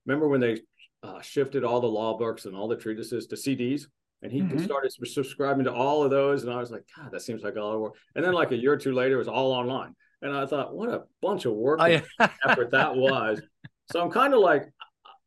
remember 0.06 0.28
when 0.28 0.42
they 0.42 0.62
uh, 1.04 1.22
shifted 1.22 1.64
all 1.64 1.82
the 1.82 1.88
law 1.88 2.18
books 2.18 2.46
and 2.46 2.56
all 2.56 2.68
the 2.68 2.76
treatises 2.76 3.28
to 3.28 3.36
CDs, 3.36 3.88
and 4.22 4.32
he 4.32 4.42
Mhm. 4.42 4.64
started 4.64 4.92
subscribing 4.92 5.66
to 5.66 5.74
all 5.74 6.04
of 6.04 6.10
those. 6.10 6.44
And 6.44 6.52
I 6.52 6.58
was 6.58 6.72
like, 6.72 6.86
God, 6.96 7.12
that 7.12 7.22
seems 7.22 7.44
like 7.44 7.56
a 7.56 7.62
lot 7.62 7.76
of 7.76 7.82
work. 7.82 7.96
And 8.16 8.24
then 8.26 8.34
like 8.34 8.52
a 8.52 8.58
year 8.58 8.74
or 8.74 8.78
two 8.78 8.94
later, 8.94 9.16
it 9.16 9.20
was 9.20 9.28
all 9.28 9.52
online. 9.52 9.96
And 10.22 10.36
I 10.36 10.46
thought, 10.46 10.76
what 10.76 10.90
a 10.90 11.04
bunch 11.22 11.46
of 11.46 11.54
work 11.54 11.80
Oh, 11.82 11.86
yeah. 11.86 12.02
effort 12.46 12.72
that 12.72 12.96
was. 12.96 13.42
So 13.92 14.02
I'm 14.02 14.10
kind 14.10 14.34
of 14.34 14.40
like, 14.40 14.72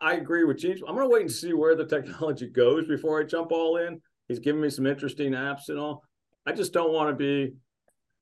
I 0.00 0.14
agree 0.14 0.44
with 0.44 0.58
Gene. 0.58 0.78
I'm 0.88 0.94
going 0.96 1.08
to 1.08 1.12
wait 1.12 1.22
and 1.22 1.30
see 1.32 1.52
where 1.52 1.76
the 1.76 1.86
technology 1.86 2.48
goes 2.48 2.86
before 2.86 3.20
I 3.20 3.24
jump 3.24 3.52
all 3.52 3.76
in. 3.76 4.00
He's 4.28 4.38
giving 4.40 4.60
me 4.60 4.70
some 4.70 4.86
interesting 4.86 5.32
apps 5.32 5.68
and 5.68 5.78
all. 5.78 6.02
I 6.46 6.52
just 6.52 6.72
don't 6.72 6.92
want 6.92 7.10
to 7.10 7.14
be, 7.14 7.54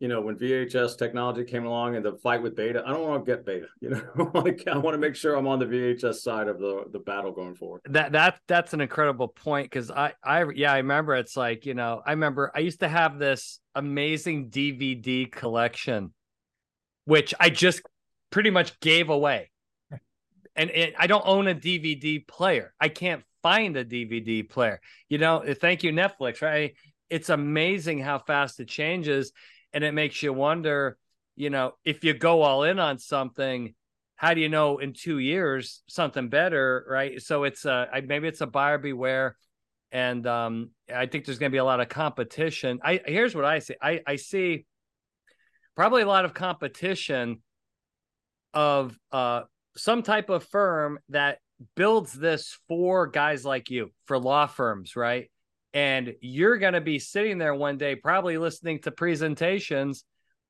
you 0.01 0.07
know, 0.07 0.21
when 0.21 0.37
VHS 0.37 0.97
technology 0.97 1.43
came 1.45 1.67
along 1.67 1.97
and 1.97 2.05
the 2.05 2.13
fight 2.13 2.41
with 2.41 2.55
beta, 2.55 2.85
I 2.87 2.93
don't 2.93 3.03
want 3.03 3.25
to 3.25 3.31
get 3.31 3.45
beta. 3.45 3.67
You 3.81 3.91
know, 3.91 4.01
to, 4.01 4.71
I 4.73 4.79
want 4.79 4.95
to 4.95 4.99
make 4.99 5.17
sure 5.17 5.35
I'm 5.35 5.47
on 5.47 5.59
the 5.59 5.67
VHS 5.67 6.17
side 6.17 6.49
of 6.49 6.59
the 6.59 6.85
the 6.93 6.99
battle 6.99 7.33
going 7.33 7.55
forward. 7.55 7.83
that 7.87 8.13
that 8.13 8.39
that's 8.47 8.75
an 8.75 8.81
incredible 8.81 9.29
point 9.29 9.67
because 9.67 9.91
I 9.91 10.15
I 10.23 10.45
yeah 10.55 10.73
I 10.73 10.79
remember 10.79 11.15
it's 11.15 11.37
like 11.37 11.67
you 11.67 11.75
know 11.75 12.03
I 12.05 12.11
remember 12.11 12.53
I 12.55 12.61
used 12.61 12.81
to 12.81 12.89
have 12.89 13.19
this 13.19 13.61
amazing 13.75 14.51
DVD 14.51 15.31
collection, 15.31 16.13
which 17.05 17.35
I 17.41 17.51
just 17.51 17.83
pretty 18.31 18.51
much 18.51 18.79
gave 18.81 19.11
away, 19.11 19.51
and 20.55 20.71
it, 20.71 20.95
I 20.99 21.07
don't 21.07 21.27
own 21.27 21.49
a 21.49 21.55
DVD 21.55 22.27
player. 22.27 22.73
I 22.81 22.89
can't 22.89 23.23
find 23.43 23.77
a 23.77 23.85
DVD 23.85 24.49
player. 24.49 24.81
You 25.09 25.19
know, 25.19 25.43
thank 25.61 25.83
you 25.83 25.93
Netflix. 25.93 26.43
Right? 26.43 26.75
It's 27.11 27.31
amazing 27.31 28.01
how 28.01 28.19
fast 28.19 28.61
it 28.61 28.69
changes, 28.69 29.33
and 29.73 29.85
it 29.85 29.93
makes 29.93 30.23
you 30.23 30.33
wonder. 30.33 30.97
You 31.37 31.51
know, 31.51 31.73
if 31.85 32.03
you 32.03 32.15
go 32.15 32.43
all 32.43 32.65
in 32.65 32.79
on 32.79 32.99
something, 32.99 33.75
how 34.17 34.35
do 34.35 34.41
you 34.41 34.49
know 34.49 34.79
in 34.79 34.93
two 34.93 35.19
years 35.19 35.83
something 35.87 36.29
better 36.29 36.85
right? 36.89 37.23
So 37.23 37.45
it's 37.45 37.65
uh 37.65 37.87
maybe 38.05 38.29
it's 38.29 38.41
a 38.41 38.47
buyer 38.47 38.79
beware. 38.79 39.37
And 39.93 40.27
um 40.27 40.71
i 40.95 41.07
think 41.07 41.25
there's 41.25 41.39
going 41.39 41.51
to 41.51 41.55
be 41.55 41.59
a 41.59 41.65
lot 41.65 41.81
of 41.81 41.89
competition. 41.89 42.81
I 42.83 43.01
here's 43.07 43.35
what 43.35 43.45
i 43.45 43.61
see. 43.61 43.75
I 43.81 44.03
i 44.07 44.17
see 44.17 44.67
probably 45.77 46.03
a 46.03 46.07
lot 46.07 46.25
of 46.25 46.35
competition 46.35 47.43
of 48.53 48.99
uh 49.13 49.43
some 49.77 50.03
type 50.03 50.29
of 50.29 50.45
firm 50.45 50.99
that 51.11 51.39
builds 51.77 52.13
this 52.13 52.59
for 52.69 53.07
guys 53.07 53.45
like 53.45 53.71
you 53.71 53.91
for 54.07 54.19
law 54.19 54.47
firms 54.47 54.97
right 54.97 55.31
and 55.79 56.17
you're 56.21 56.59
going 56.59 56.73
to 56.73 56.81
be 56.81 56.99
sitting 56.99 57.39
there 57.39 57.55
one 57.55 57.79
day 57.79 57.95
probably 57.95 58.37
listening 58.37 58.81
to 58.81 58.91
presentations 58.91 60.03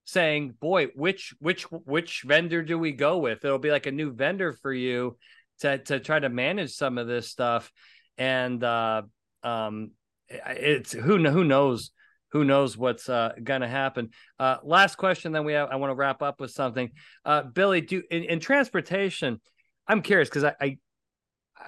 saying, 0.07 0.55
"Boy, 0.59 0.87
which 0.95 1.35
which 1.39 1.65
which 1.65 2.23
vendor 2.23 2.63
do 2.63 2.79
we 2.79 2.93
go 2.93 3.19
with?" 3.19 3.45
It'll 3.45 3.59
be 3.59 3.71
like 3.71 3.85
a 3.85 3.93
new 3.93 4.11
vendor 4.11 4.55
for 4.55 4.73
you 4.73 5.19
to 5.61 5.77
to 5.77 6.01
try 6.01 6.19
to 6.19 6.31
manage 6.31 6.73
some 6.73 6.97
of 6.97 7.07
this 7.07 7.29
stuff, 7.29 7.71
and 8.17 8.65
uh, 8.65 9.03
um, 9.43 9.91
it's 10.31 10.93
who 10.93 11.19
who 11.19 11.45
knows 11.45 11.91
who 12.33 12.43
knows 12.45 12.79
what's 12.79 13.07
uh, 13.11 13.33
going 13.45 13.61
to 13.61 13.69
happen. 13.69 14.09
Uh, 14.39 14.57
last 14.63 14.97
question, 14.97 15.33
then 15.33 15.45
we 15.45 15.53
have. 15.53 15.69
I 15.69 15.77
want 15.77 15.91
to 15.91 15.95
wrap 15.95 16.23
up 16.23 16.41
with 16.41 16.53
something. 16.53 16.91
Uh, 17.27 17.43
Billy, 17.43 17.83
do 17.83 18.03
in, 18.11 18.25
in 18.25 18.41
transportation? 18.41 19.43
I'm 19.87 20.01
curious 20.01 20.31
because 20.31 20.45
I, 20.45 20.55
I 20.59 20.79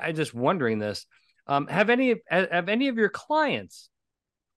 I 0.01 0.13
just 0.13 0.33
wondering 0.33 0.79
this. 0.79 1.05
Um, 1.51 1.67
have 1.67 1.91
any 1.91 2.15
have 2.31 2.69
any 2.69 2.87
of 2.87 2.97
your 2.97 3.09
clients 3.09 3.91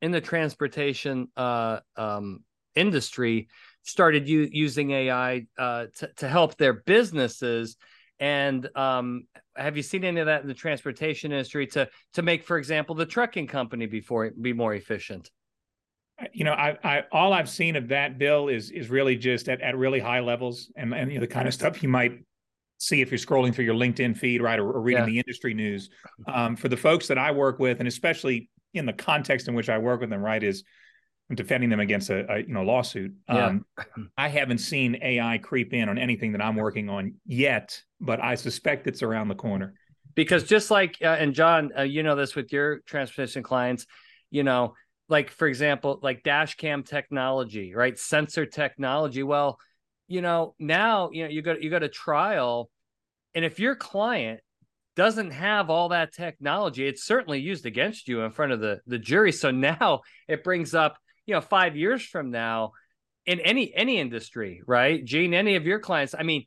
in 0.04 0.12
the 0.12 0.22
transportation 0.22 1.28
uh, 1.36 1.80
um, 1.98 2.44
industry 2.76 3.48
started 3.82 4.30
u- 4.30 4.48
using 4.52 4.92
AI 4.92 5.48
uh, 5.58 5.88
to 5.98 6.10
to 6.18 6.28
help 6.28 6.56
their 6.58 6.74
businesses? 6.74 7.78
And 8.20 8.70
um, 8.78 9.24
have 9.58 9.76
you 9.76 9.82
seen 9.82 10.04
any 10.04 10.20
of 10.20 10.28
that 10.28 10.44
in 10.44 10.48
the 10.48 10.54
transportation 10.54 11.32
industry 11.32 11.66
to 11.68 11.90
to 12.14 12.22
make, 12.22 12.44
for 12.44 12.60
example, 12.60 12.94
the 12.94 13.08
trucking 13.08 13.48
company 13.48 13.88
before 13.88 14.30
be 14.40 14.54
more 14.54 14.76
efficient? 14.76 15.32
you 16.32 16.46
know, 16.46 16.54
I, 16.54 16.78
I 16.84 17.04
all 17.12 17.34
I've 17.34 17.50
seen 17.50 17.76
of 17.76 17.88
that 17.88 18.20
bill 18.20 18.48
is 18.48 18.70
is 18.70 18.92
really 18.92 19.16
just 19.16 19.50
at, 19.50 19.62
at 19.62 19.76
really 19.76 20.00
high 20.00 20.20
levels 20.20 20.72
and 20.76 20.94
and 20.94 21.12
you 21.12 21.18
know, 21.18 21.22
the 21.22 21.28
kind 21.28 21.48
of 21.48 21.56
stuff 21.56 21.82
you 21.82 21.90
might 21.90 22.24
see 22.78 23.02
if 23.02 23.12
you're 23.12 23.18
scrolling 23.18 23.54
through 23.54 23.66
your 23.66 23.76
LinkedIn 23.76 24.18
feed, 24.18 24.42
right, 24.42 24.60
or, 24.60 24.72
or 24.72 24.82
reading 24.82 25.04
yeah. 25.04 25.10
the 25.10 25.18
industry 25.20 25.54
news. 25.54 25.90
Um, 26.28 26.56
for 26.56 26.70
the 26.70 26.78
folks 26.78 27.08
that 27.08 27.18
I 27.18 27.32
work 27.32 27.60
with, 27.60 27.80
and 27.80 27.88
especially 27.88 28.50
in 28.74 28.86
the 28.86 28.94
context 28.94 29.48
in 29.48 29.54
which 29.54 29.70
I 29.70 29.78
work 29.78 30.02
with 30.02 30.10
them, 30.10 30.22
right, 30.22 30.44
is 30.44 30.64
I'm 31.30 31.36
defending 31.36 31.70
them 31.70 31.80
against 31.80 32.10
a, 32.10 32.32
a 32.32 32.40
you 32.40 32.54
know 32.54 32.64
lawsuit. 32.64 33.14
Yeah. 33.30 33.46
Um, 33.48 33.66
I 34.18 34.28
haven't 34.28 34.60
seen 34.60 34.98
AI 35.02 35.38
creep 35.38 35.74
in 35.74 35.90
on 35.90 35.98
anything 35.98 36.34
that 36.34 36.42
I'm 36.42 36.56
working 36.56 36.90
on 36.90 37.16
yet, 37.26 37.80
but 38.02 38.22
I 38.22 38.36
suspect 38.36 38.88
it's 38.88 39.02
around 39.02 39.30
the 39.30 39.36
corner. 39.36 39.74
Because 40.16 40.44
just 40.44 40.70
like 40.70 40.98
uh, 41.02 41.08
and 41.08 41.34
John, 41.34 41.72
uh, 41.78 41.84
you 41.84 42.04
know 42.04 42.16
this 42.16 42.36
with 42.36 42.52
your 42.52 42.80
transportation 42.82 43.42
clients, 43.42 43.86
you 44.34 44.44
know 44.44 44.74
like 45.10 45.30
for 45.30 45.48
example 45.48 46.00
like 46.02 46.24
dash 46.24 46.56
cam 46.56 46.84
technology 46.84 47.74
right 47.74 47.98
sensor 47.98 48.46
technology 48.46 49.24
well 49.24 49.60
you 50.08 50.22
know 50.22 50.56
now 50.60 51.10
you 51.12 51.24
know 51.24 51.30
you 51.30 51.42
got 51.42 51.62
you 51.62 51.70
got 51.70 51.84
a 51.84 51.90
trial 51.90 52.70
and 53.36 53.46
if 53.46 53.60
your 53.60 53.76
client 53.76 54.40
doesn't 54.96 55.32
have 55.32 55.70
all 55.70 55.90
that 55.90 56.14
technology 56.14 56.88
it's 56.88 57.04
certainly 57.04 57.40
used 57.40 57.66
against 57.66 58.08
you 58.08 58.22
in 58.22 58.32
front 58.32 58.52
of 58.52 58.60
the 58.60 58.80
the 58.88 59.00
jury 59.00 59.32
so 59.32 59.52
now 59.52 60.02
it 60.28 60.44
brings 60.44 60.74
up 60.74 60.98
you 61.26 61.34
know 61.34 61.42
5 61.42 61.76
years 61.76 62.04
from 62.04 62.32
now 62.32 62.72
in 63.26 63.40
any 63.40 63.74
any 63.74 64.00
industry 64.00 64.62
right 64.68 65.04
Gene 65.04 65.34
any 65.34 65.56
of 65.56 65.66
your 65.66 65.80
clients 65.80 66.14
i 66.18 66.24
mean 66.24 66.46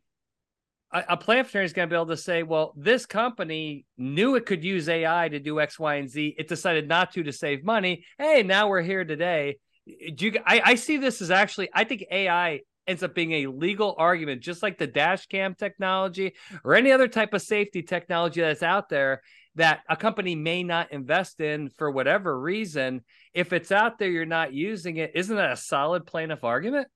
a, 0.93 1.05
a 1.11 1.17
plant 1.17 1.49
attorney 1.49 1.65
is 1.65 1.73
going 1.73 1.89
to 1.89 1.93
be 1.93 1.97
able 1.97 2.07
to 2.07 2.17
say, 2.17 2.43
well, 2.43 2.73
this 2.77 3.07
company 3.07 3.85
knew 3.97 4.35
it 4.37 4.47
could 4.47 4.65
use 4.65 4.89
AI 4.89 5.29
to 5.29 5.39
do 5.39 5.61
X, 5.61 5.79
Y, 5.79 5.97
and 5.97 6.09
Z. 6.09 6.35
It 6.39 6.49
decided 6.49 6.89
not 6.89 7.13
to 7.13 7.23
to 7.23 7.33
save 7.33 7.65
money. 7.65 8.05
Hey, 8.19 8.43
now 8.43 8.69
we're 8.69 8.83
here 8.83 9.05
today. 9.05 9.59
Do 9.87 10.27
you, 10.27 10.41
I, 10.45 10.63
I 10.65 10.75
see 10.75 10.97
this 10.97 11.21
as 11.23 11.31
actually, 11.31 11.69
I 11.73 11.85
think 11.85 12.05
AI 12.11 12.61
ends 12.87 13.03
up 13.03 13.15
being 13.15 13.33
a 13.33 13.47
legal 13.47 13.95
argument, 13.99 14.43
just 14.43 14.63
like 14.63 14.79
the 14.79 14.87
dash 14.87 15.27
cam 15.27 15.55
technology 15.55 16.35
or 16.65 16.75
any 16.75 16.93
other 16.93 17.09
type 17.09 17.35
of 17.35 17.43
safety 17.43 17.83
technology 17.83 18.41
that's 18.41 18.63
out 18.63 18.89
there 18.89 19.23
that 19.57 19.81
a 19.89 19.97
company 19.97 20.35
may 20.35 20.63
not 20.63 20.93
invest 20.93 21.41
in 21.41 21.71
for 21.71 21.91
whatever 21.91 22.39
reason. 22.39 23.03
If 23.33 23.53
it's 23.53 23.73
out 23.73 23.99
there, 23.99 24.11
you're 24.11 24.27
not 24.27 24.53
using 24.53 24.99
it. 24.99 25.13
Isn't 25.15 25.37
that 25.37 25.53
a 25.53 25.57
solid 25.57 26.07
plaintiff 26.07 26.45
argument? 26.45 26.89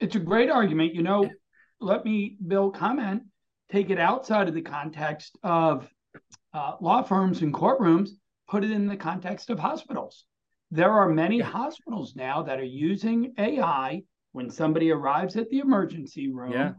It's 0.00 0.14
a 0.14 0.20
great 0.20 0.50
argument. 0.50 0.94
You 0.94 1.02
know, 1.02 1.28
let 1.80 2.04
me, 2.04 2.36
Bill, 2.46 2.70
comment, 2.70 3.24
take 3.70 3.90
it 3.90 3.98
outside 3.98 4.48
of 4.48 4.54
the 4.54 4.62
context 4.62 5.36
of 5.42 5.88
uh, 6.54 6.72
law 6.80 7.02
firms 7.02 7.42
and 7.42 7.52
courtrooms, 7.52 8.10
put 8.48 8.64
it 8.64 8.70
in 8.70 8.86
the 8.86 8.96
context 8.96 9.50
of 9.50 9.58
hospitals. 9.58 10.24
There 10.70 10.92
are 10.92 11.08
many 11.08 11.38
yeah. 11.38 11.44
hospitals 11.44 12.14
now 12.16 12.42
that 12.42 12.58
are 12.58 12.64
using 12.64 13.34
AI 13.38 14.02
when 14.36 14.50
somebody 14.50 14.90
arrives 14.90 15.34
at 15.36 15.48
the 15.48 15.60
emergency 15.60 16.30
room 16.30 16.52
yeah. 16.52 16.72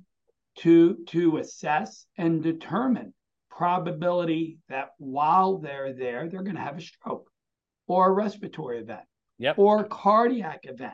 to 0.59 0.95
to 1.07 1.37
assess 1.37 2.05
and 2.15 2.43
determine 2.43 3.11
probability 3.49 4.59
that 4.69 4.89
while 4.99 5.57
they're 5.57 5.91
there, 5.91 6.29
they're 6.29 6.43
going 6.43 6.55
to 6.55 6.61
have 6.61 6.77
a 6.77 6.81
stroke 6.81 7.27
or 7.87 8.09
a 8.09 8.11
respiratory 8.11 8.77
event 8.77 9.01
yep. 9.39 9.57
or 9.57 9.79
a 9.79 9.85
cardiac 9.85 10.59
event. 10.65 10.93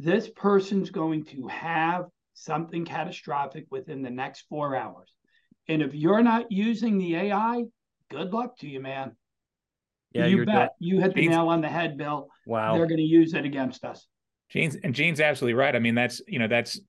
This 0.00 0.28
person's 0.28 0.90
going 0.90 1.26
to 1.26 1.46
have 1.46 2.06
something 2.34 2.84
catastrophic 2.84 3.66
within 3.70 4.02
the 4.02 4.10
next 4.10 4.46
four 4.48 4.74
hours. 4.74 5.14
And 5.68 5.80
if 5.80 5.94
you're 5.94 6.24
not 6.24 6.50
using 6.50 6.98
the 6.98 7.14
AI, 7.14 7.62
good 8.10 8.32
luck 8.32 8.58
to 8.58 8.68
you, 8.68 8.80
man. 8.80 9.12
Yeah, 10.12 10.26
you 10.26 10.44
bet. 10.44 10.70
you 10.80 10.98
hit 10.98 11.14
the 11.14 11.28
nail 11.28 11.50
on 11.50 11.60
the 11.60 11.68
head, 11.68 11.96
Bill. 11.96 12.26
Wow. 12.46 12.74
They're 12.74 12.88
going 12.88 12.96
to 12.96 13.04
use 13.04 13.32
it 13.34 13.44
against 13.44 13.84
us. 13.84 14.08
Gene's 14.50 14.76
and 14.82 14.94
Gene's 14.94 15.20
absolutely 15.20 15.54
right. 15.54 15.74
I 15.76 15.78
mean, 15.78 15.94
that's 15.94 16.20
you 16.26 16.40
know 16.40 16.48
that's 16.48 16.80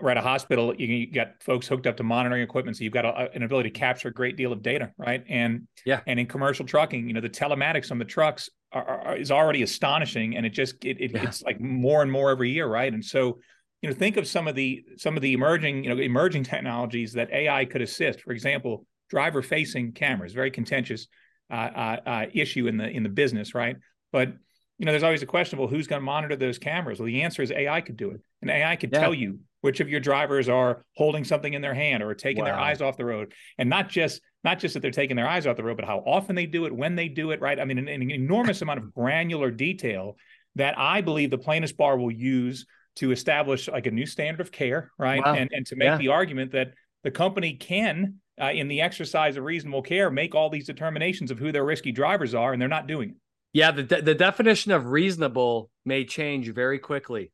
right. 0.00 0.16
A 0.16 0.22
hospital, 0.22 0.74
you, 0.74 0.86
you 0.86 1.12
got 1.12 1.42
folks 1.42 1.66
hooked 1.66 1.86
up 1.86 1.98
to 1.98 2.02
monitoring 2.02 2.42
equipment, 2.42 2.78
so 2.78 2.84
you've 2.84 2.94
got 2.94 3.04
a, 3.04 3.30
an 3.34 3.42
ability 3.42 3.70
to 3.70 3.78
capture 3.78 4.08
a 4.08 4.12
great 4.12 4.38
deal 4.38 4.52
of 4.52 4.62
data, 4.62 4.90
right? 4.96 5.22
And 5.28 5.68
yeah, 5.84 6.00
and 6.06 6.18
in 6.18 6.26
commercial 6.26 6.64
trucking, 6.64 7.06
you 7.06 7.12
know, 7.12 7.20
the 7.20 7.28
telematics 7.28 7.90
on 7.90 7.98
the 7.98 8.06
trucks 8.06 8.48
are, 8.72 8.86
are, 8.86 9.16
is 9.16 9.30
already 9.30 9.62
astonishing, 9.62 10.36
and 10.36 10.46
it 10.46 10.50
just 10.50 10.82
it, 10.84 10.98
it 10.98 11.10
yeah. 11.12 11.24
it's 11.24 11.42
like 11.42 11.60
more 11.60 12.00
and 12.00 12.10
more 12.10 12.30
every 12.30 12.50
year, 12.50 12.66
right? 12.66 12.92
And 12.92 13.04
so 13.04 13.38
you 13.82 13.90
know 13.90 13.94
think 13.94 14.16
of 14.16 14.26
some 14.26 14.48
of 14.48 14.54
the 14.54 14.82
some 14.96 15.14
of 15.16 15.22
the 15.22 15.34
emerging 15.34 15.84
you 15.84 15.94
know 15.94 16.00
emerging 16.00 16.44
technologies 16.44 17.12
that 17.12 17.30
AI 17.30 17.66
could 17.66 17.82
assist. 17.82 18.22
For 18.22 18.32
example, 18.32 18.86
driver 19.10 19.42
facing 19.42 19.92
cameras, 19.92 20.32
very 20.32 20.50
contentious 20.50 21.06
uh, 21.50 21.54
uh, 21.54 21.96
uh, 22.06 22.26
issue 22.32 22.66
in 22.66 22.78
the 22.78 22.88
in 22.88 23.02
the 23.02 23.10
business, 23.10 23.54
right? 23.54 23.76
But 24.10 24.32
you 24.80 24.86
know, 24.86 24.92
there's 24.92 25.02
always 25.02 25.22
a 25.22 25.26
question: 25.26 25.58
well, 25.58 25.68
who's 25.68 25.86
going 25.86 26.00
to 26.00 26.04
monitor 26.04 26.36
those 26.36 26.58
cameras? 26.58 26.98
Well, 26.98 27.06
the 27.06 27.20
answer 27.20 27.42
is 27.42 27.52
AI 27.52 27.82
could 27.82 27.98
do 27.98 28.12
it, 28.12 28.22
and 28.40 28.50
AI 28.50 28.76
could 28.76 28.90
yeah. 28.90 29.00
tell 29.00 29.12
you 29.12 29.40
which 29.60 29.80
of 29.80 29.90
your 29.90 30.00
drivers 30.00 30.48
are 30.48 30.86
holding 30.96 31.22
something 31.22 31.52
in 31.52 31.60
their 31.60 31.74
hand 31.74 32.02
or 32.02 32.14
taking 32.14 32.42
wow. 32.42 32.46
their 32.46 32.58
eyes 32.58 32.80
off 32.80 32.96
the 32.96 33.04
road, 33.04 33.34
and 33.58 33.68
not 33.68 33.90
just 33.90 34.22
not 34.42 34.58
just 34.58 34.72
that 34.72 34.80
they're 34.80 34.90
taking 34.90 35.16
their 35.16 35.28
eyes 35.28 35.46
off 35.46 35.58
the 35.58 35.62
road, 35.62 35.76
but 35.76 35.84
how 35.84 35.98
often 35.98 36.34
they 36.34 36.46
do 36.46 36.64
it, 36.64 36.74
when 36.74 36.96
they 36.96 37.08
do 37.08 37.30
it, 37.30 37.42
right? 37.42 37.60
I 37.60 37.66
mean, 37.66 37.76
an, 37.76 37.88
an 37.88 38.10
enormous 38.10 38.62
amount 38.62 38.78
of 38.78 38.94
granular 38.94 39.50
detail 39.50 40.16
that 40.54 40.78
I 40.78 41.02
believe 41.02 41.30
the 41.30 41.36
plaintiff's 41.36 41.74
bar 41.74 41.98
will 41.98 42.10
use 42.10 42.64
to 42.96 43.12
establish 43.12 43.68
like 43.68 43.86
a 43.86 43.90
new 43.90 44.06
standard 44.06 44.40
of 44.40 44.50
care, 44.50 44.92
right? 44.98 45.22
Wow. 45.22 45.34
And 45.34 45.50
and 45.52 45.66
to 45.66 45.76
make 45.76 45.88
yeah. 45.88 45.98
the 45.98 46.08
argument 46.08 46.52
that 46.52 46.72
the 47.04 47.10
company 47.10 47.52
can, 47.52 48.14
uh, 48.40 48.52
in 48.52 48.66
the 48.68 48.80
exercise 48.80 49.36
of 49.36 49.44
reasonable 49.44 49.82
care, 49.82 50.10
make 50.10 50.34
all 50.34 50.48
these 50.48 50.66
determinations 50.66 51.30
of 51.30 51.38
who 51.38 51.52
their 51.52 51.66
risky 51.66 51.92
drivers 51.92 52.34
are, 52.34 52.54
and 52.54 52.62
they're 52.62 52.66
not 52.66 52.86
doing 52.86 53.10
it. 53.10 53.16
Yeah, 53.52 53.72
the 53.72 53.82
the 53.82 54.14
definition 54.14 54.72
of 54.72 54.86
reasonable 54.86 55.70
may 55.84 56.04
change 56.04 56.48
very 56.52 56.78
quickly 56.78 57.32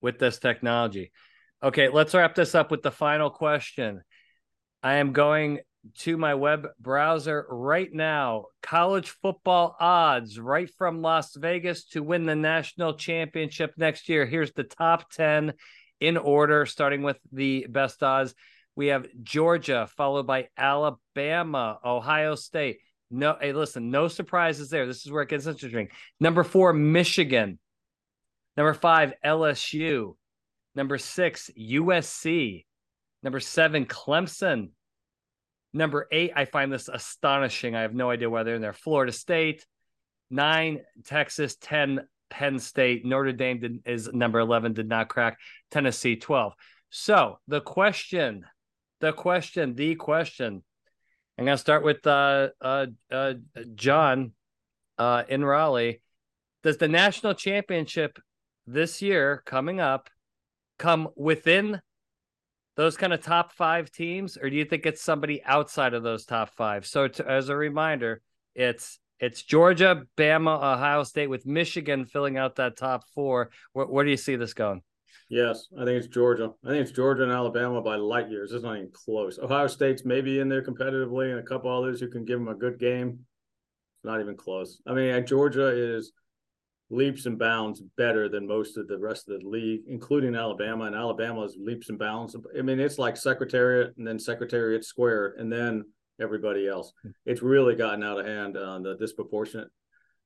with 0.00 0.18
this 0.18 0.38
technology. 0.38 1.10
Okay, 1.62 1.88
let's 1.88 2.14
wrap 2.14 2.34
this 2.34 2.54
up 2.54 2.70
with 2.70 2.82
the 2.82 2.90
final 2.90 3.30
question. 3.30 4.02
I 4.82 4.94
am 4.94 5.12
going 5.12 5.60
to 5.98 6.16
my 6.16 6.34
web 6.34 6.68
browser 6.80 7.44
right 7.48 7.92
now. 7.92 8.46
College 8.62 9.10
football 9.22 9.76
odds 9.80 10.38
right 10.38 10.70
from 10.78 11.02
Las 11.02 11.34
Vegas 11.34 11.84
to 11.88 12.02
win 12.02 12.26
the 12.26 12.36
national 12.36 12.94
championship 12.94 13.74
next 13.76 14.08
year. 14.08 14.26
Here's 14.26 14.52
the 14.52 14.64
top 14.64 15.10
10 15.10 15.52
in 16.00 16.16
order, 16.16 16.66
starting 16.66 17.02
with 17.02 17.18
the 17.32 17.66
best 17.68 18.02
odds. 18.02 18.34
We 18.74 18.88
have 18.88 19.06
Georgia, 19.22 19.88
followed 19.96 20.26
by 20.26 20.48
Alabama, 20.56 21.78
Ohio 21.84 22.34
State. 22.34 22.78
No, 23.12 23.36
hey, 23.40 23.52
listen, 23.52 23.90
no 23.90 24.08
surprises 24.08 24.70
there. 24.70 24.86
This 24.86 25.04
is 25.04 25.12
where 25.12 25.22
it 25.22 25.28
gets 25.28 25.46
interesting. 25.46 25.88
Number 26.18 26.42
four, 26.42 26.72
Michigan. 26.72 27.58
Number 28.56 28.74
five, 28.74 29.12
LSU. 29.24 30.16
Number 30.74 30.98
six, 30.98 31.50
USC. 31.58 32.64
Number 33.22 33.40
seven, 33.40 33.84
Clemson. 33.84 34.70
Number 35.74 36.08
eight, 36.10 36.32
I 36.34 36.46
find 36.46 36.72
this 36.72 36.88
astonishing. 36.88 37.74
I 37.74 37.82
have 37.82 37.94
no 37.94 38.10
idea 38.10 38.28
why 38.28 38.42
they're 38.42 38.56
in 38.56 38.62
there. 38.62 38.72
Florida 38.72 39.12
State, 39.12 39.66
nine, 40.30 40.80
Texas, 41.04 41.56
10, 41.60 42.00
Penn 42.30 42.58
State. 42.58 43.04
Notre 43.04 43.32
Dame 43.32 43.60
did, 43.60 43.82
is 43.86 44.10
number 44.12 44.38
11, 44.38 44.72
did 44.72 44.88
not 44.88 45.08
crack. 45.08 45.38
Tennessee, 45.70 46.16
12. 46.16 46.54
So 46.90 47.38
the 47.48 47.60
question, 47.60 48.44
the 49.00 49.12
question, 49.12 49.74
the 49.74 49.94
question. 49.94 50.62
I'm 51.38 51.44
going 51.44 51.56
to 51.56 51.60
start 51.60 51.82
with 51.82 52.06
uh, 52.06 52.48
uh, 52.60 52.86
uh, 53.10 53.34
John 53.74 54.32
uh, 54.98 55.24
in 55.28 55.44
Raleigh. 55.44 56.02
Does 56.62 56.76
the 56.76 56.88
national 56.88 57.34
championship 57.34 58.18
this 58.66 59.02
year 59.02 59.42
coming 59.46 59.80
up 59.80 60.10
come 60.78 61.08
within 61.16 61.80
those 62.76 62.96
kind 62.96 63.12
of 63.12 63.22
top 63.22 63.52
five 63.52 63.90
teams, 63.90 64.36
or 64.36 64.48
do 64.48 64.56
you 64.56 64.64
think 64.64 64.86
it's 64.86 65.02
somebody 65.02 65.42
outside 65.44 65.94
of 65.94 66.02
those 66.02 66.24
top 66.24 66.50
five? 66.54 66.86
So, 66.86 67.08
to, 67.08 67.28
as 67.28 67.48
a 67.48 67.56
reminder, 67.56 68.20
it's 68.54 68.98
it's 69.18 69.42
Georgia, 69.42 70.02
Bama, 70.16 70.56
Ohio 70.56 71.04
State, 71.04 71.28
with 71.28 71.46
Michigan 71.46 72.06
filling 72.06 72.36
out 72.38 72.56
that 72.56 72.76
top 72.76 73.04
four. 73.14 73.50
Where, 73.72 73.86
where 73.86 74.04
do 74.04 74.10
you 74.10 74.16
see 74.16 74.36
this 74.36 74.54
going? 74.54 74.82
Yes, 75.28 75.68
I 75.78 75.84
think 75.84 76.02
it's 76.02 76.14
Georgia. 76.14 76.50
I 76.64 76.68
think 76.68 76.82
it's 76.82 76.92
Georgia 76.92 77.22
and 77.22 77.32
Alabama 77.32 77.80
by 77.80 77.96
light 77.96 78.30
years. 78.30 78.52
It's 78.52 78.64
not 78.64 78.76
even 78.76 78.90
close. 78.92 79.38
Ohio 79.38 79.66
State's 79.66 80.04
maybe 80.04 80.40
in 80.40 80.48
there 80.48 80.62
competitively, 80.62 81.30
and 81.30 81.38
a 81.38 81.42
couple 81.42 81.70
others 81.70 82.00
who 82.00 82.08
can 82.08 82.24
give 82.24 82.38
them 82.38 82.48
a 82.48 82.54
good 82.54 82.78
game. 82.78 83.08
It's 83.08 84.04
not 84.04 84.20
even 84.20 84.36
close. 84.36 84.80
I 84.86 84.94
mean, 84.94 85.26
Georgia 85.26 85.68
is 85.68 86.12
leaps 86.90 87.24
and 87.26 87.38
bounds 87.38 87.80
better 87.96 88.28
than 88.28 88.46
most 88.46 88.76
of 88.76 88.86
the 88.86 88.98
rest 88.98 89.28
of 89.28 89.40
the 89.40 89.48
league, 89.48 89.82
including 89.86 90.34
Alabama. 90.34 90.84
And 90.84 90.94
Alabama 90.94 91.42
is 91.44 91.56
leaps 91.58 91.88
and 91.88 91.98
bounds. 91.98 92.36
I 92.56 92.62
mean, 92.62 92.78
it's 92.78 92.98
like 92.98 93.16
Secretariat 93.16 93.94
and 93.96 94.06
then 94.06 94.18
Secretariat 94.18 94.84
squared, 94.84 95.38
and 95.38 95.50
then 95.50 95.84
everybody 96.20 96.68
else. 96.68 96.92
Hmm. 97.02 97.10
It's 97.26 97.42
really 97.42 97.74
gotten 97.74 98.02
out 98.02 98.20
of 98.20 98.26
hand 98.26 98.56
on 98.56 98.82
the 98.82 98.96
disproportionate 98.96 99.68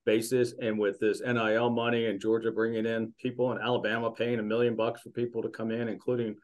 basis. 0.06 0.54
And 0.60 0.78
with 0.78 0.98
this 0.98 1.20
NIL 1.20 1.68
money 1.68 2.06
and 2.06 2.20
Georgia 2.20 2.50
bringing 2.50 2.86
in 2.86 3.12
people 3.20 3.52
and 3.52 3.60
Alabama 3.60 4.10
paying 4.10 4.38
a 4.38 4.42
million 4.42 4.74
bucks 4.74 5.02
for 5.02 5.10
people 5.10 5.42
to 5.42 5.50
come 5.50 5.70
in, 5.70 5.88
including 5.88 6.36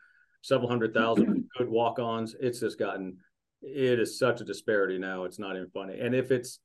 several 0.43 0.69
hundred 0.69 0.93
thousand 0.93 1.49
good 1.57 1.69
walk 1.69 1.99
ons, 1.99 2.37
it's 2.39 2.61
just 2.61 2.79
gotten, 2.79 3.17
it 3.63 3.99
is 3.99 4.19
such 4.19 4.43
a 4.43 4.45
disparity 4.45 4.99
now. 4.99 5.25
It's 5.25 5.39
not 5.39 5.57
even 5.57 5.71
funny. 5.71 5.99
And 5.99 6.15
if 6.15 6.31
it's, 6.31 6.59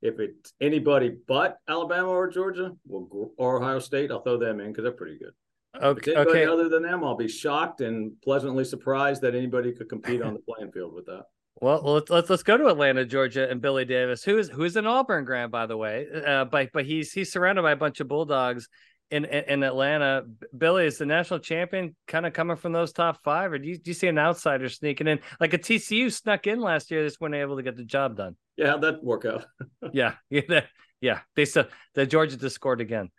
if 0.00 0.20
it's 0.20 0.54
anybody 0.60 1.16
but 1.26 1.58
Alabama 1.68 2.08
or 2.08 2.28
Georgia 2.28 2.72
well, 2.86 3.30
or 3.36 3.60
Ohio 3.60 3.80
State, 3.80 4.10
I'll 4.10 4.22
throw 4.22 4.38
them 4.38 4.60
in 4.60 4.68
because 4.68 4.84
they're 4.84 4.92
pretty 4.92 5.18
good. 5.18 5.32
Okay. 5.82 6.14
okay. 6.14 6.46
Other 6.46 6.68
than 6.68 6.82
them, 6.82 7.04
I'll 7.04 7.16
be 7.16 7.28
shocked 7.28 7.80
and 7.80 8.12
pleasantly 8.22 8.64
surprised 8.64 9.20
that 9.22 9.34
anybody 9.34 9.72
could 9.72 9.88
compete 9.88 10.22
on 10.22 10.32
the 10.32 10.40
playing 10.40 10.72
field 10.72 10.94
with 10.94 11.06
that. 11.06 11.24
Well, 11.60 11.80
let's 11.82 12.10
let's 12.10 12.28
let's 12.28 12.42
go 12.42 12.58
to 12.58 12.66
Atlanta, 12.66 13.04
Georgia, 13.06 13.48
and 13.50 13.62
Billy 13.62 13.86
Davis, 13.86 14.22
who 14.22 14.36
is 14.36 14.50
who 14.50 14.64
is 14.64 14.76
an 14.76 14.86
Auburn 14.86 15.24
grad, 15.24 15.50
by 15.50 15.66
the 15.66 15.76
way. 15.76 16.06
Uh, 16.26 16.44
but 16.44 16.70
but 16.72 16.84
he's 16.84 17.12
he's 17.12 17.32
surrounded 17.32 17.62
by 17.62 17.72
a 17.72 17.76
bunch 17.76 18.00
of 18.00 18.08
Bulldogs 18.08 18.68
in 19.10 19.24
in, 19.24 19.44
in 19.44 19.62
Atlanta. 19.62 20.24
Billy 20.56 20.86
is 20.86 20.98
the 20.98 21.06
national 21.06 21.40
champion, 21.40 21.96
kind 22.06 22.26
of 22.26 22.34
coming 22.34 22.56
from 22.56 22.72
those 22.72 22.92
top 22.92 23.22
five, 23.24 23.52
or 23.52 23.58
do 23.58 23.68
you, 23.68 23.78
do 23.78 23.90
you 23.90 23.94
see 23.94 24.08
an 24.08 24.18
outsider 24.18 24.68
sneaking 24.68 25.06
in, 25.06 25.20
like 25.40 25.54
a 25.54 25.58
TCU 25.58 26.12
snuck 26.12 26.46
in 26.46 26.60
last 26.60 26.90
year, 26.90 27.04
just 27.04 27.20
weren't 27.20 27.34
able 27.34 27.56
to 27.56 27.62
get 27.62 27.76
the 27.76 27.84
job 27.84 28.16
done? 28.16 28.36
Yeah, 28.56 28.76
that 28.76 29.02
work 29.02 29.24
out. 29.24 29.46
yeah, 29.92 30.14
yeah, 30.28 30.62
yeah. 31.00 31.20
They 31.36 31.44
said 31.44 31.68
the 31.94 32.06
Georgia 32.06 32.36
just 32.36 32.54
scored 32.54 32.80
again. 32.80 33.10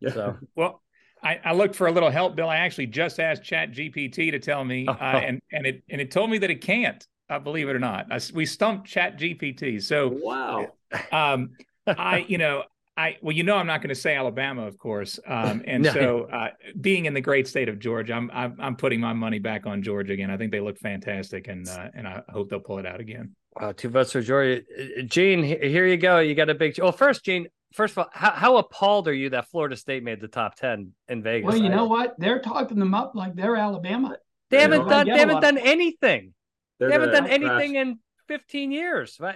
Yeah. 0.00 0.12
So 0.12 0.36
well, 0.54 0.82
I, 1.22 1.40
I, 1.44 1.52
looked 1.52 1.74
for 1.74 1.86
a 1.86 1.92
little 1.92 2.10
help, 2.10 2.36
Bill. 2.36 2.48
I 2.48 2.58
actually 2.58 2.86
just 2.86 3.20
asked 3.20 3.42
ChatGPT 3.42 4.30
to 4.30 4.38
tell 4.38 4.64
me, 4.64 4.86
uh, 4.88 4.94
and 4.94 5.40
and 5.52 5.66
it 5.66 5.82
and 5.90 6.00
it 6.00 6.10
told 6.10 6.30
me 6.30 6.38
that 6.38 6.50
it 6.50 6.60
can't. 6.60 7.04
Uh, 7.30 7.38
believe 7.38 7.68
it 7.68 7.76
or 7.76 7.78
not, 7.78 8.10
I, 8.10 8.20
we 8.34 8.44
stumped 8.44 8.90
ChatGPT. 8.90 9.80
So 9.82 10.08
wow. 10.08 10.66
Um, 11.12 11.50
I 11.86 12.24
you 12.28 12.38
know 12.38 12.64
I 12.96 13.16
well 13.22 13.34
you 13.34 13.44
know 13.44 13.56
I'm 13.56 13.66
not 13.66 13.80
going 13.80 13.90
to 13.90 13.94
say 13.94 14.16
Alabama, 14.16 14.66
of 14.66 14.76
course. 14.78 15.18
Um, 15.26 15.62
and 15.66 15.84
no. 15.84 15.92
so 15.92 16.22
uh, 16.24 16.48
being 16.80 17.06
in 17.06 17.14
the 17.14 17.20
great 17.20 17.46
state 17.46 17.68
of 17.68 17.78
Georgia, 17.78 18.14
I'm, 18.14 18.30
I'm, 18.32 18.56
I'm 18.60 18.76
putting 18.76 19.00
my 19.00 19.12
money 19.12 19.38
back 19.38 19.66
on 19.66 19.82
Georgia 19.82 20.12
again. 20.12 20.30
I 20.30 20.36
think 20.36 20.50
they 20.52 20.60
look 20.60 20.78
fantastic, 20.78 21.48
and 21.48 21.68
uh, 21.68 21.88
and 21.94 22.06
I 22.06 22.22
hope 22.30 22.50
they'll 22.50 22.60
pull 22.60 22.78
it 22.78 22.86
out 22.86 23.00
again. 23.00 23.34
Wow, 23.60 23.72
two 23.72 23.88
votes 23.88 24.12
for 24.12 24.20
Georgia. 24.20 24.62
Uh, 24.78 25.02
Gene, 25.02 25.42
here 25.42 25.86
you 25.86 25.96
go. 25.96 26.18
You 26.18 26.34
got 26.34 26.50
a 26.50 26.54
big. 26.54 26.78
Well, 26.78 26.92
first, 26.92 27.24
Gene, 27.24 27.46
first 27.72 27.92
of 27.92 27.98
all, 27.98 28.10
how, 28.12 28.32
how 28.32 28.56
appalled 28.56 29.08
are 29.08 29.14
you 29.14 29.30
that 29.30 29.48
Florida 29.50 29.76
State 29.76 30.02
made 30.02 30.20
the 30.20 30.28
top 30.28 30.56
ten 30.56 30.92
in 31.08 31.22
Vegas? 31.22 31.46
Well, 31.46 31.56
you 31.56 31.68
know 31.68 31.86
what? 31.86 32.16
They're 32.18 32.40
talking 32.40 32.78
them 32.78 32.94
up 32.94 33.12
like 33.14 33.34
they're 33.34 33.56
Alabama. 33.56 34.16
They 34.50 34.60
haven't 34.60 34.88
done. 34.88 35.06
They 35.06 35.18
haven't 35.18 35.40
done 35.40 35.58
anything. 35.58 36.34
They're 36.80 36.88
they 36.88 36.94
haven't 36.94 37.12
done 37.12 37.28
anything 37.28 37.74
in 37.76 37.98
15 38.28 38.72
years. 38.72 39.20
Yeah. 39.20 39.34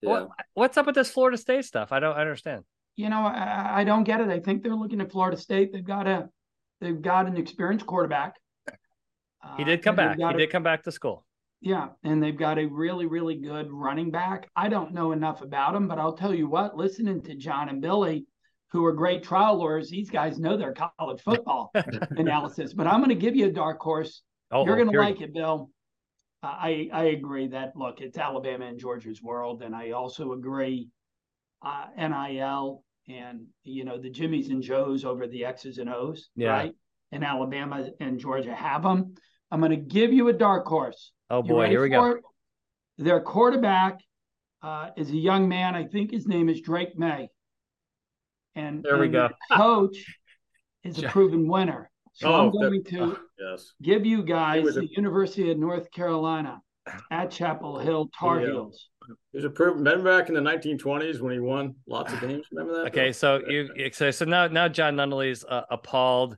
What, 0.00 0.28
what's 0.54 0.76
up 0.76 0.86
with 0.86 0.94
this 0.94 1.10
Florida 1.10 1.36
State 1.36 1.64
stuff? 1.64 1.90
I 1.90 1.98
don't 1.98 2.16
understand. 2.16 2.62
You 2.94 3.08
know, 3.08 3.22
I, 3.22 3.80
I, 3.80 3.84
don't 3.84 4.04
get 4.04 4.20
it. 4.20 4.28
I 4.28 4.38
think 4.38 4.62
they're 4.62 4.76
looking 4.76 5.00
at 5.00 5.10
Florida 5.10 5.36
State. 5.36 5.72
They've 5.72 5.84
got 5.84 6.06
a 6.06 6.28
they've 6.80 7.00
got 7.02 7.26
an 7.26 7.36
experienced 7.36 7.86
quarterback. 7.86 8.34
He 9.56 9.64
did 9.64 9.82
come 9.82 9.94
uh, 9.94 9.96
back. 9.96 10.18
He 10.18 10.24
a, 10.24 10.32
did 10.32 10.50
come 10.50 10.62
back 10.62 10.84
to 10.84 10.92
school. 10.92 11.24
Yeah, 11.60 11.88
and 12.04 12.22
they've 12.22 12.36
got 12.36 12.58
a 12.58 12.66
really 12.66 13.06
really 13.06 13.36
good 13.36 13.72
running 13.72 14.12
back. 14.12 14.48
I 14.54 14.68
don't 14.68 14.94
know 14.94 15.10
enough 15.10 15.42
about 15.42 15.74
him, 15.74 15.88
but 15.88 15.98
I'll 15.98 16.16
tell 16.16 16.34
you 16.34 16.48
what. 16.48 16.76
Listening 16.76 17.20
to 17.22 17.34
John 17.34 17.68
and 17.68 17.82
Billy, 17.82 18.26
who 18.70 18.84
are 18.84 18.92
great 18.92 19.24
trial 19.24 19.56
lawyers, 19.56 19.90
these 19.90 20.10
guys 20.10 20.38
know 20.38 20.56
their 20.56 20.74
college 20.74 21.20
football 21.22 21.72
analysis. 22.10 22.72
But 22.74 22.86
I'm 22.86 22.98
going 22.98 23.08
to 23.08 23.16
give 23.16 23.34
you 23.34 23.46
a 23.46 23.52
dark 23.52 23.80
horse. 23.80 24.22
Oh, 24.52 24.64
You're 24.64 24.76
going 24.76 24.92
to 24.92 24.98
like 24.98 25.20
it, 25.20 25.34
Bill. 25.34 25.70
I 26.42 26.88
I 26.92 27.04
agree 27.04 27.48
that 27.48 27.76
look, 27.76 28.00
it's 28.00 28.18
Alabama 28.18 28.66
and 28.66 28.78
Georgia's 28.78 29.22
world, 29.22 29.62
and 29.62 29.74
I 29.74 29.90
also 29.90 30.32
agree 30.32 30.88
uh, 31.62 31.86
NIL 31.96 32.84
and 33.08 33.46
you 33.64 33.84
know 33.84 33.98
the 33.98 34.10
Jimmys 34.10 34.50
and 34.50 34.62
Joes 34.62 35.04
over 35.04 35.26
the 35.26 35.44
X's 35.44 35.78
and 35.78 35.90
O's, 35.90 36.30
yeah. 36.36 36.50
right? 36.50 36.74
And 37.10 37.24
Alabama 37.24 37.88
and 38.00 38.18
Georgia 38.18 38.54
have 38.54 38.82
them. 38.82 39.14
I'm 39.50 39.60
going 39.60 39.70
to 39.70 39.76
give 39.76 40.12
you 40.12 40.28
a 40.28 40.32
dark 40.32 40.66
horse. 40.66 41.12
Oh 41.30 41.42
boy, 41.42 41.68
here 41.68 41.82
we 41.82 41.88
go. 41.88 42.12
It? 42.12 42.22
Their 42.98 43.20
quarterback 43.20 44.00
uh, 44.62 44.90
is 44.96 45.10
a 45.10 45.16
young 45.16 45.48
man. 45.48 45.74
I 45.74 45.84
think 45.84 46.10
his 46.10 46.26
name 46.26 46.48
is 46.48 46.60
Drake 46.60 46.98
Maye. 46.98 47.30
And 48.54 48.82
there 48.82 48.98
we 48.98 49.08
go. 49.08 49.30
coach 49.52 50.04
is 50.84 51.02
a 51.02 51.08
proven 51.08 51.48
winner. 51.48 51.90
So 52.18 52.32
oh, 52.32 52.46
I'm 52.46 52.50
going 52.50 52.82
that, 52.82 52.90
to 52.90 53.04
uh, 53.04 53.14
yes. 53.38 53.74
give 53.80 54.04
you 54.04 54.24
guys 54.24 54.74
the 54.74 54.80
a, 54.80 54.88
University 54.90 55.52
of 55.52 55.58
North 55.58 55.88
Carolina 55.92 56.60
at 57.12 57.30
Chapel 57.30 57.78
Hill 57.78 58.10
Tar 58.18 58.40
Heels. 58.40 58.88
He's 59.32 59.44
a 59.44 59.50
proven. 59.50 59.84
Remember 59.84 60.18
back 60.18 60.28
in 60.28 60.34
the 60.34 60.40
1920s 60.40 61.20
when 61.20 61.32
he 61.32 61.38
won 61.38 61.76
lots 61.86 62.12
of 62.12 62.20
games. 62.20 62.46
Remember 62.50 62.74
that? 62.82 62.88
Okay, 62.88 63.12
so 63.12 63.40
you 63.48 63.68
so 63.92 64.10
so 64.10 64.24
now 64.24 64.48
now 64.48 64.66
John 64.66 64.96
Nunnally's 64.96 65.44
uh, 65.44 65.62
appalled 65.70 66.36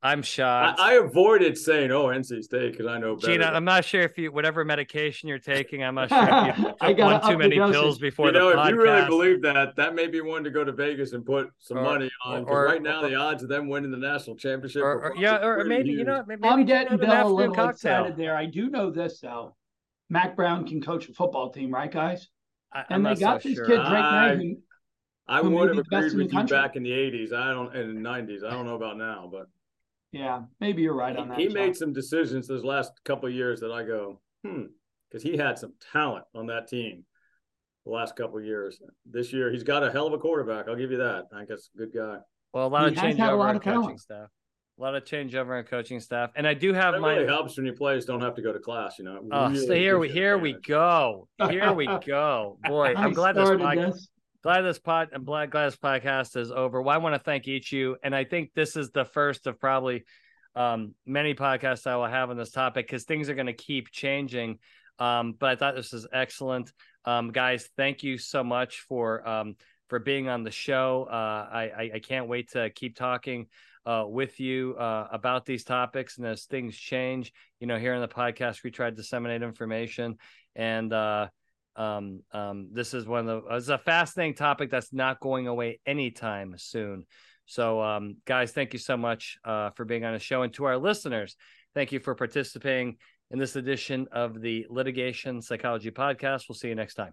I'm 0.00 0.22
shocked. 0.22 0.78
I, 0.78 0.92
I 0.92 0.94
avoided 0.94 1.58
saying, 1.58 1.90
"Oh, 1.90 2.06
NC 2.06 2.44
State," 2.44 2.72
because 2.72 2.86
I 2.86 2.98
know 2.98 3.16
better. 3.16 3.32
Gina, 3.32 3.46
I'm 3.46 3.64
not 3.64 3.84
sure 3.84 4.02
if 4.02 4.16
you, 4.16 4.30
whatever 4.30 4.64
medication 4.64 5.28
you're 5.28 5.40
taking, 5.40 5.82
I'm 5.82 5.96
not 5.96 6.08
sure 6.08 6.48
if 6.48 6.58
you 6.58 6.74
I 6.80 6.92
got 6.92 7.22
one 7.22 7.32
too 7.32 7.38
many 7.38 7.56
pills 7.56 7.98
before 7.98 8.26
you 8.26 8.32
know, 8.32 8.54
podcast. 8.54 8.66
If 8.66 8.70
you 8.70 8.82
really 8.82 9.06
believe 9.06 9.42
that, 9.42 9.74
that 9.74 9.94
may 9.96 10.06
be 10.06 10.20
one 10.20 10.44
to 10.44 10.50
go 10.50 10.62
to 10.62 10.70
Vegas 10.70 11.14
and 11.14 11.26
put 11.26 11.50
some 11.58 11.78
or, 11.78 11.82
money 11.82 12.10
on. 12.24 12.44
Or, 12.44 12.64
right 12.64 12.80
now, 12.80 13.02
or, 13.02 13.08
the 13.08 13.16
odds 13.16 13.42
of 13.42 13.48
them 13.48 13.68
winning 13.68 13.90
the 13.90 13.96
national 13.96 14.36
championship, 14.36 14.82
or, 14.82 15.14
yeah, 15.18 15.44
or 15.44 15.64
maybe 15.64 15.88
huge. 15.88 15.98
you 15.98 16.04
know, 16.04 16.24
maybe 16.28 16.44
I'm 16.44 16.64
getting 16.64 16.96
Bill 16.96 17.26
a 17.26 17.28
little 17.28 17.54
cocktail. 17.54 18.04
excited 18.04 18.16
there. 18.16 18.36
I 18.36 18.46
do 18.46 18.70
know 18.70 18.90
this 18.90 19.18
though. 19.20 19.56
Mack 20.10 20.36
Brown 20.36 20.64
can 20.64 20.80
coach 20.80 21.08
a 21.08 21.12
football 21.12 21.50
team, 21.50 21.74
right, 21.74 21.90
guys? 21.90 22.28
I, 22.72 22.84
and 22.90 23.04
they 23.04 23.16
got 23.16 23.42
so 23.42 23.48
this 23.48 23.56
sure. 23.56 23.66
kid 23.66 23.76
Drake 23.76 23.84
I, 23.90 25.38
I 25.38 25.40
would 25.40 25.76
have 25.76 25.78
agreed 25.78 26.14
with 26.14 26.32
you 26.32 26.44
back 26.44 26.76
in 26.76 26.84
the 26.84 26.90
'80s. 26.90 27.32
I 27.32 27.52
don't 27.52 27.74
in 27.74 28.00
the 28.00 28.08
'90s. 28.08 28.44
I 28.44 28.50
don't 28.50 28.64
know 28.64 28.76
about 28.76 28.96
now, 28.96 29.28
but 29.30 29.48
yeah, 30.12 30.42
maybe 30.60 30.82
you're 30.82 30.94
right 30.94 31.16
on 31.16 31.28
that. 31.28 31.38
He 31.38 31.48
made 31.48 31.76
some 31.76 31.92
decisions 31.92 32.48
those 32.48 32.64
last 32.64 32.92
couple 33.04 33.28
years 33.28 33.60
that 33.60 33.72
I 33.72 33.82
go, 33.82 34.20
hmm, 34.44 34.64
because 35.08 35.22
he 35.22 35.36
had 35.36 35.58
some 35.58 35.74
talent 35.92 36.24
on 36.34 36.46
that 36.46 36.68
team 36.68 37.04
the 37.84 37.92
last 37.92 38.16
couple 38.16 38.40
years. 38.40 38.80
This 39.04 39.32
year, 39.32 39.50
he's 39.50 39.62
got 39.62 39.82
a 39.82 39.90
hell 39.90 40.06
of 40.06 40.12
a 40.12 40.18
quarterback. 40.18 40.68
I'll 40.68 40.76
give 40.76 40.90
you 40.90 40.98
that. 40.98 41.26
I 41.32 41.38
think 41.38 41.48
that's 41.48 41.70
a 41.74 41.78
good 41.78 41.92
guy. 41.94 42.18
Well, 42.52 42.66
a 42.66 42.68
lot 42.68 42.90
he 42.90 42.96
of 42.96 43.02
changeover 43.02 43.50
in 43.54 43.60
coaching 43.60 43.82
talent. 43.82 44.00
staff. 44.00 44.28
A 44.78 44.80
lot 44.80 44.94
of 44.94 45.04
changeover 45.04 45.58
in 45.58 45.66
coaching 45.66 45.98
staff, 46.00 46.30
and 46.36 46.46
I 46.46 46.54
do 46.54 46.72
have 46.72 46.94
that 46.94 47.00
my. 47.00 47.14
Really 47.14 47.26
helps 47.26 47.56
when 47.56 47.66
your 47.66 47.74
players 47.74 48.04
don't 48.04 48.20
have 48.20 48.34
to 48.36 48.42
go 48.42 48.52
to 48.52 48.60
class. 48.60 48.98
You 48.98 49.04
know. 49.06 49.20
Oh, 49.30 49.50
really 49.50 49.66
so 49.66 49.74
here 49.74 49.98
we 49.98 50.08
here 50.08 50.38
we 50.38 50.52
go. 50.52 51.28
Here 51.50 51.72
we 51.72 51.86
go. 52.06 52.58
Boy, 52.62 52.94
I'm 52.96 53.12
glad 53.12 53.34
this 53.34 53.48
podcast 53.48 54.06
glad 54.42 54.62
this 54.62 54.78
pod 54.78 55.08
I'm 55.12 55.24
glad, 55.24 55.50
glad 55.50 55.66
this 55.66 55.76
podcast 55.76 56.36
is 56.36 56.50
over. 56.50 56.80
Well, 56.80 56.94
I 56.94 56.98
want 56.98 57.14
to 57.14 57.18
thank 57.18 57.48
each 57.48 57.72
you, 57.72 57.96
and 58.02 58.14
I 58.14 58.24
think 58.24 58.50
this 58.54 58.76
is 58.76 58.90
the 58.90 59.04
first 59.04 59.46
of 59.46 59.58
probably 59.58 60.04
um, 60.54 60.94
many 61.06 61.34
podcasts 61.34 61.86
I 61.86 61.96
will 61.96 62.06
have 62.06 62.30
on 62.30 62.36
this 62.36 62.50
topic 62.50 62.86
because 62.86 63.04
things 63.04 63.28
are 63.28 63.34
going 63.34 63.46
to 63.46 63.52
keep 63.52 63.90
changing. 63.90 64.58
Um, 64.98 65.34
but 65.38 65.50
I 65.50 65.56
thought 65.56 65.76
this 65.76 65.92
was 65.92 66.08
excellent, 66.12 66.72
um, 67.04 67.30
guys. 67.30 67.68
Thank 67.76 68.02
you 68.02 68.18
so 68.18 68.42
much 68.42 68.80
for 68.88 69.26
um, 69.28 69.56
for 69.88 69.98
being 69.98 70.28
on 70.28 70.44
the 70.44 70.50
show. 70.50 71.06
Uh, 71.10 71.48
I, 71.50 71.90
I 71.94 71.98
can't 72.00 72.28
wait 72.28 72.50
to 72.52 72.70
keep 72.70 72.96
talking 72.96 73.46
uh, 73.86 74.04
with 74.06 74.38
you 74.38 74.74
uh, 74.76 75.08
about 75.10 75.46
these 75.46 75.64
topics. 75.64 76.18
And 76.18 76.26
as 76.26 76.44
things 76.44 76.76
change, 76.76 77.32
you 77.58 77.66
know, 77.66 77.78
here 77.78 77.94
in 77.94 78.02
the 78.02 78.08
podcast, 78.08 78.62
we 78.62 78.70
try 78.70 78.90
to 78.90 78.96
disseminate 78.96 79.42
information 79.42 80.16
and 80.54 80.92
uh, 80.92 81.28
um, 81.78 82.22
um, 82.32 82.68
this 82.72 82.92
is 82.92 83.06
one 83.06 83.28
of 83.28 83.44
the 83.44 83.54
it's 83.56 83.68
a 83.68 83.78
fascinating 83.78 84.34
topic 84.34 84.70
that's 84.70 84.92
not 84.92 85.20
going 85.20 85.46
away 85.46 85.80
anytime 85.86 86.54
soon. 86.58 87.06
So, 87.46 87.80
um, 87.80 88.16
guys, 88.26 88.52
thank 88.52 88.74
you 88.74 88.78
so 88.78 88.96
much 88.96 89.38
uh, 89.44 89.70
for 89.70 89.86
being 89.86 90.04
on 90.04 90.12
the 90.12 90.18
show, 90.18 90.42
and 90.42 90.52
to 90.54 90.64
our 90.64 90.76
listeners, 90.76 91.36
thank 91.74 91.92
you 91.92 92.00
for 92.00 92.14
participating 92.14 92.96
in 93.30 93.38
this 93.38 93.56
edition 93.56 94.06
of 94.12 94.40
the 94.40 94.66
Litigation 94.68 95.40
Psychology 95.40 95.90
Podcast. 95.90 96.42
We'll 96.48 96.56
see 96.56 96.68
you 96.68 96.74
next 96.74 96.94
time. 96.94 97.12